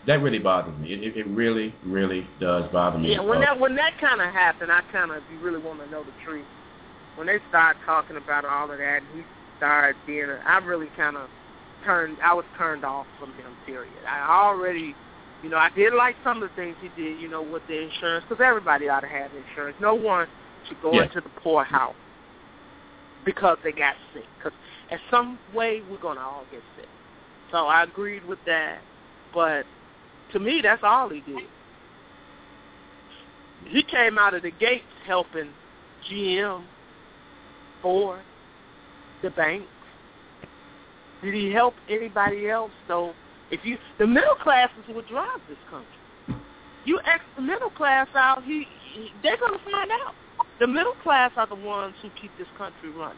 that 0.06 0.20
really 0.22 0.38
bothers 0.38 0.78
me. 0.78 0.92
It, 0.92 1.16
it 1.16 1.26
really, 1.28 1.74
really 1.84 2.26
does 2.40 2.70
bother 2.72 2.98
me. 2.98 3.12
Yeah, 3.12 3.20
when 3.20 3.40
that 3.40 3.56
uh, 3.56 3.56
when 3.56 3.76
that 3.76 3.98
kind 4.00 4.20
of 4.20 4.32
happened, 4.32 4.70
I 4.72 4.80
kind 4.92 5.10
of, 5.10 5.18
if 5.18 5.22
you 5.32 5.38
really 5.40 5.62
want 5.62 5.80
to 5.84 5.90
know 5.90 6.02
the 6.02 6.12
truth, 6.24 6.44
when 7.16 7.26
they 7.26 7.38
started 7.48 7.80
talking 7.86 8.16
about 8.16 8.44
all 8.44 8.70
of 8.70 8.78
that, 8.78 9.02
and 9.02 9.06
he 9.14 9.22
started 9.56 9.96
being, 10.06 10.28
a, 10.28 10.42
I 10.46 10.58
really 10.58 10.88
kind 10.96 11.16
of 11.16 11.28
turned, 11.84 12.16
I 12.22 12.34
was 12.34 12.44
turned 12.58 12.84
off 12.84 13.06
from 13.18 13.30
him. 13.32 13.56
Period. 13.66 13.92
I 14.06 14.28
already, 14.30 14.94
you 15.42 15.48
know, 15.48 15.56
I 15.56 15.70
did 15.74 15.94
like 15.94 16.16
some 16.22 16.42
of 16.42 16.50
the 16.50 16.56
things 16.56 16.76
he 16.82 16.88
did, 17.02 17.20
you 17.20 17.28
know, 17.28 17.42
with 17.42 17.62
the 17.68 17.80
insurance, 17.80 18.24
because 18.28 18.44
everybody 18.44 18.88
ought 18.88 19.00
to 19.00 19.08
have 19.08 19.30
insurance. 19.48 19.76
No 19.80 19.94
one 19.94 20.28
should 20.68 20.80
go 20.82 20.92
Yeah. 20.92 21.04
into 21.04 21.20
the 21.22 21.30
poorhouse 21.40 21.94
because 23.24 23.58
they 23.64 23.72
got 23.72 23.94
sick. 24.12 24.24
Because 24.38 24.56
in 24.90 24.98
some 25.10 25.38
way, 25.54 25.82
we're 25.90 26.00
gonna 26.00 26.20
all 26.20 26.44
get 26.50 26.62
sick. 26.76 26.88
So 27.50 27.66
I 27.66 27.84
agreed 27.84 28.24
with 28.24 28.38
that, 28.46 28.80
but 29.32 29.64
to 30.32 30.38
me, 30.38 30.60
that's 30.62 30.82
all 30.82 31.08
he 31.08 31.20
did. 31.20 31.48
He 33.66 33.82
came 33.82 34.18
out 34.18 34.34
of 34.34 34.42
the 34.42 34.50
gates 34.50 34.84
helping 35.06 35.50
GM, 36.10 36.64
Ford, 37.82 38.20
the 39.22 39.30
banks. 39.30 39.66
Did 41.22 41.34
he 41.34 41.50
help 41.50 41.74
anybody 41.88 42.50
else? 42.50 42.72
So 42.86 43.14
if 43.50 43.60
you, 43.64 43.78
the 43.98 44.06
middle 44.06 44.34
classes 44.34 44.84
would 44.88 45.08
drive 45.08 45.40
this 45.48 45.58
country. 45.70 46.42
You 46.84 47.00
X 47.06 47.22
the 47.36 47.42
middle 47.42 47.70
class 47.70 48.08
out, 48.14 48.44
he, 48.44 48.66
he 48.92 49.08
they're 49.22 49.38
going 49.38 49.58
to 49.58 49.64
find 49.70 49.90
out. 49.90 50.14
The 50.60 50.66
middle 50.66 50.94
class 51.02 51.32
are 51.36 51.46
the 51.46 51.54
ones 51.54 51.94
who 52.02 52.10
keep 52.20 52.30
this 52.38 52.46
country 52.56 52.90
running. 52.90 53.16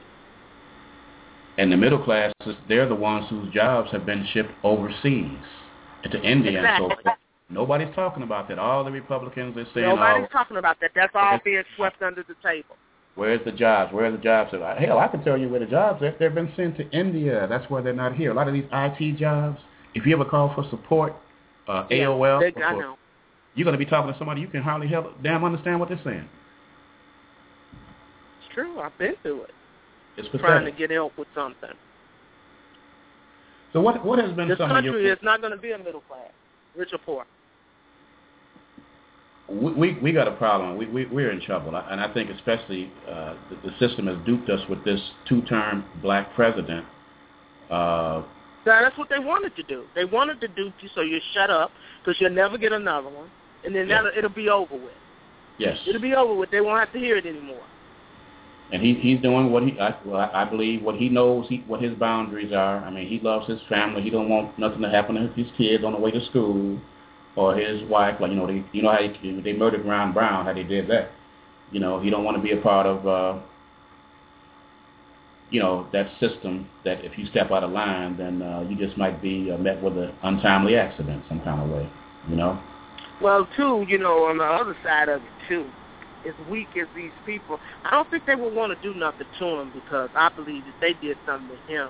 And 1.59 1.73
the 1.73 1.77
middle 1.77 2.03
classes, 2.03 2.55
they're 2.69 2.89
the 2.89 2.95
ones 2.95 3.27
whose 3.31 3.53
jobs 3.53 3.91
have 3.93 4.05
been 4.05 4.27
shipped 4.33 4.51
overseas 4.63 5.39
to 6.11 6.23
India 6.23 6.59
and 6.59 6.79
so 6.79 6.85
Exactly. 6.87 7.03
forth. 7.05 7.19
Nobody's 7.49 7.95
talking 7.95 8.23
about 8.23 8.49
that. 8.49 8.59
All 8.59 8.85
the 8.85 8.91
Republicans 8.91 9.57
are 9.57 9.67
saying, 9.73 9.87
Nobody's 9.89 10.27
oh, 10.29 10.33
talking 10.33 10.57
about 10.57 10.79
that. 10.81 10.91
That's 10.95 11.13
all 11.15 11.39
being 11.45 11.63
swept 11.77 12.03
under 12.03 12.25
the 12.27 12.35
table. 12.43 12.77
where's 13.15 13.43
the 13.45 13.53
jobs? 13.53 13.93
Where's 13.93 14.15
the 14.17 14.23
jobs? 14.23 14.51
Hell, 14.53 14.99
I 14.99 15.09
can 15.09 15.23
tell 15.23 15.39
you 15.39 15.49
where 15.49 15.61
the 15.61 15.67
jobs 15.67 16.03
are. 16.03 16.15
They've 16.19 16.35
been 16.35 16.53
sent 16.57 16.77
to 16.79 16.91
India. 16.91 17.47
That's 17.49 17.69
why 17.71 17.81
they're 17.81 17.93
not 17.95 18.15
here. 18.15 18.31
A 18.31 18.35
lot 18.35 18.49
of 18.49 18.55
these 18.55 18.67
IT 18.73 19.17
jobs, 19.17 19.59
if 19.95 20.05
you 20.07 20.15
ever 20.15 20.25
call 20.25 20.53
for 20.55 20.69
support, 20.71 21.15
uh, 21.69 21.87
Yeah, 21.91 22.07
AOL, 22.07 22.41
they, 22.41 22.63
I 22.63 22.73
or- 22.75 22.81
know. 22.83 22.99
you're 23.55 23.65
going 23.65 23.79
to 23.79 23.83
be 23.85 23.89
talking 23.89 24.13
to 24.13 24.19
somebody 24.19 24.41
you 24.41 24.49
can 24.49 24.63
hardly 24.63 24.89
hell, 24.89 25.13
damn 25.23 25.45
understand 25.45 25.79
what 25.81 25.89
they're 25.89 26.01
saying. 26.05 26.29
True. 28.57 28.81
I've 28.81 28.97
been 28.99 29.15
through 29.23 29.43
it. 29.43 29.51
It's 30.17 30.29
Trying 30.41 30.65
to 30.65 30.73
get 30.73 30.91
help 30.91 31.13
with 31.19 31.29
something. 31.35 31.69
So 33.75 33.83
what 33.83 34.03
what 34.03 34.19
has 34.19 34.33
been 34.33 34.49
This 34.49 34.57
some 34.57 34.71
of 34.71 34.77
country 34.77 35.03
your 35.05 35.13
is 35.13 35.19
not 35.23 35.43
going 35.43 35.53
to 35.53 35.59
be 35.59 35.73
a 35.73 35.79
middle 35.79 36.01
class, 36.01 36.31
rich 36.75 36.89
or 36.95 36.99
poor. 36.99 37.27
we, 39.51 39.73
we 39.75 39.99
we 40.03 40.13
got 40.13 40.27
a 40.27 40.33
problem. 40.37 40.79
We, 40.79 40.87
we 40.87 41.05
we're 41.05 41.31
in 41.33 41.43
trouble, 41.43 41.77
and 41.77 42.01
I 42.01 42.13
think 42.15 42.31
especially 42.31 42.91
uh, 43.07 43.35
the, 43.51 43.69
the 43.71 43.79
system 43.79 44.07
has 44.07 44.17
duped 44.25 44.49
us 44.49 44.61
with 44.71 44.83
this 44.87 45.01
two-term 45.29 45.85
black 46.01 46.35
president. 46.35 46.87
Uh, 47.71 48.23
So 48.65 48.71
that's 48.71 48.97
what 48.97 49.11
they 49.11 49.19
wanted 49.19 49.55
to 49.57 49.63
do. 49.65 49.85
They 49.95 50.07
wanted 50.07 50.41
to 50.41 50.49
dupe 50.49 50.73
you 50.81 50.89
so 50.95 51.03
you 51.03 51.21
shut 51.35 51.51
up 51.51 51.71
because 52.03 52.19
you'll 52.23 52.31
never 52.31 52.57
get 52.57 52.73
another 52.73 53.11
one, 53.11 53.29
and 53.67 53.75
then 53.75 53.87
Yeah. 53.87 54.03
that'll, 54.03 54.17
it'll 54.19 54.31
be 54.31 54.49
over 54.49 54.75
with. 54.75 54.97
yes, 55.59 55.77
It'll 55.87 56.01
be 56.01 56.15
over 56.15 56.33
with. 56.35 56.51
They 56.51 56.63
won't 56.63 56.79
have 56.81 56.93
to 56.95 56.99
hear 56.99 57.19
it 57.19 57.27
anymore. 57.27 57.63
And 58.73 58.83
he's 58.83 58.97
he's 59.01 59.21
doing 59.21 59.53
what 59.53 59.63
he 59.63 59.79
I, 59.79 59.97
well, 60.05 60.31
I 60.33 60.45
believe 60.45 60.83
what 60.83 60.97
he 60.97 61.09
knows 61.09 61.47
he 61.49 61.65
what 61.67 61.81
his 61.81 61.95
boundaries 61.95 62.53
are. 62.53 62.79
I 62.79 62.91
mean, 62.91 63.09
he 63.09 63.21
loves 63.21 63.47
his 63.47 63.61
family. 63.69 64.03
He 64.03 64.11
don't 64.11 64.29
want 64.29 64.59
nothing 64.59 64.83
to 64.83 64.91
happen 64.91 65.15
to 65.15 65.29
his 65.41 65.51
kids 65.57 65.85
on 65.85 65.93
the 65.93 65.99
way 65.99 66.11
to 66.11 66.25
school, 66.27 66.81
or 67.37 67.57
his 67.57 67.83
wife. 67.89 68.17
Like 68.21 68.31
you 68.31 68.37
know, 68.37 68.47
they 68.47 68.65
you 68.73 68.83
know 68.83 68.91
how 68.91 68.99
they, 68.99 69.41
they 69.41 69.53
murdered 69.53 69.87
Ron 69.87 70.13
Brown, 70.13 70.47
how 70.47 70.53
they 70.53 70.65
did 70.65 70.89
that. 70.89 71.11
You 71.71 71.81
know, 71.81 72.01
he 72.01 72.11
don't 72.11 72.25
want 72.25 72.37
to 72.37 72.43
be 72.43 72.53
a 72.53 72.61
part 72.61 72.87
of. 72.87 73.07
uh 73.07 73.41
you 75.51 75.61
know 75.61 75.87
that 75.93 76.09
system 76.19 76.69
that 76.85 77.05
if 77.05 77.17
you 77.17 77.27
step 77.27 77.51
out 77.51 77.63
of 77.63 77.71
line, 77.71 78.17
then 78.17 78.43
uh, 78.43 78.65
you 78.69 78.77
just 78.77 78.97
might 78.99 79.23
be 79.23 79.51
uh, 79.51 79.57
met 79.57 79.81
with 79.83 79.97
an 79.97 80.13
untimely 80.23 80.77
accident 80.77 81.23
some 81.29 81.41
kind 81.41 81.63
of 81.63 81.71
way. 81.71 81.89
You 82.29 82.37
know. 82.37 82.61
Well, 83.23 83.49
too, 83.57 83.87
you 83.89 83.99
know, 83.99 84.25
on 84.25 84.39
the 84.39 84.45
other 84.45 84.77
side 84.85 85.09
of 85.09 85.23
it, 85.23 85.29
too, 85.49 85.71
as 86.27 86.35
weak 86.51 86.69
as 86.81 86.89
these 86.95 87.13
people, 87.25 87.59
I 87.85 87.91
don't 87.91 88.09
think 88.11 88.25
they 88.27 88.35
would 88.35 88.55
want 88.55 88.79
to 88.79 88.93
do 88.93 88.99
nothing 88.99 89.27
to 89.39 89.45
him 89.47 89.73
because 89.75 90.11
I 90.15 90.29
believe 90.31 90.65
if 90.67 90.75
they 90.81 90.95
did 91.07 91.17
something 91.27 91.57
to 91.67 91.73
him, 91.73 91.89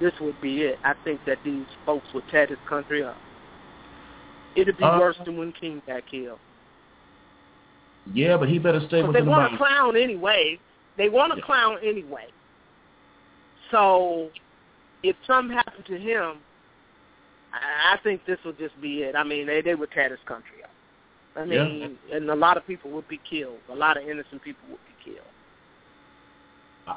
this 0.00 0.12
would 0.20 0.40
be 0.40 0.62
it. 0.62 0.78
I 0.84 0.94
think 1.04 1.20
that 1.26 1.38
these 1.44 1.66
folks 1.84 2.06
would 2.14 2.28
tear 2.28 2.46
this 2.46 2.58
country 2.68 3.02
up. 3.02 3.16
It'd 4.54 4.76
be 4.76 4.84
Uh, 4.84 4.98
worse 4.98 5.16
than 5.24 5.36
when 5.36 5.52
King 5.52 5.82
got 5.86 6.06
killed. 6.06 6.38
Yeah, 8.12 8.36
but 8.36 8.48
he 8.48 8.58
better 8.58 8.80
stay 8.80 9.00
Because 9.02 9.14
they 9.14 9.20
the 9.20 9.30
want 9.30 9.50
to 9.52 9.58
clown 9.58 9.96
anyway. 9.96 10.58
They 10.96 11.08
want 11.08 11.32
to 11.32 11.38
Yeah. 11.38 11.44
clown 11.44 11.78
anyway. 11.82 12.26
So 13.70 14.30
if 15.02 15.16
something 15.26 15.56
happened 15.56 15.86
to 15.86 15.98
him, 15.98 16.38
I 17.52 17.94
I 17.94 17.96
think 17.98 18.24
this 18.26 18.38
would 18.44 18.58
just 18.58 18.78
be 18.80 19.02
it. 19.02 19.14
I 19.16 19.24
mean, 19.24 19.46
they 19.46 19.60
they 19.60 19.74
would 19.74 19.90
tear 19.90 20.08
this 20.08 20.20
country 20.26 20.55
I 21.36 21.44
Yeah. 21.44 21.64
mean, 21.64 21.98
and 22.12 22.30
a 22.30 22.34
lot 22.34 22.56
of 22.56 22.66
people 22.66 22.90
would 22.92 23.08
be 23.08 23.18
killed. 23.18 23.58
A 23.70 23.74
lot 23.74 23.96
of 23.96 24.08
innocent 24.08 24.42
people 24.42 24.68
would 24.70 24.80
be 24.86 25.12
killed. 25.12 25.26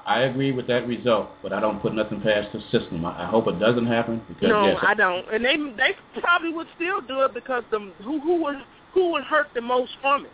I 0.05 0.21
agree 0.21 0.51
with 0.51 0.67
that 0.67 0.87
result, 0.87 1.31
but 1.41 1.51
I 1.51 1.59
don't 1.59 1.81
put 1.81 1.95
nothing 1.95 2.21
past 2.21 2.49
the 2.53 2.61
system. 2.69 3.03
I, 3.05 3.23
I 3.23 3.25
hope 3.25 3.47
it 3.47 3.59
doesn't 3.59 3.87
happen 3.87 4.21
because 4.27 4.49
no, 4.49 4.65
yes, 4.67 4.77
I 4.83 4.93
don't. 4.93 5.25
And 5.33 5.43
they 5.43 5.57
they 5.57 5.95
probably 6.21 6.53
would 6.53 6.67
still 6.75 7.01
do 7.01 7.21
it 7.21 7.33
because 7.33 7.63
the 7.71 7.79
who 8.03 8.19
who 8.19 8.43
would 8.43 8.57
who 8.93 9.11
would 9.13 9.23
hurt 9.23 9.47
the 9.55 9.61
most 9.61 9.91
from 9.99 10.25
it? 10.25 10.31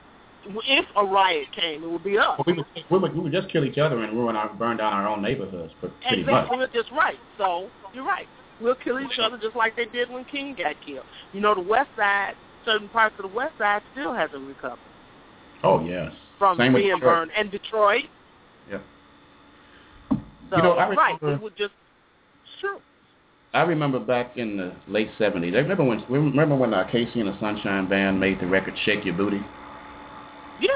If 0.68 0.86
a 0.96 1.06
riot 1.06 1.48
came, 1.54 1.84
it 1.84 1.90
would 1.90 2.04
be 2.04 2.18
us. 2.18 2.40
we 2.46 2.54
would, 2.54 2.66
we 2.92 2.98
would 3.00 3.16
we 3.16 3.20
would 3.22 3.32
just 3.32 3.50
kill 3.50 3.64
each 3.64 3.78
other 3.78 4.04
and 4.04 4.14
ruin 4.14 4.36
our 4.36 4.54
burn 4.54 4.78
down 4.78 4.92
our 4.94 5.08
own 5.08 5.22
neighborhoods, 5.22 5.74
but 5.82 5.90
pretty 6.02 6.22
Exactly, 6.24 6.58
much. 6.58 6.70
we're 6.74 6.82
just 6.82 6.92
right. 6.92 7.18
So 7.38 7.70
you're 7.94 8.06
right. 8.06 8.28
We'll 8.60 8.76
kill 8.76 9.00
each 9.00 9.20
other 9.20 9.38
just 9.38 9.56
like 9.56 9.76
they 9.76 9.86
did 9.86 10.10
when 10.10 10.26
King 10.26 10.56
got 10.58 10.76
killed. 10.86 11.06
You 11.34 11.42
know, 11.42 11.56
the 11.56 11.62
West 11.62 11.90
Side, 11.98 12.36
certain 12.66 12.90
parts 12.90 13.16
of 13.20 13.30
the 13.30 13.36
West 13.36 13.54
Side 13.58 13.82
still 13.94 14.14
hasn't 14.14 14.48
recovered 14.48 14.80
Oh 15.64 15.84
yes, 15.86 16.12
from 16.38 16.58
Same 16.58 16.74
being 16.74 17.00
burned, 17.00 17.32
and 17.36 17.50
Detroit. 17.50 18.04
Yeah. 18.70 18.80
So 20.50 20.58
You 20.58 20.64
know, 20.64 20.72
I 20.74 20.90
right, 20.90 21.22
remember- 21.22 21.34
it 21.34 21.42
would 21.42 21.58
just 21.58 21.74
sure. 22.62 22.80
I 23.54 23.62
remember 23.62 24.00
back 24.00 24.36
in 24.38 24.58
the 24.58 24.74
late 24.88 25.10
seventies. 25.18 25.54
I 25.56 25.60
remember 25.60 25.86
when 25.86 26.04
remember 26.10 26.56
when 26.58 26.74
uh, 26.74 26.84
KC 26.92 27.16
and 27.16 27.30
the 27.30 27.40
Sunshine 27.40 27.88
Band 27.88 28.20
made 28.20 28.40
the 28.42 28.48
record 28.48 28.74
"Shake 28.84 29.06
Your 29.06 29.14
Booty." 29.16 29.42
Yeah, 30.60 30.70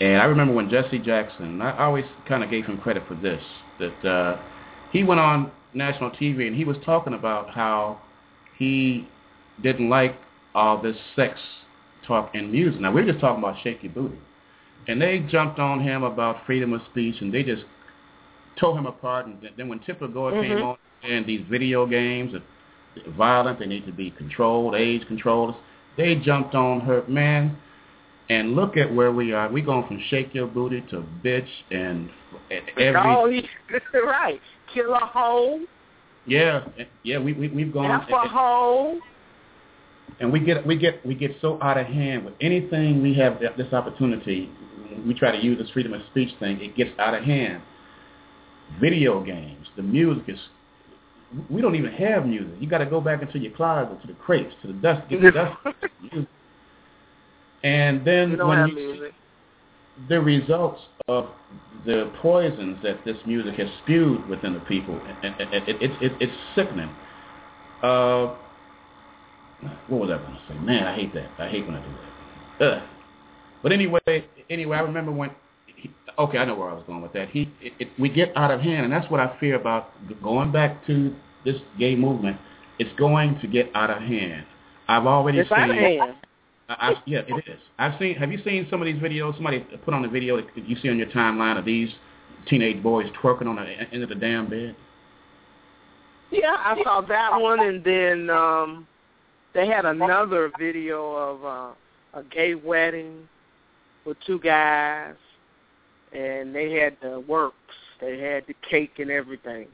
And 0.00 0.20
I 0.20 0.24
remember 0.26 0.52
when 0.54 0.68
Jesse 0.68 0.98
Jackson, 0.98 1.60
I 1.62 1.84
always 1.84 2.04
kind 2.26 2.42
of 2.44 2.50
gave 2.50 2.66
him 2.66 2.78
credit 2.78 3.02
for 3.08 3.14
this, 3.14 3.42
that 3.78 4.04
uh, 4.08 4.40
he 4.92 5.04
went 5.04 5.20
on 5.20 5.50
national 5.72 6.10
TV, 6.10 6.46
and 6.46 6.54
he 6.56 6.64
was 6.64 6.76
talking 6.84 7.14
about 7.14 7.48
how 7.50 7.98
he 8.58 9.08
didn't 9.62 9.88
like 9.88 10.16
all 10.58 10.82
this 10.82 10.96
sex 11.14 11.38
talk 12.06 12.34
in 12.34 12.50
music. 12.50 12.80
Now, 12.80 12.90
we 12.90 13.02
are 13.02 13.06
just 13.06 13.20
talking 13.20 13.42
about 13.42 13.56
Shake 13.62 13.82
Your 13.82 13.92
Booty. 13.92 14.18
And 14.88 15.00
they 15.00 15.20
jumped 15.30 15.58
on 15.58 15.80
him 15.80 16.02
about 16.02 16.44
freedom 16.46 16.72
of 16.72 16.80
speech, 16.90 17.16
and 17.20 17.32
they 17.32 17.44
just 17.44 17.62
tore 18.58 18.76
him 18.76 18.86
apart. 18.86 19.26
And 19.26 19.36
then 19.56 19.68
when 19.68 19.78
Tipper 19.80 20.08
Gore 20.08 20.32
mm-hmm. 20.32 20.56
came 20.56 20.64
on, 20.64 20.76
and 21.04 21.24
these 21.26 21.44
video 21.48 21.86
games 21.86 22.34
are 22.34 23.12
violent, 23.16 23.60
they 23.60 23.66
need 23.66 23.86
to 23.86 23.92
be 23.92 24.10
controlled, 24.12 24.74
age 24.74 25.06
controlled, 25.06 25.54
they 25.96 26.16
jumped 26.16 26.54
on 26.54 26.80
her. 26.80 27.04
Man, 27.06 27.56
and 28.30 28.56
look 28.56 28.76
at 28.76 28.92
where 28.92 29.12
we 29.12 29.32
are. 29.32 29.48
We 29.50 29.62
going 29.62 29.86
from 29.86 30.02
shake 30.10 30.34
your 30.34 30.46
booty 30.46 30.80
to 30.90 31.04
bitch 31.24 31.48
and 31.70 32.10
every. 32.78 32.96
Oh, 32.96 33.30
right. 34.06 34.40
Kill 34.74 34.92
a 34.94 34.98
hoe. 34.98 35.60
Yeah, 36.26 36.64
yeah. 37.04 37.18
We 37.18 37.32
we 37.32 37.48
we've 37.48 37.72
gone. 37.72 37.90
F 37.90 38.08
a 38.08 38.28
hoe. 38.28 38.98
And 40.20 40.32
we 40.32 40.40
get 40.40 40.66
we 40.66 40.76
get 40.76 41.04
we 41.06 41.14
get 41.14 41.36
so 41.40 41.58
out 41.62 41.78
of 41.78 41.86
hand 41.86 42.24
with 42.24 42.34
anything 42.40 43.02
we 43.02 43.14
have 43.14 43.40
this 43.56 43.72
opportunity. 43.72 44.50
We 45.06 45.14
try 45.14 45.30
to 45.30 45.42
use 45.42 45.58
this 45.58 45.70
freedom 45.70 45.94
of 45.94 46.00
speech 46.10 46.30
thing. 46.40 46.60
It 46.60 46.76
gets 46.76 46.90
out 46.98 47.14
of 47.14 47.22
hand. 47.22 47.62
Video 48.80 49.22
games, 49.22 49.66
the 49.76 49.82
music 49.82 50.24
is. 50.28 50.38
We 51.50 51.60
don't 51.60 51.74
even 51.74 51.92
have 51.92 52.26
music. 52.26 52.54
You 52.58 52.68
got 52.68 52.78
to 52.78 52.86
go 52.86 53.00
back 53.00 53.22
into 53.22 53.38
your 53.38 53.52
closet, 53.52 54.00
to 54.00 54.06
the 54.06 54.14
crates, 54.14 54.52
to 54.62 54.68
the 54.68 54.72
dust, 54.74 55.08
get 55.08 55.20
the 55.20 55.30
dust. 55.30 55.56
And 57.64 58.06
then 58.06 58.38
when 58.46 58.68
you 58.68 58.94
see 58.94 59.10
the 60.08 60.20
results 60.20 60.80
of 61.08 61.28
the 61.84 62.12
poisons 62.22 62.78
that 62.82 63.04
this 63.04 63.16
music 63.26 63.54
has 63.54 63.68
spewed 63.82 64.28
within 64.28 64.54
the 64.54 64.60
people, 64.60 65.00
it, 65.22 65.34
it, 65.52 65.92
it, 66.00 66.12
it's 66.20 66.32
sickening. 66.54 66.90
Uh, 67.82 68.34
what 69.88 70.00
was 70.00 70.10
I 70.10 70.18
going 70.18 70.32
to 70.32 70.40
say? 70.48 70.58
Man, 70.58 70.86
I 70.86 70.94
hate 70.94 71.12
that. 71.14 71.30
I 71.38 71.48
hate 71.48 71.66
when 71.66 71.76
I 71.76 71.82
do 71.84 71.92
that. 72.60 72.66
Ugh. 72.66 72.82
But 73.62 73.72
anyway, 73.72 74.00
anyway, 74.50 74.76
I 74.76 74.80
remember 74.80 75.12
when. 75.12 75.30
He, 75.76 75.90
okay, 76.18 76.38
I 76.38 76.44
know 76.44 76.56
where 76.56 76.70
I 76.70 76.74
was 76.74 76.84
going 76.86 77.02
with 77.02 77.12
that. 77.12 77.28
He, 77.30 77.52
it, 77.60 77.72
it, 77.78 77.88
we 77.98 78.08
get 78.08 78.36
out 78.36 78.50
of 78.50 78.60
hand, 78.60 78.84
and 78.84 78.92
that's 78.92 79.08
what 79.10 79.20
I 79.20 79.36
fear 79.38 79.54
about 79.54 79.92
going 80.22 80.50
back 80.52 80.84
to 80.86 81.14
this 81.44 81.56
gay 81.78 81.94
movement. 81.94 82.36
It's 82.78 82.90
going 82.98 83.38
to 83.40 83.46
get 83.46 83.70
out 83.74 83.90
of 83.90 83.98
hand. 84.02 84.44
I've 84.88 85.06
already 85.06 85.38
it's 85.38 85.48
seen. 85.48 85.58
Out 85.58 85.70
of 85.70 85.76
hand. 85.76 86.14
I, 86.70 86.94
yeah, 87.06 87.20
it 87.26 87.44
is. 87.48 87.60
I've 87.78 87.98
seen. 87.98 88.14
Have 88.16 88.30
you 88.30 88.40
seen 88.44 88.66
some 88.70 88.82
of 88.82 88.86
these 88.86 89.00
videos? 89.00 89.34
Somebody 89.34 89.60
put 89.84 89.94
on 89.94 90.04
a 90.04 90.08
video 90.08 90.36
that 90.36 90.68
you 90.68 90.76
see 90.82 90.90
on 90.90 90.98
your 90.98 91.08
timeline 91.08 91.58
of 91.58 91.64
these 91.64 91.88
teenage 92.46 92.82
boys 92.82 93.06
twerking 93.22 93.46
on 93.46 93.56
the 93.56 93.62
end 93.62 94.02
of 94.02 94.08
the 94.08 94.14
damn 94.14 94.48
bed. 94.48 94.76
Yeah, 96.30 96.56
I 96.58 96.80
saw 96.82 97.00
that 97.02 97.40
one, 97.40 97.60
and 97.60 97.82
then 97.82 98.30
um 98.30 98.86
they 99.58 99.66
had 99.66 99.84
another 99.84 100.52
video 100.56 101.10
of 101.14 101.44
uh, 101.44 102.20
a 102.20 102.22
gay 102.30 102.54
wedding 102.54 103.28
with 104.06 104.16
two 104.24 104.38
guys, 104.38 105.16
and 106.12 106.54
they 106.54 106.74
had 106.74 106.96
the 107.02 107.18
works. 107.26 107.56
They 108.00 108.20
had 108.20 108.44
the 108.46 108.54
cake 108.70 109.00
and 109.00 109.10
everything. 109.10 109.66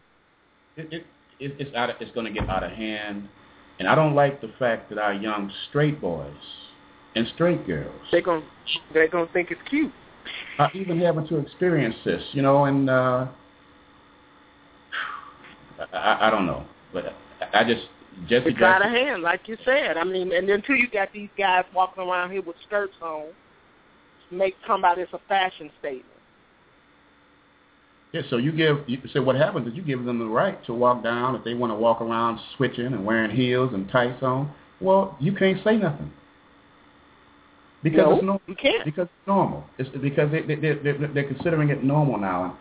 It, 0.78 0.91
it, 0.91 1.07
it 1.39 1.57
it's 1.59 1.74
out. 1.76 1.91
Of, 1.91 1.97
it's 2.01 2.11
going 2.12 2.24
to 2.24 2.32
get 2.32 2.49
out 2.49 2.64
of 2.64 2.70
hand, 2.70 3.28
and 3.78 3.87
I 3.87 3.95
don't 3.95 4.14
like 4.14 4.41
the 4.41 4.51
fact 4.59 4.89
that 4.89 4.97
our 4.97 5.12
young 5.12 5.53
straight 5.68 6.01
boys 6.01 6.32
and 7.14 7.28
straight 7.35 7.66
girls. 7.66 8.01
They're 8.11 8.22
gonna 8.22 8.43
they're 8.95 9.09
gonna 9.09 9.28
think 9.35 9.51
it's 9.51 9.61
cute. 9.68 9.93
Uh, 10.59 10.68
even 10.72 10.99
having 10.99 11.28
to 11.28 11.37
experience 11.37 11.97
this, 12.07 12.22
you 12.32 12.41
know, 12.41 12.64
and 12.64 12.89
uh, 12.89 13.26
I, 15.93 16.28
I 16.28 16.30
don't 16.30 16.47
know, 16.47 16.64
but 16.95 17.12
I 17.53 17.64
just 17.64 17.82
Jesse 18.28 18.50
it's 18.50 18.62
out 18.62 18.84
of 18.84 18.90
hand, 18.90 19.22
like 19.22 19.46
you 19.46 19.56
said. 19.64 19.96
I 19.96 20.04
mean, 20.04 20.32
and 20.32 20.48
until 20.48 20.76
you 20.76 20.88
got 20.88 21.12
these 21.12 21.28
guys 21.36 21.64
walking 21.74 22.02
around 22.02 22.30
here 22.30 22.42
with 22.42 22.56
skirts 22.66 22.94
on, 23.02 23.26
make 24.30 24.54
somebody 24.66 25.02
it's 25.02 25.12
a 25.12 25.20
fashion 25.28 25.70
statement. 25.80 26.06
Yeah, 28.12 28.22
so 28.30 28.36
you 28.36 28.52
give. 28.52 28.78
You, 28.86 28.98
so 29.12 29.22
what 29.22 29.34
happens 29.34 29.66
is 29.66 29.74
you 29.74 29.82
give 29.82 30.04
them 30.04 30.20
the 30.20 30.26
right 30.26 30.64
to 30.66 30.74
walk 30.74 31.02
down 31.02 31.34
if 31.34 31.42
they 31.42 31.54
want 31.54 31.72
to 31.72 31.76
walk 31.76 32.00
around 32.00 32.38
switching 32.56 32.86
and 32.86 33.04
wearing 33.04 33.34
heels 33.34 33.72
and 33.74 33.90
tights 33.90 34.22
on. 34.22 34.52
Well, 34.80 35.16
you 35.20 35.32
can't 35.32 35.62
say 35.64 35.76
nothing. 35.76 36.12
Because 37.82 37.98
no, 37.98 38.12
it's 38.14 38.22
normal. 38.22 38.42
You 38.46 38.54
can't. 38.54 38.84
Because 38.84 39.04
it's 39.04 39.26
normal. 39.26 39.64
It's 39.78 39.90
because 40.00 40.30
they, 40.30 40.42
they, 40.42 40.54
they, 40.54 40.74
they're, 40.82 41.10
they're 41.12 41.28
considering 41.28 41.70
it 41.70 41.82
normal 41.82 42.16
now. 42.16 42.56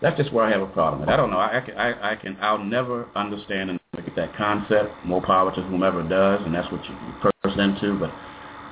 And 0.00 0.10
that's 0.10 0.16
just 0.16 0.32
where 0.32 0.44
I 0.44 0.50
have 0.50 0.62
a 0.62 0.66
problem 0.66 1.00
with. 1.00 1.08
I 1.08 1.16
don't 1.16 1.30
know. 1.30 1.38
I, 1.38 1.58
I 1.58 1.60
can. 1.60 1.76
I, 1.76 2.16
can. 2.16 2.36
I'll 2.40 2.62
never 2.62 3.08
understand 3.14 3.70
and 3.70 3.80
get 4.04 4.16
that 4.16 4.36
concept. 4.36 4.92
More 5.04 5.22
power 5.22 5.54
to 5.54 5.62
whomever 5.62 6.02
does, 6.02 6.40
and 6.44 6.54
that's 6.54 6.70
what 6.72 6.82
you 6.84 6.96
person 7.42 7.60
into. 7.60 7.98
But 7.98 8.10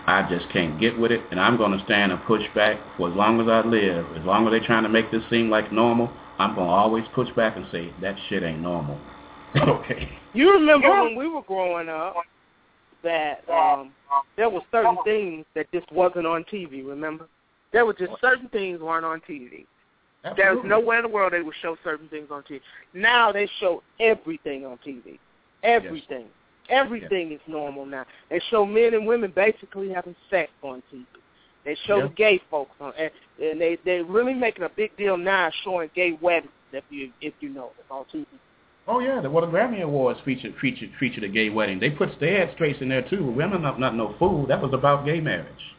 I 0.06 0.26
just 0.30 0.50
can't 0.52 0.80
get 0.80 0.98
with 0.98 1.12
it, 1.12 1.22
and 1.30 1.38
I'm 1.38 1.56
going 1.56 1.76
to 1.76 1.84
stand 1.84 2.12
and 2.12 2.22
push 2.24 2.42
back 2.54 2.78
for 2.96 3.10
as 3.10 3.16
long 3.16 3.40
as 3.40 3.48
I 3.48 3.66
live. 3.66 4.06
As 4.16 4.24
long 4.24 4.46
as 4.46 4.52
they're 4.52 4.66
trying 4.66 4.84
to 4.84 4.88
make 4.88 5.10
this 5.10 5.22
seem 5.30 5.50
like 5.50 5.72
normal, 5.72 6.10
I'm 6.38 6.54
going 6.54 6.66
to 6.66 6.72
always 6.72 7.04
push 7.14 7.28
back 7.36 7.56
and 7.56 7.66
say 7.72 7.92
that 8.00 8.16
shit 8.28 8.42
ain't 8.42 8.60
normal. 8.60 8.98
okay. 9.56 10.08
You 10.34 10.52
remember 10.52 10.88
when 11.04 11.16
we 11.16 11.28
were 11.28 11.42
growing 11.42 11.88
up? 11.88 12.14
that 13.02 13.48
um, 13.48 13.92
there 14.36 14.50
were 14.50 14.60
certain 14.70 14.96
things 15.04 15.44
that 15.54 15.70
just 15.72 15.90
wasn't 15.92 16.26
on 16.26 16.44
TV. 16.44 16.86
Remember, 16.86 17.28
there 17.72 17.86
were 17.86 17.94
just 17.94 18.12
certain 18.20 18.48
things 18.48 18.80
weren't 18.80 19.04
on 19.04 19.20
TV. 19.28 19.66
Absolutely. 20.24 20.62
There's 20.62 20.70
nowhere 20.70 20.98
in 20.98 21.02
the 21.04 21.08
world 21.08 21.32
they 21.32 21.42
would 21.42 21.54
show 21.62 21.76
certain 21.84 22.08
things 22.08 22.28
on 22.30 22.42
TV. 22.42 22.60
Now 22.92 23.30
they 23.32 23.48
show 23.60 23.82
everything 24.00 24.66
on 24.66 24.78
TV. 24.86 25.18
Everything. 25.62 26.22
Yes. 26.22 26.30
Everything 26.70 27.30
yes. 27.30 27.40
is 27.40 27.52
normal 27.52 27.86
now. 27.86 28.04
They 28.28 28.40
show 28.50 28.66
men 28.66 28.94
and 28.94 29.06
women 29.06 29.32
basically 29.34 29.90
having 29.90 30.16
sex 30.28 30.50
on 30.62 30.82
TV. 30.92 31.04
They 31.64 31.76
show 31.86 31.98
yes. 31.98 32.10
gay 32.16 32.40
folks 32.50 32.72
on, 32.80 32.92
and, 32.98 33.10
and 33.42 33.60
they 33.60 33.78
they're 33.84 34.04
really 34.04 34.34
making 34.34 34.64
a 34.64 34.68
big 34.68 34.96
deal 34.96 35.16
now 35.16 35.50
showing 35.64 35.90
gay 35.94 36.18
weddings. 36.20 36.52
If 36.72 36.84
you 36.90 37.10
if 37.20 37.34
you 37.40 37.48
know 37.48 37.70
it's 37.78 37.90
on 37.90 38.04
TV. 38.12 38.26
Oh 38.86 39.00
yeah, 39.00 39.20
the, 39.20 39.30
well 39.30 39.44
the 39.44 39.52
Grammy 39.52 39.82
Awards 39.82 40.18
featured 40.24 40.54
featured 40.60 40.90
featured 40.98 41.24
a 41.24 41.28
gay 41.28 41.50
wedding. 41.50 41.78
They 41.78 41.90
put 41.90 42.08
they 42.20 42.34
had 42.34 42.52
straights 42.54 42.80
in 42.80 42.88
there 42.88 43.08
too. 43.08 43.24
Women 43.24 43.62
not 43.62 43.78
not 43.78 43.94
no 43.94 44.14
fool. 44.18 44.46
That 44.46 44.62
was 44.62 44.72
about 44.72 45.04
gay 45.04 45.20
marriage, 45.20 45.74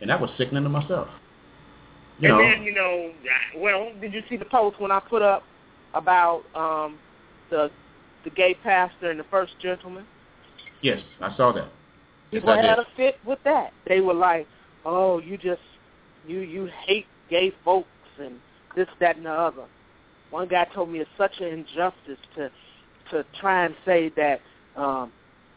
and 0.00 0.10
that 0.10 0.20
was 0.20 0.30
sickening 0.36 0.62
to 0.64 0.68
myself. 0.68 1.08
You 2.18 2.28
and 2.28 2.38
know. 2.38 2.42
then 2.42 2.62
you 2.62 2.74
know, 2.74 3.12
well, 3.56 3.92
did 4.00 4.12
you 4.12 4.22
see 4.28 4.36
the 4.36 4.44
post 4.44 4.80
when 4.80 4.90
I 4.90 5.00
put 5.00 5.22
up 5.22 5.42
about 5.94 6.42
um 6.54 6.98
the 7.50 7.70
the 8.24 8.30
gay 8.30 8.54
pastor 8.62 9.10
and 9.10 9.18
the 9.18 9.24
first 9.30 9.52
gentleman? 9.60 10.06
Yes, 10.80 11.00
I 11.20 11.34
saw 11.36 11.52
that. 11.52 11.68
People 12.30 12.54
yes, 12.54 12.64
had 12.64 12.78
a 12.78 12.86
fit 12.96 13.16
with 13.24 13.38
that. 13.44 13.72
They 13.86 14.00
were 14.00 14.14
like, 14.14 14.46
"Oh, 14.84 15.18
you 15.18 15.36
just 15.36 15.62
you 16.26 16.40
you 16.40 16.68
hate 16.86 17.06
gay 17.30 17.52
folks 17.64 17.88
and 18.20 18.38
this, 18.76 18.88
that, 19.00 19.16
and 19.16 19.26
the 19.26 19.30
other." 19.30 19.64
One 20.30 20.48
guy 20.48 20.66
told 20.74 20.90
me 20.90 20.98
it's 20.98 21.10
such 21.16 21.40
an 21.40 21.46
injustice 21.46 22.18
to 22.36 22.50
to 23.10 23.24
try 23.40 23.66
and 23.66 23.74
say 23.84 24.10
that 24.16 24.40
um, 24.76 25.12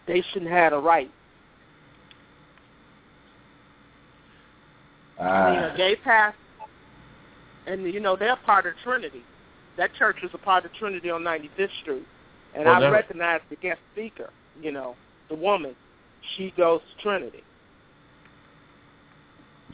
they 0.07 0.23
shouldn't 0.31 0.51
have 0.51 0.73
a 0.73 0.79
right. 0.79 1.11
Uh, 5.19 5.23
I 5.23 5.51
mean, 5.51 5.63
a 5.63 5.77
gay 5.77 5.95
pastor, 5.95 6.37
and 7.67 7.83
you 7.93 7.99
know 7.99 8.15
they're 8.15 8.37
part 8.37 8.65
of 8.65 8.73
Trinity. 8.83 9.23
That 9.77 9.93
church 9.93 10.17
is 10.23 10.31
a 10.33 10.37
part 10.39 10.65
of 10.65 10.73
Trinity 10.73 11.09
on 11.09 11.21
95th 11.21 11.69
Street, 11.81 12.07
and 12.55 12.65
well, 12.65 12.83
I 12.83 12.89
recognize 12.89 13.41
the 13.49 13.57
guest 13.57 13.79
speaker. 13.93 14.31
You 14.61 14.71
know, 14.71 14.95
the 15.29 15.35
woman, 15.35 15.75
she 16.35 16.51
goes 16.57 16.81
to 16.81 17.03
Trinity. 17.03 17.43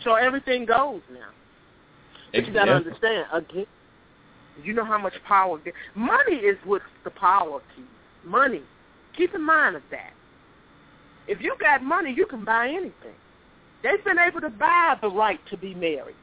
So 0.03 0.15
everything 0.15 0.65
goes 0.65 1.01
now. 1.11 1.29
But 2.33 2.47
you 2.47 2.53
got 2.53 2.65
to 2.65 2.73
understand, 2.73 3.27
again, 3.31 3.67
you 4.63 4.73
know 4.73 4.83
how 4.83 4.97
much 4.97 5.13
power 5.27 5.59
money 5.95 6.35
is 6.35 6.57
what's 6.65 6.83
the 7.03 7.11
power 7.11 7.61
key. 7.75 7.83
Money. 8.25 8.61
Keep 9.15 9.35
in 9.35 9.45
mind 9.45 9.75
of 9.75 9.83
that. 9.91 10.13
If 11.27 11.41
you 11.41 11.55
got 11.59 11.83
money, 11.83 12.13
you 12.15 12.25
can 12.25 12.43
buy 12.43 12.67
anything. 12.67 13.15
They've 13.83 14.03
been 14.03 14.17
able 14.19 14.41
to 14.41 14.49
buy 14.49 14.95
the 15.01 15.09
right 15.09 15.39
to 15.49 15.57
be 15.57 15.75
married. 15.75 16.15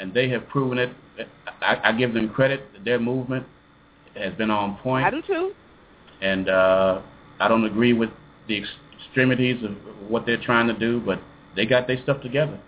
And 0.00 0.14
they 0.14 0.28
have 0.30 0.48
proven 0.48 0.78
it. 0.78 0.90
I, 1.60 1.78
I 1.84 1.92
give 1.92 2.14
them 2.14 2.30
credit. 2.30 2.62
Their 2.84 2.98
movement 2.98 3.46
has 4.16 4.34
been 4.34 4.50
on 4.50 4.76
point. 4.78 5.04
I 5.04 5.10
do 5.10 5.22
too. 5.22 5.52
And 6.22 6.48
uh, 6.48 7.02
I 7.38 7.48
don't 7.48 7.64
agree 7.64 7.92
with 7.92 8.10
the 8.48 8.62
extremities 8.98 9.62
of 9.62 9.72
what 10.08 10.26
they're 10.26 10.42
trying 10.42 10.66
to 10.68 10.78
do, 10.78 11.00
but 11.04 11.20
they 11.54 11.66
got 11.66 11.86
their 11.86 12.02
stuff 12.02 12.22
together. 12.22 12.58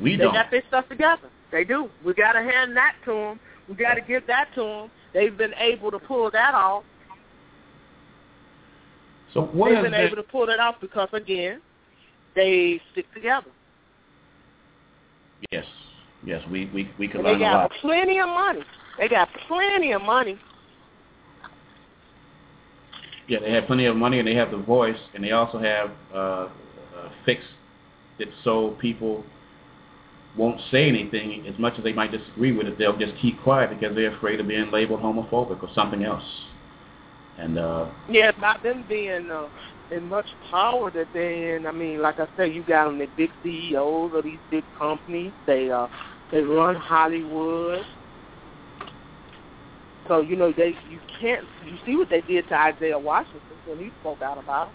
We 0.00 0.16
they 0.16 0.24
don't. 0.24 0.32
They 0.32 0.38
got 0.38 0.50
their 0.50 0.62
stuff 0.68 0.88
together. 0.88 1.30
They 1.50 1.64
do. 1.64 1.88
We 2.04 2.14
got 2.14 2.32
to 2.32 2.40
hand 2.40 2.76
that 2.76 2.96
to 3.04 3.12
them. 3.12 3.40
We 3.68 3.74
got 3.74 3.94
to 3.94 4.00
give 4.00 4.26
that 4.26 4.48
to 4.54 4.62
them. 4.62 4.90
They've 5.14 5.36
been 5.36 5.54
able 5.54 5.90
to 5.90 5.98
pull 5.98 6.30
that 6.30 6.54
off. 6.54 6.84
So 9.34 9.42
what 9.42 9.70
They've 9.70 9.82
been 9.82 9.94
able 9.94 10.16
to 10.16 10.22
pull 10.22 10.46
that 10.46 10.58
off 10.58 10.76
because 10.80 11.08
again, 11.12 11.60
they 12.34 12.80
stick 12.92 13.12
together. 13.14 13.50
Yes, 15.50 15.64
yes, 16.28 16.42
we 16.50 16.70
we 16.74 16.90
we 16.98 17.08
can 17.08 17.20
and 17.20 17.26
learn 17.26 17.38
They 17.38 17.44
got 17.44 17.70
plenty 17.80 18.18
of 18.18 18.28
money. 18.28 18.60
They 18.98 19.08
got 19.08 19.28
plenty 19.48 19.92
of 19.92 20.02
money. 20.02 20.38
Yeah, 23.26 23.40
they 23.40 23.52
have 23.52 23.66
plenty 23.66 23.86
of 23.86 23.96
money 23.96 24.18
and 24.18 24.28
they 24.28 24.34
have 24.34 24.50
the 24.50 24.58
voice, 24.58 24.98
and 25.14 25.24
they 25.24 25.32
also 25.32 25.58
have 25.58 25.90
uh, 26.14 26.16
uh, 26.16 26.48
fixed 27.24 27.48
it 28.18 28.28
so 28.44 28.76
people 28.80 29.24
won't 30.36 30.60
say 30.70 30.88
anything 30.88 31.46
as 31.46 31.58
much 31.58 31.74
as 31.78 31.84
they 31.84 31.92
might 31.92 32.12
disagree 32.12 32.52
with 32.52 32.66
it. 32.66 32.78
They'll 32.78 32.96
just 32.96 33.14
keep 33.20 33.40
quiet 33.42 33.70
because 33.70 33.94
they're 33.94 34.14
afraid 34.16 34.40
of 34.40 34.48
being 34.48 34.70
labeled 34.70 35.00
homophobic 35.00 35.62
or 35.62 35.68
something 35.74 36.04
else. 36.04 36.22
And 37.38 37.58
uh, 37.58 37.90
yeah, 38.10 38.30
about 38.36 38.62
them 38.62 38.84
being 38.88 39.30
uh, 39.30 39.48
in 39.90 40.08
much 40.08 40.26
power 40.50 40.90
that 40.90 41.08
they're 41.12 41.56
in. 41.56 41.66
I 41.66 41.72
mean, 41.72 42.02
like 42.02 42.18
I 42.18 42.26
said, 42.36 42.52
you 42.52 42.62
got 42.62 42.86
them 42.86 42.98
the 42.98 43.08
big 43.16 43.30
CEOs 43.42 44.12
of 44.14 44.24
these 44.24 44.38
big 44.50 44.64
companies. 44.76 45.32
They 45.46 45.70
uh, 45.70 45.86
they 46.30 46.42
run 46.42 46.74
Hollywood. 46.74 47.84
So 50.06 50.20
you 50.20 50.36
know 50.36 50.52
they 50.52 50.74
you 50.90 51.00
can't 51.20 51.46
you 51.66 51.76
see 51.84 51.96
what 51.96 52.08
they 52.08 52.22
did 52.22 52.48
to 52.48 52.54
Isaiah 52.54 52.98
Washington 52.98 53.40
when 53.66 53.78
he 53.78 53.90
spoke 54.00 54.22
out 54.22 54.38
about 54.38 54.68
it. 54.68 54.74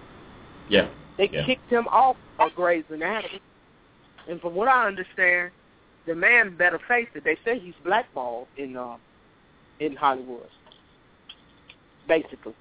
Yeah. 0.69 0.89
They 1.17 1.29
yeah. 1.31 1.45
kicked 1.45 1.69
him 1.69 1.87
off 1.87 2.17
of 2.39 2.53
Grey's 2.55 2.85
Anatomy. 2.89 3.41
And 4.27 4.39
from 4.41 4.55
what 4.55 4.67
I 4.67 4.87
understand, 4.87 5.51
the 6.05 6.15
man 6.15 6.55
better 6.55 6.79
face 6.87 7.07
it. 7.13 7.23
They 7.23 7.37
say 7.45 7.59
he's 7.59 7.73
blackballed 7.83 8.47
in 8.57 8.77
uh, 8.77 8.97
in 9.79 9.95
Hollywood, 9.95 10.47
basically, 12.07 12.55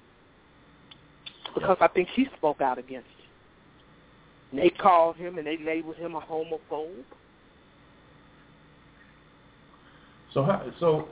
because 1.53 1.77
I 1.79 1.87
think 1.87 2.09
he 2.09 2.27
spoke 2.37 2.61
out 2.61 2.77
against 2.77 3.07
it. 3.07 4.51
And 4.51 4.61
they 4.61 4.69
called 4.69 5.15
him 5.15 5.37
and 5.37 5.47
they 5.47 5.57
labeled 5.57 5.95
him 5.95 6.15
a 6.15 6.21
homophobe. 6.21 7.03
So, 10.33 10.43
how, 10.43 10.63
so 10.79 11.07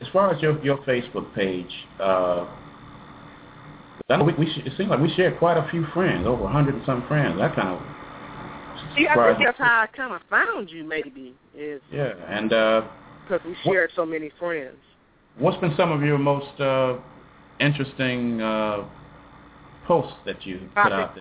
as 0.00 0.08
far 0.12 0.34
as 0.34 0.42
your 0.42 0.62
your 0.64 0.78
Facebook 0.78 1.34
page, 1.34 1.70
uh, 2.00 2.46
we, 4.08 4.32
we 4.34 4.46
it 4.46 4.72
seems 4.76 4.90
like 4.90 5.00
we 5.00 5.12
share 5.14 5.36
quite 5.36 5.56
a 5.56 5.68
few 5.70 5.86
friends, 5.94 6.26
over 6.26 6.44
a 6.44 6.48
hundred 6.48 6.74
and 6.74 6.84
some 6.84 7.06
friends. 7.06 7.38
That 7.38 7.54
kind 7.54 7.68
of 7.68 7.82
See, 8.96 9.06
I 9.06 9.14
think 9.14 9.38
that's 9.44 9.58
how 9.58 9.82
I 9.82 9.86
kind 9.94 10.12
of 10.14 10.20
found 10.28 10.70
you. 10.70 10.84
Maybe 10.84 11.34
is 11.56 11.80
yeah, 11.92 12.12
and 12.28 12.48
because 12.48 13.40
uh, 13.44 13.48
we 13.48 13.56
shared 13.64 13.90
what, 13.90 13.96
so 13.96 14.06
many 14.06 14.30
friends. 14.38 14.76
What's 15.38 15.58
been 15.58 15.74
some 15.76 15.92
of 15.92 16.02
your 16.02 16.18
most 16.18 16.60
uh, 16.60 16.96
interesting 17.60 18.40
uh, 18.40 18.84
posts 19.86 20.16
that 20.26 20.44
you 20.46 20.60
put 20.74 20.92
out 20.92 21.14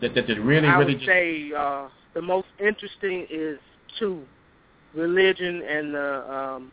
that 0.00 0.14
that, 0.14 0.26
that 0.26 0.40
really 0.40 0.68
I 0.68 0.78
really 0.78 0.94
would 0.94 1.00
just... 1.00 1.08
say 1.08 1.52
uh, 1.56 1.88
the 2.14 2.22
most 2.22 2.48
interesting 2.58 3.26
is 3.30 3.58
two, 3.98 4.22
religion 4.94 5.62
and 5.62 5.94
the 5.94 6.32
um, 6.32 6.72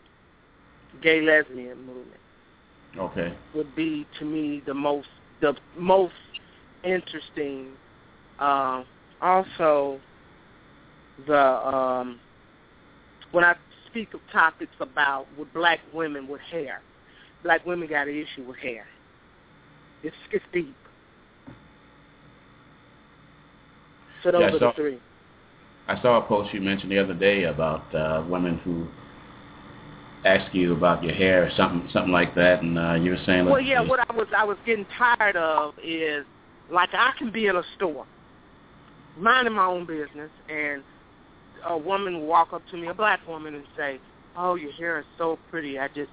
gay 1.01 1.21
lesbian 1.21 1.77
movement. 1.85 2.21
Okay. 2.97 3.33
Would 3.55 3.75
be 3.75 4.05
to 4.19 4.25
me 4.25 4.63
the 4.65 4.73
most 4.73 5.07
the 5.41 5.55
most 5.77 6.13
interesting. 6.83 7.67
Uh, 8.39 8.83
also, 9.21 9.99
the 11.27 11.37
um, 11.37 12.19
when 13.31 13.43
I 13.43 13.55
speak 13.87 14.13
of 14.13 14.21
topics 14.31 14.71
about 14.79 15.27
with 15.37 15.53
black 15.53 15.79
women 15.93 16.27
with 16.27 16.41
hair, 16.41 16.81
black 17.43 17.65
women 17.65 17.87
got 17.87 18.07
an 18.07 18.15
issue 18.15 18.47
with 18.47 18.57
hair. 18.57 18.85
It's 20.03 20.15
it's 20.31 20.45
deep. 20.51 20.75
So 24.23 24.31
those 24.31 24.41
yeah, 24.41 24.47
are 24.47 24.59
saw, 24.59 24.69
the 24.71 24.73
three. 24.75 24.99
I 25.89 25.99
saw 26.03 26.23
a 26.23 26.27
post 26.27 26.53
you 26.53 26.61
mentioned 26.61 26.91
the 26.91 26.99
other 26.99 27.15
day 27.15 27.45
about 27.45 27.95
uh, 27.95 28.23
women 28.29 28.59
who 28.59 28.85
ask 30.23 30.53
you 30.53 30.73
about 30.73 31.03
your 31.03 31.15
hair 31.15 31.43
or 31.45 31.51
something 31.57 31.89
something 31.91 32.11
like 32.11 32.35
that, 32.35 32.61
and 32.61 32.77
uh, 32.77 32.93
you 32.93 33.11
were 33.11 33.23
saying. 33.25 33.45
Well, 33.45 33.59
yeah, 33.59 33.81
what 33.81 33.99
I 34.07 34.13
was 34.13 34.27
I 34.37 34.43
was 34.43 34.57
getting 34.67 34.85
tired 34.95 35.35
of 35.35 35.73
is 35.83 36.25
like 36.71 36.89
I 36.93 37.13
can 37.17 37.31
be 37.31 37.47
in 37.47 37.55
a 37.55 37.63
store, 37.75 38.05
minding 39.17 39.53
my 39.53 39.65
own 39.65 39.87
business, 39.87 40.29
and 40.47 40.83
a 41.67 41.75
woman 41.75 42.19
will 42.19 42.27
walk 42.27 42.53
up 42.53 42.61
to 42.69 42.77
me, 42.77 42.87
a 42.87 42.93
black 42.93 43.27
woman, 43.27 43.55
and 43.55 43.65
say, 43.75 43.99
"Oh, 44.37 44.53
your 44.53 44.71
hair 44.73 44.99
is 44.99 45.05
so 45.17 45.39
pretty. 45.49 45.79
I 45.79 45.87
just, 45.87 46.11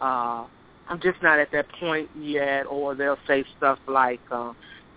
uh, 0.00 0.46
I'm 0.88 1.00
just 1.02 1.22
not 1.22 1.38
at 1.38 1.52
that 1.52 1.66
point 1.78 2.08
yet." 2.18 2.62
Or 2.62 2.94
they'll 2.94 3.18
say 3.26 3.44
stuff 3.58 3.78
like, 3.86 4.20
uh, 4.30 4.54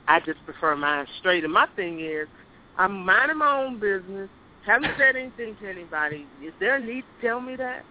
"I 0.08 0.22
just 0.22 0.40
prefer 0.46 0.78
mine 0.78 1.06
straight." 1.20 1.44
And 1.44 1.52
my 1.52 1.68
thing 1.76 2.00
is, 2.00 2.30
I'm 2.78 3.06
minding 3.06 3.38
my 3.38 3.64
own 3.64 3.80
business. 3.80 4.30
Haven't 4.66 4.92
said 4.98 5.16
anything 5.16 5.56
to 5.62 5.70
anybody. 5.70 6.26
Is 6.44 6.54
there 6.60 6.76
a 6.76 6.80
need 6.80 7.02
to 7.02 7.28
tell 7.28 7.42
me 7.42 7.56
that? 7.56 7.84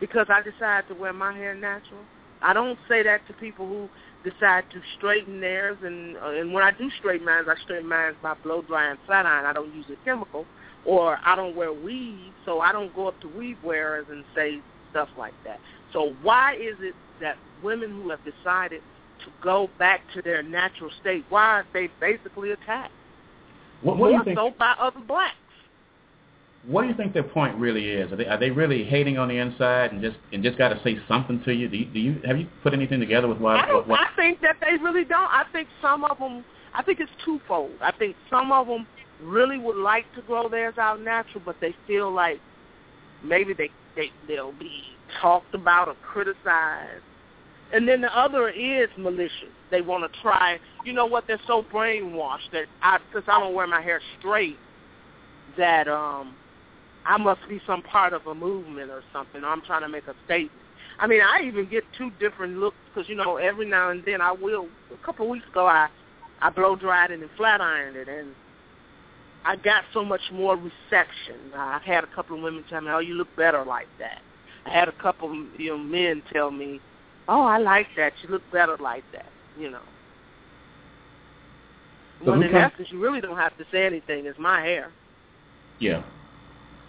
Because 0.00 0.26
I 0.28 0.42
decided 0.42 0.88
to 0.88 0.94
wear 1.00 1.12
my 1.12 1.32
hair 1.32 1.54
natural. 1.54 2.00
I 2.42 2.52
don't 2.52 2.78
say 2.88 3.02
that 3.02 3.26
to 3.26 3.32
people 3.34 3.66
who 3.66 3.88
decide 4.28 4.64
to 4.72 4.80
straighten 4.98 5.40
theirs, 5.40 5.78
and 5.82 6.16
uh, 6.18 6.30
and 6.30 6.52
when 6.52 6.62
I 6.62 6.70
do 6.72 6.90
straighten 6.98 7.26
mine, 7.26 7.44
I 7.48 7.54
straighten 7.64 7.88
mine 7.88 8.14
by 8.22 8.34
blow 8.42 8.62
dry 8.62 8.90
and 8.90 8.98
flat 9.06 9.26
iron. 9.26 9.46
I 9.46 9.52
don't 9.52 9.74
use 9.74 9.86
a 9.90 10.04
chemical, 10.04 10.44
or 10.84 11.18
I 11.24 11.36
don't 11.36 11.56
wear 11.56 11.72
weave, 11.72 12.32
so 12.44 12.60
I 12.60 12.72
don't 12.72 12.94
go 12.94 13.08
up 13.08 13.18
to 13.22 13.28
weave 13.28 13.56
wearers 13.64 14.06
and 14.10 14.24
say 14.34 14.60
stuff 14.90 15.08
like 15.16 15.34
that. 15.44 15.58
So 15.92 16.12
why 16.22 16.54
is 16.54 16.76
it 16.80 16.94
that 17.20 17.36
women 17.62 17.90
who 17.90 18.10
have 18.10 18.20
decided 18.24 18.82
to 19.24 19.30
go 19.42 19.68
back 19.78 20.00
to 20.14 20.22
their 20.22 20.42
natural 20.42 20.90
state, 21.00 21.24
why 21.30 21.44
are 21.44 21.66
they 21.72 21.88
basically 22.00 22.50
attacked? 22.50 22.92
What, 23.84 23.98
what 23.98 24.08
do 24.08 24.14
you 24.14 24.24
think, 24.24 24.58
by 24.58 24.74
other 24.80 25.00
blacks. 25.06 25.36
What 26.66 26.82
do 26.82 26.88
you 26.88 26.94
think 26.94 27.12
their 27.12 27.22
point 27.22 27.56
really 27.58 27.90
is? 27.90 28.10
Are 28.10 28.16
they 28.16 28.26
are 28.26 28.38
they 28.38 28.50
really 28.50 28.84
hating 28.84 29.18
on 29.18 29.28
the 29.28 29.36
inside 29.36 29.92
and 29.92 30.00
just 30.00 30.16
and 30.32 30.42
just 30.42 30.56
got 30.56 30.70
to 30.70 30.80
say 30.82 30.98
something 31.06 31.42
to 31.44 31.52
you? 31.52 31.68
Do 31.68 31.76
you, 31.76 31.84
do 31.86 32.00
you 32.00 32.20
have 32.24 32.38
you 32.38 32.48
put 32.62 32.72
anything 32.72 33.00
together 33.00 33.28
with 33.28 33.38
why? 33.38 33.58
I, 33.58 33.66
don't, 33.66 33.86
what, 33.86 34.00
I 34.00 34.06
think 34.16 34.40
that 34.40 34.56
they 34.62 34.82
really 34.82 35.04
don't. 35.04 35.30
I 35.30 35.44
think 35.52 35.68
some 35.82 36.04
of 36.04 36.18
them. 36.18 36.42
I 36.74 36.82
think 36.82 37.00
it's 37.00 37.12
twofold. 37.24 37.72
I 37.82 37.92
think 37.92 38.16
some 38.30 38.50
of 38.50 38.66
them 38.66 38.86
really 39.22 39.58
would 39.58 39.76
like 39.76 40.06
to 40.16 40.22
grow 40.22 40.48
theirs 40.48 40.74
out 40.78 41.00
natural, 41.00 41.42
but 41.44 41.56
they 41.60 41.74
feel 41.86 42.10
like 42.10 42.40
maybe 43.22 43.52
they 43.52 43.68
they 43.94 44.10
they'll 44.26 44.52
be 44.52 44.82
talked 45.20 45.54
about 45.54 45.88
or 45.88 45.96
criticized. 46.02 47.02
And 47.72 47.88
then 47.88 48.00
the 48.02 48.16
other 48.16 48.48
is 48.48 48.88
malicious. 48.96 49.50
They 49.70 49.80
want 49.80 50.10
to 50.10 50.20
try. 50.20 50.58
You 50.84 50.92
know 50.92 51.06
what? 51.06 51.26
They're 51.26 51.40
so 51.46 51.64
brainwashed 51.72 52.50
that 52.52 52.66
I, 52.82 52.98
since 53.12 53.24
I 53.26 53.40
don't 53.40 53.54
wear 53.54 53.66
my 53.66 53.80
hair 53.80 54.00
straight, 54.18 54.56
that 55.56 55.88
um 55.88 56.34
I 57.06 57.18
must 57.18 57.40
be 57.48 57.60
some 57.66 57.82
part 57.82 58.12
of 58.12 58.26
a 58.26 58.34
movement 58.34 58.90
or 58.90 59.02
something. 59.12 59.42
I'm 59.44 59.60
trying 59.62 59.82
to 59.82 59.88
make 59.88 60.06
a 60.06 60.14
statement. 60.24 60.52
I 60.98 61.06
mean, 61.06 61.20
I 61.20 61.42
even 61.44 61.68
get 61.68 61.84
two 61.98 62.10
different 62.20 62.58
looks 62.58 62.76
because 62.88 63.08
you 63.08 63.16
know 63.16 63.36
every 63.36 63.66
now 63.68 63.90
and 63.90 64.02
then 64.04 64.20
I 64.20 64.32
will. 64.32 64.68
A 64.92 65.04
couple 65.04 65.26
of 65.26 65.30
weeks 65.30 65.46
ago, 65.48 65.66
I 65.66 65.88
I 66.40 66.50
blow 66.50 66.76
dried 66.76 67.10
it 67.10 67.20
and 67.20 67.30
flat 67.36 67.60
ironed 67.60 67.96
it, 67.96 68.08
and 68.08 68.34
I 69.44 69.56
got 69.56 69.84
so 69.92 70.04
much 70.04 70.20
more 70.32 70.56
reception. 70.56 71.52
I 71.54 71.80
had 71.84 72.04
a 72.04 72.14
couple 72.14 72.36
of 72.36 72.42
women 72.42 72.64
tell 72.70 72.80
me, 72.80 72.90
"Oh, 72.90 73.00
you 73.00 73.14
look 73.14 73.34
better 73.36 73.64
like 73.64 73.88
that." 73.98 74.22
I 74.66 74.70
had 74.70 74.88
a 74.88 74.92
couple 74.92 75.34
you 75.58 75.70
know 75.70 75.78
men 75.78 76.22
tell 76.32 76.50
me, 76.50 76.80
"Oh, 77.28 77.42
I 77.42 77.58
like 77.58 77.88
that. 77.96 78.12
You 78.22 78.28
look 78.30 78.42
better 78.52 78.76
like 78.78 79.04
that." 79.12 79.26
You 79.58 79.70
know. 79.70 79.82
So 82.24 82.30
when 82.30 82.42
in 82.42 82.50
come- 82.50 82.70
essence, 82.72 82.88
you 82.90 83.00
really 83.00 83.20
don't 83.20 83.36
have 83.36 83.56
to 83.58 83.64
say 83.70 83.86
anything. 83.86 84.26
It's 84.26 84.38
my 84.38 84.60
hair. 84.62 84.90
Yeah. 85.78 86.02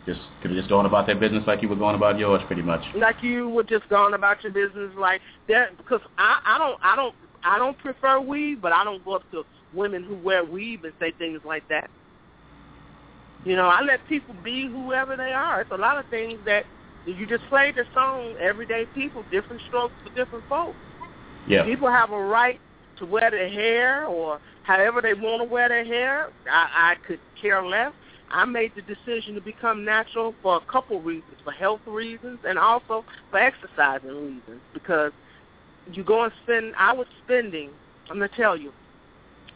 Just 0.06 0.20
could 0.42 0.52
have 0.52 0.58
just 0.60 0.70
gone 0.70 0.86
about 0.86 1.08
their 1.08 1.16
business 1.16 1.44
like 1.48 1.64
you 1.64 1.68
were 1.68 1.76
going 1.76 1.96
about 1.96 2.20
yours, 2.20 2.42
pretty 2.46 2.62
much. 2.62 2.82
like 2.96 3.24
you 3.24 3.50
were 3.50 3.64
just 3.64 3.90
going 3.90 4.14
about 4.14 4.44
your 4.44 4.52
business 4.52 4.92
like 4.96 5.20
that 5.50 5.76
because 5.78 6.02
I, 6.18 6.40
I 6.46 6.58
don't 6.60 6.80
I 6.84 6.96
don't 6.96 7.16
I 7.44 7.58
don't 7.58 7.78
prefer 7.80 8.20
weave, 8.20 8.62
but 8.62 8.72
I 8.72 8.84
don't 8.84 9.04
go 9.04 9.16
up 9.16 9.24
to 9.32 9.44
women 9.74 10.04
who 10.04 10.16
wear 10.16 10.44
weave 10.46 10.84
and 10.84 10.94
say 11.00 11.12
things 11.18 11.42
like 11.44 11.68
that. 11.70 11.90
You 13.46 13.56
know, 13.56 13.68
I 13.68 13.82
let 13.82 14.08
people 14.08 14.36
be 14.44 14.68
whoever 14.68 15.16
they 15.16 15.32
are. 15.32 15.62
It's 15.62 15.72
a 15.72 15.78
lot 15.78 15.98
of 15.98 16.06
things 16.10 16.40
that 16.46 16.66
you 17.06 17.28
just 17.28 17.44
play 17.46 17.72
the 17.72 17.84
song 17.94 18.36
everyday 18.40 18.86
people, 18.94 19.24
different 19.32 19.62
strokes 19.68 19.94
for 20.04 20.14
different 20.16 20.44
folks. 20.50 20.78
Yeah. 21.48 21.64
People 21.64 21.90
have 21.90 22.12
a 22.12 22.20
right 22.20 22.60
to 22.98 23.06
wear 23.06 23.30
their 23.30 23.50
hair 23.50 24.06
or 24.06 24.40
however 24.64 25.02
they 25.02 25.14
want 25.14 25.42
to 25.42 25.44
wear 25.46 25.70
their 25.70 25.86
hair. 25.86 26.30
I, 26.50 26.94
I 26.94 26.96
could 27.06 27.20
care 27.40 27.64
less. 27.64 27.94
I 28.32 28.46
made 28.46 28.72
the 28.76 28.82
decision 28.82 29.36
to 29.36 29.42
become 29.42 29.86
natural 29.86 30.34
for 30.42 30.58
a 30.58 30.72
couple 30.72 31.00
reasons, 31.02 31.36
for 31.44 31.52
health 31.52 31.82
reasons 31.86 32.40
and 32.48 32.58
also 32.58 33.06
for 33.30 33.38
exercising 33.38 34.10
reasons. 34.10 34.62
Because 34.74 35.12
you 35.92 36.04
go 36.04 36.24
and 36.24 36.34
spend, 36.44 36.74
I 36.78 36.94
was 36.94 37.08
spending, 37.24 37.70
I'm 38.10 38.18
going 38.18 38.30
to 38.30 38.36
tell 38.36 38.58
you, 38.58 38.72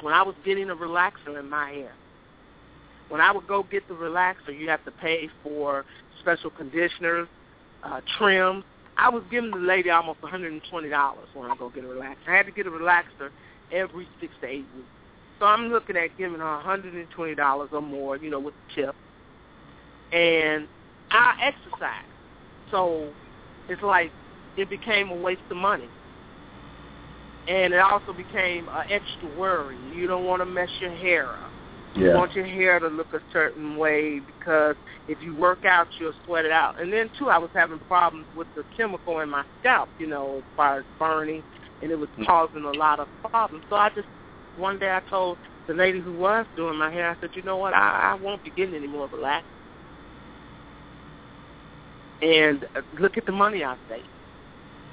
when 0.01 0.13
I 0.13 0.21
was 0.21 0.35
getting 0.45 0.69
a 0.69 0.75
relaxer 0.75 1.37
in 1.39 1.49
my 1.49 1.71
hair, 1.71 1.93
when 3.09 3.21
I 3.21 3.31
would 3.31 3.47
go 3.47 3.63
get 3.63 3.87
the 3.87 3.95
relaxer, 3.95 4.57
you 4.57 4.69
have 4.69 4.85
to 4.85 4.91
pay 4.91 5.29
for 5.43 5.83
special 6.21 6.51
conditioners, 6.51 7.27
uh, 7.83 8.01
trims. 8.17 8.63
I 8.97 9.09
was 9.09 9.23
giving 9.31 9.51
the 9.51 9.57
lady 9.57 9.89
almost 9.89 10.21
$120 10.21 10.61
when 11.33 11.51
I 11.51 11.55
go 11.57 11.69
get 11.69 11.85
a 11.85 11.87
relaxer. 11.87 12.17
I 12.27 12.37
had 12.37 12.45
to 12.47 12.51
get 12.51 12.67
a 12.67 12.71
relaxer 12.71 13.31
every 13.71 14.07
six 14.21 14.33
to 14.41 14.47
eight 14.47 14.67
weeks. 14.75 14.89
So 15.39 15.45
I'm 15.45 15.69
looking 15.69 15.97
at 15.97 16.17
giving 16.17 16.39
her 16.39 16.61
$120 16.65 17.73
or 17.73 17.81
more, 17.81 18.17
you 18.17 18.29
know, 18.29 18.39
with 18.39 18.55
the 18.75 18.83
tip. 18.83 18.95
And 20.11 20.67
I 21.11 21.35
exercise. 21.41 22.05
So 22.71 23.13
it's 23.69 23.81
like 23.83 24.11
it 24.57 24.69
became 24.69 25.09
a 25.11 25.15
waste 25.15 25.41
of 25.51 25.57
money. 25.57 25.89
and 27.47 27.73
it 27.73 27.79
also 27.79 28.13
became 28.13 28.69
an 28.69 28.85
extra 28.91 29.29
worry. 29.37 29.77
You 29.95 30.07
don't 30.07 30.25
want 30.25 30.41
to 30.41 30.45
mess 30.45 30.69
your 30.79 30.91
hair 30.91 31.27
up. 31.29 31.48
Yeah. 31.95 32.09
You 32.09 32.13
want 32.15 32.35
your 32.35 32.45
hair 32.45 32.79
to 32.79 32.87
look 32.87 33.13
a 33.13 33.19
certain 33.33 33.75
way 33.77 34.19
because 34.19 34.75
if 35.07 35.21
you 35.21 35.35
work 35.35 35.65
out, 35.65 35.87
you'll 35.99 36.13
sweat 36.25 36.45
it 36.45 36.51
out. 36.51 36.79
And 36.79 36.93
then 36.93 37.09
too, 37.17 37.29
I 37.29 37.37
was 37.37 37.49
having 37.53 37.79
problems 37.87 38.27
with 38.35 38.47
the 38.55 38.63
chemical 38.75 39.19
in 39.21 39.29
my 39.29 39.43
scalp, 39.59 39.89
you 39.97 40.07
know, 40.07 40.37
as 40.37 40.43
far 40.55 40.79
as 40.79 40.85
burning, 40.99 41.43
and 41.81 41.91
it 41.91 41.97
was 41.97 42.09
Mm. 42.17 42.25
causing 42.27 42.63
a 42.63 42.71
lot 42.71 42.99
of 42.99 43.07
problems. 43.31 43.63
So 43.69 43.75
I 43.75 43.89
just 43.89 44.07
one 44.55 44.77
day 44.77 44.91
I 44.91 45.01
told 45.09 45.37
the 45.67 45.73
lady 45.73 45.99
who 45.99 46.13
was 46.13 46.45
doing 46.55 46.77
my 46.77 46.91
hair, 46.91 47.09
I 47.09 47.15
said, 47.21 47.31
you 47.35 47.41
know 47.43 47.57
what, 47.57 47.73
I, 47.73 48.11
I 48.11 48.13
won't 48.15 48.43
be 48.43 48.51
getting 48.51 48.75
any 48.75 48.87
more 48.87 49.07
relaxed. 49.07 49.47
And 52.21 52.65
uh, 52.75 52.81
look 52.99 53.17
at 53.17 53.25
the 53.25 53.31
money 53.31 53.63
I 53.63 53.75
saved. 53.87 54.07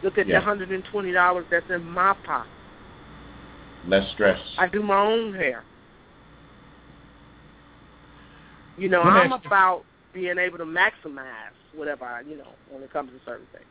Look 0.02 0.18
at 0.18 0.26
Yeah. 0.26 0.38
the 0.38 0.44
hundred 0.44 0.70
and 0.70 0.84
twenty 0.84 1.12
dollars 1.12 1.46
that's 1.50 1.68
in 1.70 1.84
my 1.84 2.14
pocket. 2.24 2.48
Less 3.86 4.10
stress. 4.12 4.40
I 4.58 4.68
do 4.68 4.82
my 4.82 4.98
own 5.00 5.34
hair. 5.34 5.64
You 8.78 8.88
know, 8.88 9.02
I'm 9.02 9.32
about 9.32 9.84
being 10.12 10.38
able 10.38 10.58
to 10.58 10.64
maximize 10.64 11.54
whatever 11.74 12.04
I, 12.04 12.20
you 12.22 12.36
know, 12.36 12.48
when 12.70 12.82
it 12.82 12.92
comes 12.92 13.10
to 13.10 13.18
certain 13.24 13.46
things. 13.52 13.64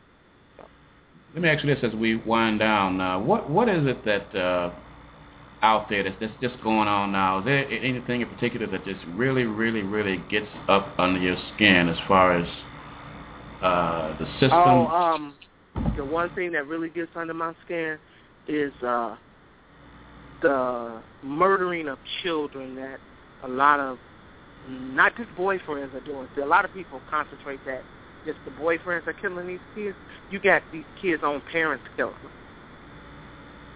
Let 1.34 1.42
me 1.42 1.50
ask 1.50 1.64
you 1.66 1.76
this 1.76 1.84
as 1.84 1.94
we 1.94 2.16
wind 2.16 2.60
down. 2.60 3.02
Uh, 3.02 3.20
what 3.20 3.50
what 3.50 3.68
is 3.68 3.86
it 3.86 4.06
that 4.06 4.36
uh, 4.36 4.72
out 5.62 5.90
there 5.90 6.04
that's, 6.04 6.16
that's 6.22 6.34
just 6.42 6.62
going 6.64 6.88
on 6.88 7.12
now? 7.12 7.40
Is 7.40 7.46
there 7.46 7.68
anything 7.70 8.22
in 8.22 8.30
particular 8.30 8.68
that 8.68 8.86
just 8.86 9.02
really, 9.16 9.44
really, 9.44 9.82
really 9.82 10.24
gets 10.30 10.48
up 10.70 10.94
under 10.98 11.20
your 11.20 11.36
skin 11.54 11.90
as 11.90 11.98
far 12.08 12.38
as 12.38 12.48
uh, 13.62 14.18
the 14.18 14.26
system? 14.34 14.52
Oh, 14.54 14.88
um, 14.88 15.36
the 15.98 16.06
one 16.06 16.34
thing 16.36 16.52
that 16.54 16.68
really 16.68 16.90
gets 16.90 17.12
under 17.16 17.34
my 17.34 17.54
skin 17.66 17.98
is 18.48 18.72
uh, 18.82 19.18
the 20.42 21.02
murdering 21.24 21.88
of 21.88 21.98
children 22.24 22.76
that 22.76 23.00
a 23.44 23.48
lot 23.48 23.80
of 23.80 23.98
not 24.68 25.16
just 25.16 25.30
boyfriends 25.36 25.94
are 25.94 26.02
doing. 26.02 26.28
See, 26.36 26.42
a 26.42 26.46
lot 26.46 26.66
of 26.66 26.74
people 26.74 27.02
concentrate 27.10 27.60
that 27.66 27.84
just 28.26 28.40
the 28.46 28.52
boyfriends 28.52 29.08
are 29.08 29.14
killing 29.14 29.48
these 29.48 29.60
kids. 29.74 29.96
You 30.30 30.40
got 30.40 30.64
these 30.72 30.86
kids' 31.00 31.22
own 31.24 31.42
parents 31.52 31.86
killing 31.96 32.16
them. 32.22 32.32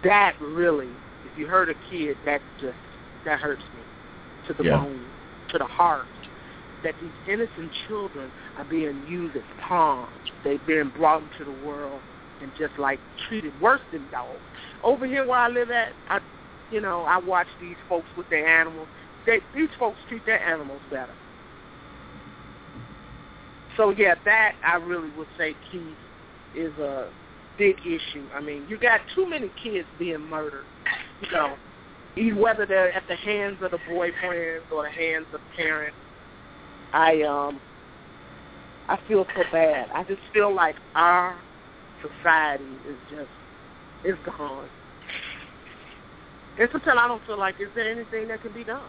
That 0.02 0.34
really, 0.40 0.88
if 1.24 1.38
you 1.38 1.46
hurt 1.46 1.68
a 1.68 1.74
kid, 1.90 2.16
that 2.24 2.40
just 2.60 2.76
that 3.24 3.38
hurts 3.38 3.62
me 3.74 3.82
to 4.46 4.54
the 4.54 4.64
Yeah. 4.64 4.78
bone, 4.78 5.06
to 5.50 5.58
the 5.58 5.66
heart. 5.66 6.06
That 6.82 6.94
these 7.00 7.12
innocent 7.26 7.70
children 7.86 8.32
are 8.56 8.64
being 8.64 9.06
used 9.06 9.36
as 9.36 9.42
pawns. 9.58 10.08
They've 10.42 10.64
been 10.66 10.88
brought 10.88 11.22
into 11.22 11.44
the 11.44 11.66
world 11.66 12.00
and 12.40 12.50
just 12.56 12.78
like 12.78 12.98
treated 13.28 13.58
worse 13.60 13.82
than 13.92 14.08
dogs. 14.10 14.40
Over 14.82 15.06
here 15.06 15.26
where 15.26 15.38
I 15.38 15.48
live 15.48 15.70
at, 15.70 15.92
I, 16.08 16.20
you 16.70 16.80
know, 16.80 17.04
I 17.04 17.18
watch 17.18 17.48
these 17.60 17.76
folks 17.86 18.08
with 18.16 18.28
their 18.30 18.46
animals. 18.46 18.88
They, 19.26 19.40
these 19.54 19.68
folks 19.78 19.98
treat 20.08 20.24
their 20.26 20.42
animals 20.42 20.80
better. 20.90 21.14
So 23.76 23.90
yeah, 23.90 24.14
that 24.24 24.54
I 24.64 24.76
really 24.76 25.10
would 25.16 25.28
say, 25.38 25.54
Keith, 25.70 25.82
is 26.56 26.72
a 26.78 27.10
big 27.56 27.76
issue. 27.80 28.26
I 28.34 28.40
mean, 28.40 28.66
you 28.68 28.78
got 28.78 29.00
too 29.14 29.28
many 29.28 29.50
kids 29.62 29.86
being 29.98 30.28
murdered. 30.28 30.64
You 31.22 31.30
know, 31.30 31.56
whether 32.40 32.66
they're 32.66 32.92
at 32.92 33.04
the 33.08 33.16
hands 33.16 33.58
of 33.62 33.70
the 33.70 33.78
boyfriends 33.88 34.62
or 34.72 34.84
the 34.84 34.90
hands 34.90 35.26
of 35.32 35.40
parents. 35.56 35.96
I 36.92 37.22
um, 37.22 37.60
I 38.88 38.98
feel 39.06 39.24
so 39.36 39.42
bad. 39.52 39.88
I 39.94 40.02
just 40.04 40.20
feel 40.32 40.52
like 40.52 40.74
our 40.94 41.38
society 42.02 42.64
is 42.88 42.96
just 43.10 43.30
is 44.04 44.16
gone. 44.26 44.68
And 46.58 46.68
sometimes 46.72 46.98
I 47.00 47.06
don't 47.06 47.24
feel 47.26 47.38
like 47.38 47.54
is 47.60 47.68
there 47.74 47.90
anything 47.90 48.28
that 48.28 48.42
can 48.42 48.52
be 48.52 48.64
done. 48.64 48.82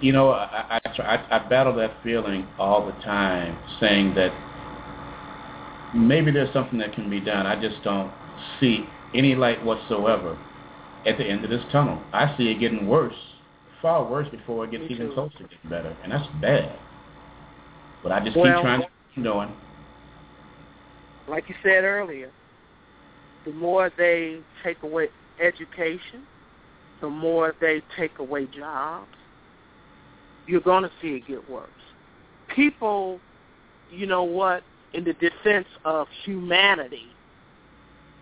You 0.00 0.12
know, 0.12 0.30
I, 0.30 0.80
I, 0.84 1.26
I, 1.30 1.48
battle 1.48 1.74
that 1.76 1.92
feeling 2.02 2.46
all 2.58 2.86
the 2.86 2.92
time, 3.02 3.58
saying 3.80 4.14
that 4.14 4.32
maybe 5.94 6.30
there's 6.30 6.52
something 6.52 6.78
that 6.78 6.92
can 6.92 7.08
be 7.08 7.20
done. 7.20 7.46
I 7.46 7.60
just 7.60 7.82
don't 7.82 8.12
see 8.60 8.86
any 9.14 9.34
light 9.34 9.64
whatsoever 9.64 10.38
at 11.06 11.18
the 11.18 11.24
end 11.24 11.44
of 11.44 11.50
this 11.50 11.62
tunnel. 11.72 12.02
I 12.12 12.36
see 12.36 12.48
it 12.48 12.60
getting 12.60 12.86
worse, 12.86 13.14
far 13.80 14.04
worse 14.08 14.28
before 14.28 14.64
it 14.64 14.70
gets 14.70 14.82
Me 14.82 14.90
even 14.90 15.08
too. 15.08 15.14
close 15.14 15.32
to 15.38 15.44
getting 15.44 15.70
better, 15.70 15.96
and 16.02 16.12
that's 16.12 16.26
bad. 16.40 16.78
But 18.02 18.12
I 18.12 18.20
just 18.24 18.36
Well- 18.36 18.54
keep 18.54 18.62
trying 18.62 18.80
to 18.82 18.88
keep 19.14 19.24
going. 19.24 19.52
like 21.26 21.48
you 21.48 21.54
said 21.62 21.84
earlier, 21.84 22.30
the 23.44 23.52
more 23.52 23.90
they 23.96 24.40
take 24.62 24.82
away 24.82 25.08
education, 25.40 26.26
the 27.00 27.08
more 27.08 27.54
they 27.60 27.80
take 27.96 28.18
away 28.18 28.46
jobs, 28.46 29.16
you're 30.48 30.60
going 30.62 30.82
to 30.82 30.90
see 31.00 31.08
it 31.08 31.28
get 31.28 31.48
worse. 31.48 31.68
People, 32.54 33.20
you 33.92 34.06
know 34.06 34.24
what, 34.24 34.62
in 34.94 35.04
the 35.04 35.12
defense 35.12 35.68
of 35.84 36.08
humanity, 36.24 37.06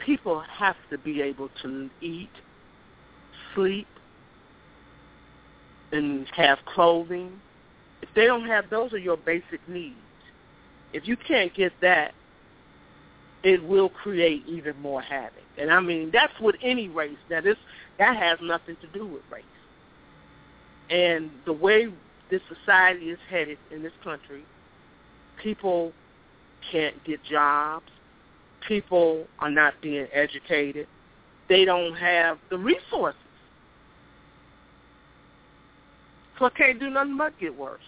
people 0.04 0.40
have 0.40 0.76
to 0.90 0.98
be 0.98 1.22
able 1.22 1.48
to 1.62 1.88
eat, 2.00 2.30
sleep, 3.54 3.86
and 5.92 6.26
have 6.36 6.58
clothing. 6.66 7.40
If 8.02 8.08
they 8.14 8.26
don't 8.26 8.46
have 8.46 8.68
those 8.68 8.92
are 8.92 8.98
your 8.98 9.16
basic 9.16 9.66
needs. 9.68 9.94
If 10.92 11.06
you 11.06 11.16
can't 11.16 11.54
get 11.54 11.72
that, 11.80 12.12
it 13.44 13.62
will 13.62 13.88
create 13.88 14.42
even 14.48 14.76
more 14.80 15.00
havoc. 15.00 15.32
And 15.56 15.70
I 15.70 15.80
mean, 15.80 16.10
that's 16.12 16.32
with 16.40 16.56
any 16.62 16.88
race. 16.88 17.16
Now, 17.30 17.40
this 17.40 17.56
that 17.98 18.16
has 18.16 18.38
nothing 18.42 18.76
to 18.80 18.86
do 18.88 19.06
with 19.06 19.22
race. 19.30 19.44
And 20.90 21.30
the 21.44 21.52
way 21.52 21.88
this 22.30 22.40
society 22.48 23.06
is 23.06 23.18
headed 23.30 23.58
in 23.72 23.82
this 23.82 23.92
country, 24.02 24.44
people 25.42 25.92
can't 26.70 27.02
get 27.04 27.22
jobs. 27.24 27.86
People 28.66 29.26
are 29.38 29.50
not 29.50 29.74
being 29.80 30.06
educated. 30.12 30.88
They 31.48 31.64
don't 31.64 31.94
have 31.94 32.38
the 32.50 32.58
resources. 32.58 33.20
So 36.38 36.46
it 36.46 36.54
can't 36.56 36.80
do 36.80 36.90
nothing 36.90 37.16
but 37.16 37.38
get 37.38 37.56
worse 37.56 37.80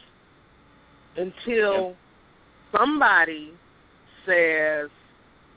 until 1.16 1.94
somebody 2.76 3.52
says 4.24 4.88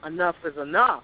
enough 0.05 0.35
is 0.43 0.57
enough. 0.57 1.03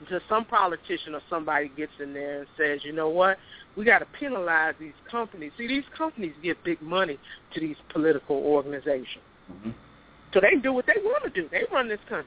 Until 0.00 0.20
some 0.28 0.46
politician 0.46 1.14
or 1.14 1.20
somebody 1.28 1.70
gets 1.76 1.92
in 2.02 2.14
there 2.14 2.40
and 2.40 2.48
says, 2.56 2.80
you 2.84 2.92
know 2.92 3.10
what, 3.10 3.36
we 3.76 3.84
got 3.84 4.00
to 4.00 4.06
penalize 4.18 4.74
these 4.80 4.92
companies. 5.10 5.52
See, 5.56 5.66
these 5.68 5.84
companies 5.96 6.32
give 6.42 6.56
big 6.64 6.80
money 6.82 7.18
to 7.54 7.60
these 7.60 7.76
political 7.92 8.36
organizations. 8.36 9.24
hmm 9.48 9.70
So 10.32 10.40
they 10.40 10.50
can 10.50 10.60
do 10.60 10.72
what 10.72 10.86
they 10.86 11.00
want 11.02 11.24
to 11.24 11.30
do. 11.30 11.48
They 11.50 11.64
run 11.72 11.88
this 11.88 12.00
country. 12.08 12.26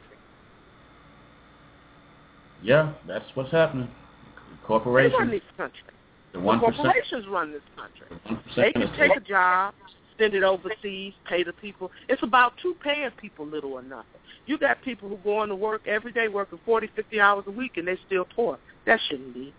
Yeah, 2.62 2.94
that's 3.08 3.26
what's 3.34 3.52
happening. 3.52 3.88
They 3.88 4.70
run 4.70 4.82
Corporations, 4.82 5.32
this 5.32 5.42
country. 5.58 5.84
the 6.32 6.40
The 6.40 6.60
corporations 6.60 7.26
run 7.28 7.52
this 7.52 7.62
country. 7.76 8.08
one 8.24 8.42
They 8.56 8.72
can 8.72 8.96
take 8.96 9.18
a 9.18 9.20
job, 9.20 9.74
send 10.18 10.34
it 10.34 10.44
overseas, 10.44 11.14
pay 11.28 11.44
the 11.44 11.52
people. 11.54 11.92
It's 12.08 12.24
about 12.24 12.54
two 12.62 12.76
paying 12.82 13.12
people 13.20 13.46
little 13.46 13.74
or 13.74 13.82
nothing. 13.82 14.06
You 14.46 14.58
got 14.58 14.82
people 14.82 15.10
who 15.10 15.18
go 15.18 15.44
into 15.44 15.56
work 15.56 15.82
every 15.88 16.14
day 16.14 16.30
working 16.30 16.60
forty, 16.66 16.90
fifty 16.96 17.20
hours 17.20 17.44
a 17.48 17.52
week 17.52 17.74
and 17.76 17.88
they're 17.88 17.98
still 18.08 18.26
poor. 18.36 18.58
That 18.86 19.00
shouldn't 19.10 19.34
be. 19.34 19.54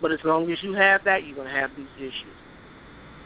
But 0.00 0.12
as 0.12 0.18
long 0.24 0.50
as 0.50 0.62
you 0.62 0.72
have 0.74 1.02
that, 1.04 1.24
you're 1.24 1.34
going 1.34 1.48
to 1.48 1.54
have 1.54 1.70
these 1.76 1.88
issues. 1.96 2.36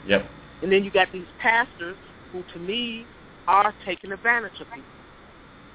Yep. 0.07 0.31
And 0.63 0.71
then 0.71 0.85
you 0.85 0.91
got 0.91 1.09
these 1.13 1.27
pastors 1.39 1.97
who, 2.33 2.45
to 2.53 2.59
me, 2.59 3.07
are 3.47 3.75
taking 3.85 4.13
advantage 4.13 4.61
of 4.61 4.69
people. 4.71 4.91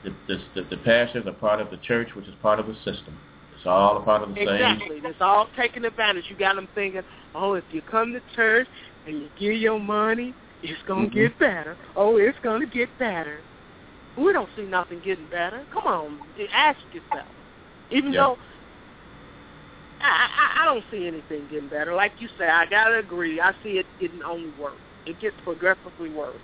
The, 0.03 0.15
the, 0.27 0.61
the, 0.61 0.75
the 0.75 0.77
pastors 0.83 1.25
are 1.25 1.33
part 1.33 1.59
of 1.59 1.71
the 1.71 1.77
church, 1.77 2.09
which 2.15 2.27
is 2.27 2.35
part 2.41 2.59
of 2.59 2.67
the 2.67 2.75
system. 2.75 3.19
It's 3.51 3.65
all 3.65 3.97
a 3.97 4.01
part 4.01 4.21
of 4.21 4.29
the 4.29 4.35
same. 4.35 4.47
Exactly. 4.47 4.99
That's 5.01 5.15
all 5.21 5.47
taking 5.55 5.85
advantage. 5.85 6.25
You 6.29 6.35
got 6.35 6.55
them 6.55 6.69
thinking, 6.75 7.01
oh, 7.33 7.53
if 7.53 7.63
you 7.69 7.81
come 7.81 8.13
to 8.13 8.21
church 8.35 8.67
and 9.05 9.17
you 9.19 9.29
give 9.37 9.53
your 9.53 9.79
money, 9.79 10.35
it's 10.61 10.81
going 10.83 11.09
to 11.09 11.15
Mhm. 11.15 11.21
get 11.29 11.37
better. 11.39 11.77
Oh, 11.95 12.17
it's 12.17 12.37
going 12.39 12.61
to 12.61 12.67
get 12.67 12.95
better. 12.97 13.43
We 14.17 14.31
don't 14.33 14.49
see 14.55 14.63
nothing 14.63 14.99
getting 14.99 15.27
better. 15.27 15.65
Come 15.71 15.87
on, 15.87 16.19
ask 16.51 16.79
yourself. 16.91 17.35
Even 17.89 18.13
Yeah. 18.13 18.21
though 18.21 18.39
I, 20.01 20.27
I, 20.37 20.61
I 20.61 20.65
don't 20.65 20.83
see 20.91 21.07
anything 21.07 21.47
getting 21.49 21.69
better. 21.69 21.93
Like 21.93 22.13
you 22.19 22.27
say, 22.37 22.47
I 22.47 22.65
got 22.65 22.89
to 22.89 22.99
agree. 22.99 23.39
I 23.39 23.53
see 23.63 23.77
it 23.79 23.85
getting 23.99 24.21
only 24.23 24.51
worse. 24.59 24.73
It 25.05 25.19
gets 25.19 25.35
progressively 25.43 26.09
worse. 26.09 26.35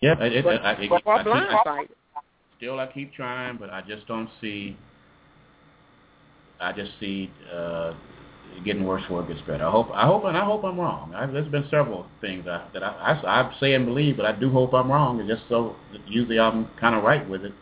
Yeah, 0.00 0.20
it, 0.20 0.32
it, 0.32 0.44
But, 0.44 0.64
I, 0.64 0.72
it, 0.72 0.90
but 0.90 1.02
I, 1.06 1.16
we're 1.16 1.24
blindsided. 1.24 1.88
still 2.56 2.80
I 2.80 2.86
keep 2.88 3.14
trying, 3.14 3.56
but 3.56 3.70
I 3.70 3.82
just 3.86 4.06
don't 4.06 4.28
see. 4.40 4.76
I 6.60 6.72
just 6.72 6.92
see 7.00 7.30
uh, 7.52 7.94
it 8.56 8.64
getting 8.64 8.84
worse 8.86 9.02
before 9.02 9.22
it 9.22 9.28
gets 9.28 9.40
better. 9.42 9.66
I 9.66 9.70
hope, 9.70 9.88
I 9.92 10.06
hope, 10.06 10.24
and 10.24 10.36
I 10.36 10.44
hope 10.44 10.64
I'm 10.64 10.78
wrong. 10.78 11.12
I, 11.14 11.26
there's 11.26 11.48
been 11.48 11.66
several 11.70 12.06
things 12.20 12.46
I, 12.46 12.66
that 12.72 12.82
I, 12.82 12.88
I, 13.24 13.40
I 13.40 13.56
say 13.60 13.74
and 13.74 13.86
believe, 13.86 14.16
but 14.16 14.26
I 14.26 14.32
do 14.32 14.50
hope 14.50 14.72
I'm 14.74 14.90
wrong. 14.90 15.20
It's 15.20 15.28
just 15.28 15.48
so 15.48 15.76
usually 16.06 16.38
I'm 16.38 16.68
kind 16.80 16.94
of 16.94 17.02
right 17.02 17.28
with 17.28 17.44
it. 17.44 17.52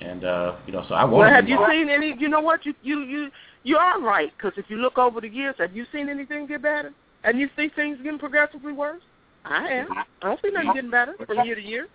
And 0.00 0.24
uh, 0.24 0.56
you 0.66 0.72
know, 0.72 0.84
so 0.88 0.94
I 0.94 1.04
Well, 1.04 1.28
have 1.28 1.48
you 1.48 1.58
seen 1.70 1.88
any? 1.88 2.14
You 2.18 2.28
know 2.28 2.40
what? 2.40 2.66
You 2.66 2.74
you 2.82 3.00
you 3.00 3.30
you 3.62 3.76
are 3.76 4.00
right 4.00 4.32
because 4.36 4.52
if 4.56 4.66
you 4.68 4.76
look 4.76 4.98
over 4.98 5.20
the 5.20 5.28
years, 5.28 5.54
have 5.58 5.74
you 5.74 5.86
seen 5.92 6.08
anything 6.08 6.46
get 6.46 6.62
better? 6.62 6.92
And 7.22 7.38
you 7.38 7.48
see 7.56 7.70
things 7.74 7.98
getting 8.02 8.18
progressively 8.18 8.72
worse? 8.72 9.02
I 9.44 9.66
have. 9.68 9.86
I 9.90 10.04
don't 10.26 10.40
see 10.42 10.50
nothing 10.50 10.72
getting 10.74 10.90
better 10.90 11.14
from 11.26 11.44
year 11.46 11.54
to 11.54 11.62
year. 11.62 11.88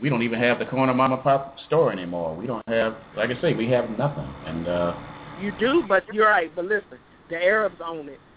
we 0.00 0.08
don't 0.08 0.22
even 0.22 0.40
have 0.40 0.58
the 0.58 0.66
corner 0.66 0.94
mom 0.94 1.12
and 1.12 1.22
pop 1.22 1.56
store 1.66 1.92
anymore. 1.92 2.34
We 2.34 2.46
don't 2.46 2.66
have, 2.68 2.96
like 3.16 3.30
I 3.30 3.40
say, 3.40 3.54
we 3.54 3.68
have 3.70 3.90
nothing. 3.98 4.28
And 4.46 4.68
uh, 4.68 4.94
You 5.40 5.52
do, 5.58 5.84
but 5.88 6.04
you're 6.12 6.28
right. 6.28 6.50
But 6.54 6.66
listen, 6.66 6.98
the 7.28 7.36
Arabs 7.36 7.80
own 7.84 8.08
it. 8.08 8.20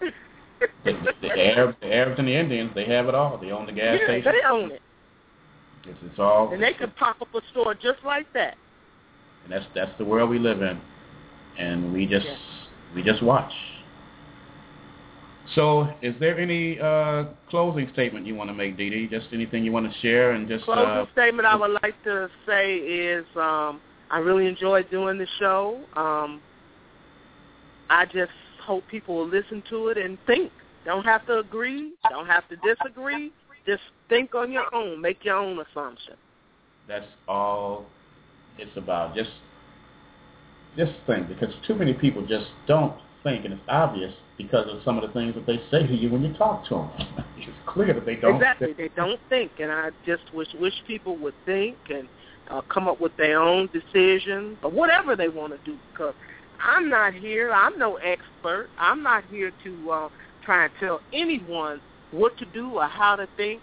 the, 0.84 0.92
the, 0.92 1.12
the 1.22 1.30
Arabs, 1.30 1.76
the 1.80 1.92
Arabs 1.92 2.18
and 2.18 2.28
the 2.28 2.34
Indians, 2.34 2.70
they 2.74 2.86
have 2.86 3.08
it 3.08 3.14
all. 3.14 3.38
They 3.38 3.50
own 3.50 3.66
the 3.66 3.72
gas 3.72 3.98
yeah, 4.00 4.06
station. 4.06 4.32
they 4.32 4.48
own 4.48 4.70
it, 4.72 4.82
It's, 5.84 5.98
it's 6.02 6.18
all. 6.18 6.52
and 6.52 6.62
they 6.62 6.72
could 6.72 6.94
pop 6.96 7.20
up 7.22 7.34
a 7.34 7.40
store 7.50 7.74
just 7.74 7.98
like 8.04 8.32
that. 8.34 8.56
And 9.44 9.52
that's 9.52 9.66
that's 9.74 9.96
the 9.98 10.04
world 10.04 10.30
we 10.30 10.38
live 10.38 10.62
in, 10.62 10.80
and 11.58 11.92
we 11.92 12.06
just 12.06 12.26
Yeah. 12.26 12.36
we 12.94 13.02
just 13.02 13.22
watch. 13.22 13.52
So, 15.54 15.88
is 16.00 16.14
there 16.20 16.38
any 16.38 16.78
uh, 16.78 17.24
closing 17.48 17.88
statement 17.92 18.24
you 18.24 18.36
want 18.36 18.50
to 18.50 18.54
make, 18.54 18.76
DeeDee? 18.76 19.10
Just 19.10 19.26
anything 19.32 19.64
you 19.64 19.72
want 19.72 19.92
to 19.92 19.98
share, 19.98 20.32
and 20.32 20.48
just 20.48 20.64
Closing 20.64 20.84
uh, 20.84 21.06
statement 21.12 21.46
I 21.46 21.56
would 21.56 21.76
like 21.82 22.00
to 22.04 22.30
say 22.46 22.76
is 22.76 23.26
um, 23.34 23.80
I 24.10 24.18
really 24.18 24.46
enjoy 24.46 24.84
doing 24.84 25.18
the 25.18 25.26
show. 25.40 25.80
Um, 25.96 26.40
I 27.88 28.04
just 28.04 28.30
hope 28.64 28.86
people 28.88 29.16
will 29.16 29.28
listen 29.28 29.62
to 29.70 29.88
it 29.88 29.98
and 29.98 30.18
think. 30.26 30.52
Don't 30.84 31.04
have 31.04 31.26
to 31.26 31.38
agree. 31.38 31.94
Don't 32.08 32.26
have 32.26 32.48
to 32.48 32.56
disagree. 32.56 33.32
Just 33.66 33.82
think 34.08 34.34
on 34.34 34.52
your 34.52 34.72
own. 34.74 35.00
Make 35.00 35.24
your 35.24 35.36
own 35.36 35.58
assumption. 35.58 36.14
that's 36.88 37.06
all 37.28 37.86
it's 38.60 38.76
about. 38.76 39.14
Just 39.14 39.30
just 40.76 40.92
think, 41.06 41.28
because 41.28 41.52
too 41.66 41.74
many 41.74 41.92
people 41.92 42.24
just 42.24 42.46
don't 42.66 42.94
think, 43.22 43.44
and 43.44 43.54
it's 43.54 43.62
obvious 43.68 44.14
because 44.38 44.66
of 44.70 44.82
some 44.84 44.96
of 44.96 45.06
the 45.06 45.12
things 45.12 45.34
that 45.34 45.46
they 45.46 45.60
say 45.70 45.86
to 45.86 45.94
you 45.94 46.10
when 46.10 46.22
you 46.22 46.32
talk 46.34 46.64
to 46.68 46.74
them. 46.74 46.90
it's 47.36 47.50
clear 47.66 47.92
that 47.92 48.06
they 48.06 48.16
don't. 48.16 48.36
exactly. 48.36 48.72
They 48.72 48.88
don't 48.96 49.20
think, 49.28 49.52
and 49.58 49.70
I 49.70 49.90
just 50.06 50.22
wish 50.32 50.48
wish 50.58 50.74
people 50.86 51.16
would 51.18 51.34
think 51.44 51.76
and 51.88 52.08
uh, 52.50 52.60
come 52.72 52.88
up 52.88 53.00
with 53.00 53.16
their 53.16 53.40
own 53.40 53.68
decisions 53.72 54.58
or 54.62 54.70
whatever 54.70 55.16
they 55.16 55.28
want 55.28 55.52
to 55.52 55.58
do. 55.70 55.76
Because 55.92 56.14
I'm 56.62 56.88
not 56.88 57.14
here. 57.14 57.52
I'm 57.52 57.78
no 57.78 57.96
expert. 57.96 58.68
I'm 58.78 59.02
not 59.02 59.24
here 59.30 59.52
to 59.64 59.90
uh, 59.90 60.08
try 60.44 60.64
and 60.64 60.72
tell 60.80 61.00
anyone 61.12 61.80
what 62.10 62.36
to 62.38 62.44
do 62.46 62.70
or 62.74 62.86
how 62.86 63.16
to 63.16 63.28
think. 63.36 63.60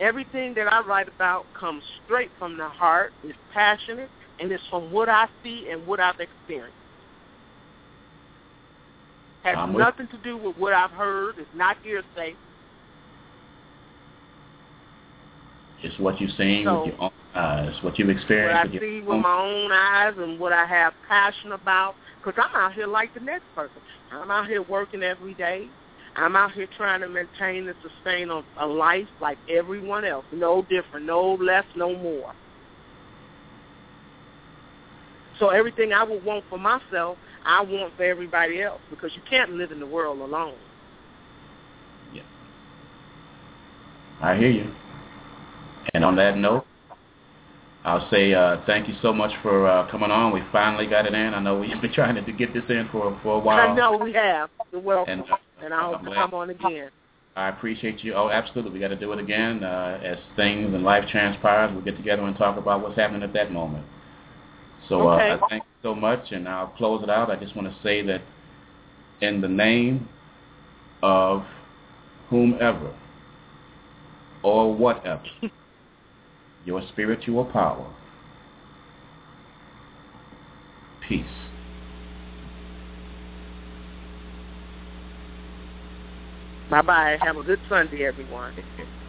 Everything 0.00 0.54
that 0.54 0.72
I 0.72 0.80
write 0.80 1.08
about 1.08 1.44
comes 1.58 1.82
straight 2.04 2.30
from 2.38 2.56
the 2.56 2.68
heart. 2.68 3.12
It's 3.22 3.36
passionate, 3.52 4.08
and 4.40 4.50
it's 4.50 4.62
from 4.70 4.90
what 4.90 5.08
I 5.08 5.28
see 5.42 5.68
and 5.70 5.86
what 5.86 6.00
I've 6.00 6.18
experienced. 6.18 6.76
Has 9.42 9.56
I'm 9.56 9.72
with- 9.72 9.84
nothing 9.84 10.08
to 10.08 10.16
do 10.18 10.36
with 10.36 10.56
what 10.56 10.72
I've 10.72 10.90
heard. 10.90 11.38
It's 11.38 11.54
not 11.54 11.76
hearsay. 11.82 12.34
It's 15.82 15.98
what 15.98 16.20
you've 16.20 16.32
seen 16.32 16.64
So- 16.64 16.84
with 16.84 16.94
your 16.94 17.02
own 17.04 17.12
eyes, 17.34 17.82
what 17.82 17.98
you've 17.98 18.08
what 18.08 18.16
experienced 18.16 18.58
I 18.58 18.64
with 18.64 18.72
your 18.74 18.82
see 18.82 19.00
own 19.00 19.06
with 19.06 19.20
my 19.20 19.34
own 19.34 19.72
eyes 19.72 20.18
and 20.18 20.38
what 20.38 20.52
I 20.52 20.64
have 20.66 20.94
passion 21.08 21.52
about. 21.52 21.94
Because 22.22 22.42
I'm 22.44 22.54
out 22.54 22.74
here 22.74 22.86
like 22.86 23.14
the 23.14 23.20
next 23.20 23.44
person. 23.54 23.80
I'm 24.12 24.30
out 24.30 24.46
here 24.46 24.62
working 24.62 25.02
every 25.02 25.34
day. 25.34 25.68
I'm 26.16 26.36
out 26.36 26.52
here 26.52 26.66
trying 26.76 27.00
to 27.00 27.08
maintain 27.08 27.68
and 27.68 27.76
sustain 27.80 28.30
a, 28.30 28.42
a 28.58 28.66
life 28.66 29.08
like 29.20 29.38
everyone 29.48 30.04
else. 30.04 30.26
No 30.32 30.62
different, 30.62 31.06
no 31.06 31.34
less, 31.34 31.64
no 31.76 31.94
more. 31.96 32.34
So 35.40 35.48
everything 35.48 35.92
I 35.92 36.04
would 36.04 36.22
want 36.22 36.44
for 36.48 36.58
myself, 36.58 37.16
I 37.44 37.62
want 37.62 37.96
for 37.96 38.04
everybody 38.04 38.62
else 38.62 38.80
because 38.90 39.10
you 39.16 39.22
can't 39.28 39.54
live 39.54 39.72
in 39.72 39.80
the 39.80 39.86
world 39.86 40.20
alone. 40.20 40.54
Yeah. 42.14 42.22
I 44.22 44.36
hear 44.36 44.50
you. 44.50 44.70
And 45.94 46.04
on 46.04 46.14
that 46.16 46.36
note, 46.36 46.66
I'll 47.84 48.08
say 48.10 48.34
uh, 48.34 48.58
thank 48.66 48.86
you 48.86 48.94
so 49.00 49.14
much 49.14 49.32
for 49.42 49.66
uh, 49.66 49.90
coming 49.90 50.10
on. 50.10 50.34
We 50.34 50.42
finally 50.52 50.86
got 50.86 51.06
it 51.06 51.14
in. 51.14 51.32
I 51.32 51.40
know 51.40 51.58
we've 51.58 51.70
been 51.80 51.92
trying 51.92 52.22
to 52.22 52.32
get 52.32 52.52
this 52.52 52.64
in 52.68 52.88
for 52.92 53.18
for 53.22 53.36
a 53.36 53.38
while. 53.38 53.70
I 53.70 53.74
know 53.74 53.96
we 53.96 54.12
have. 54.12 54.50
You're 54.70 54.82
welcome. 54.82 55.20
And, 55.20 55.30
uh, 55.30 55.36
And 55.64 55.72
I 55.72 55.80
hope 55.84 56.04
to 56.04 56.14
come 56.14 56.34
on 56.34 56.50
again. 56.50 56.90
I 57.34 57.48
appreciate 57.48 58.04
you. 58.04 58.12
Oh, 58.12 58.28
absolutely. 58.28 58.72
We 58.72 58.80
got 58.80 58.88
to 58.88 58.96
do 58.96 59.12
it 59.12 59.18
again 59.18 59.64
uh, 59.64 59.98
as 60.04 60.18
things 60.36 60.74
and 60.74 60.82
life 60.82 61.08
transpires. 61.10 61.72
We'll 61.72 61.84
get 61.84 61.96
together 61.96 62.22
and 62.22 62.36
talk 62.36 62.58
about 62.58 62.82
what's 62.82 62.96
happening 62.96 63.22
at 63.22 63.32
that 63.32 63.50
moment. 63.50 63.86
So 64.90 65.08
uh, 65.08 65.16
I 65.18 65.48
thank 65.48 65.62
you 65.62 65.88
so 65.88 65.94
much, 65.94 66.32
and 66.32 66.48
I'll 66.48 66.66
close 66.76 67.04
it 67.04 67.08
out. 67.08 67.30
I 67.30 67.36
just 67.36 67.54
want 67.54 67.68
to 67.68 67.76
say 67.80 68.02
that 68.02 68.22
in 69.20 69.40
the 69.40 69.48
name 69.48 70.08
of 71.00 71.44
whomever 72.28 72.92
or 74.42 74.74
whatever, 74.74 75.22
your 76.66 76.82
spiritual 76.92 77.44
power, 77.44 77.88
peace. 81.08 81.24
Bye-bye. 86.68 87.18
Have 87.20 87.36
a 87.36 87.44
good 87.44 87.60
Sunday, 87.68 88.04
everyone. 88.04 88.54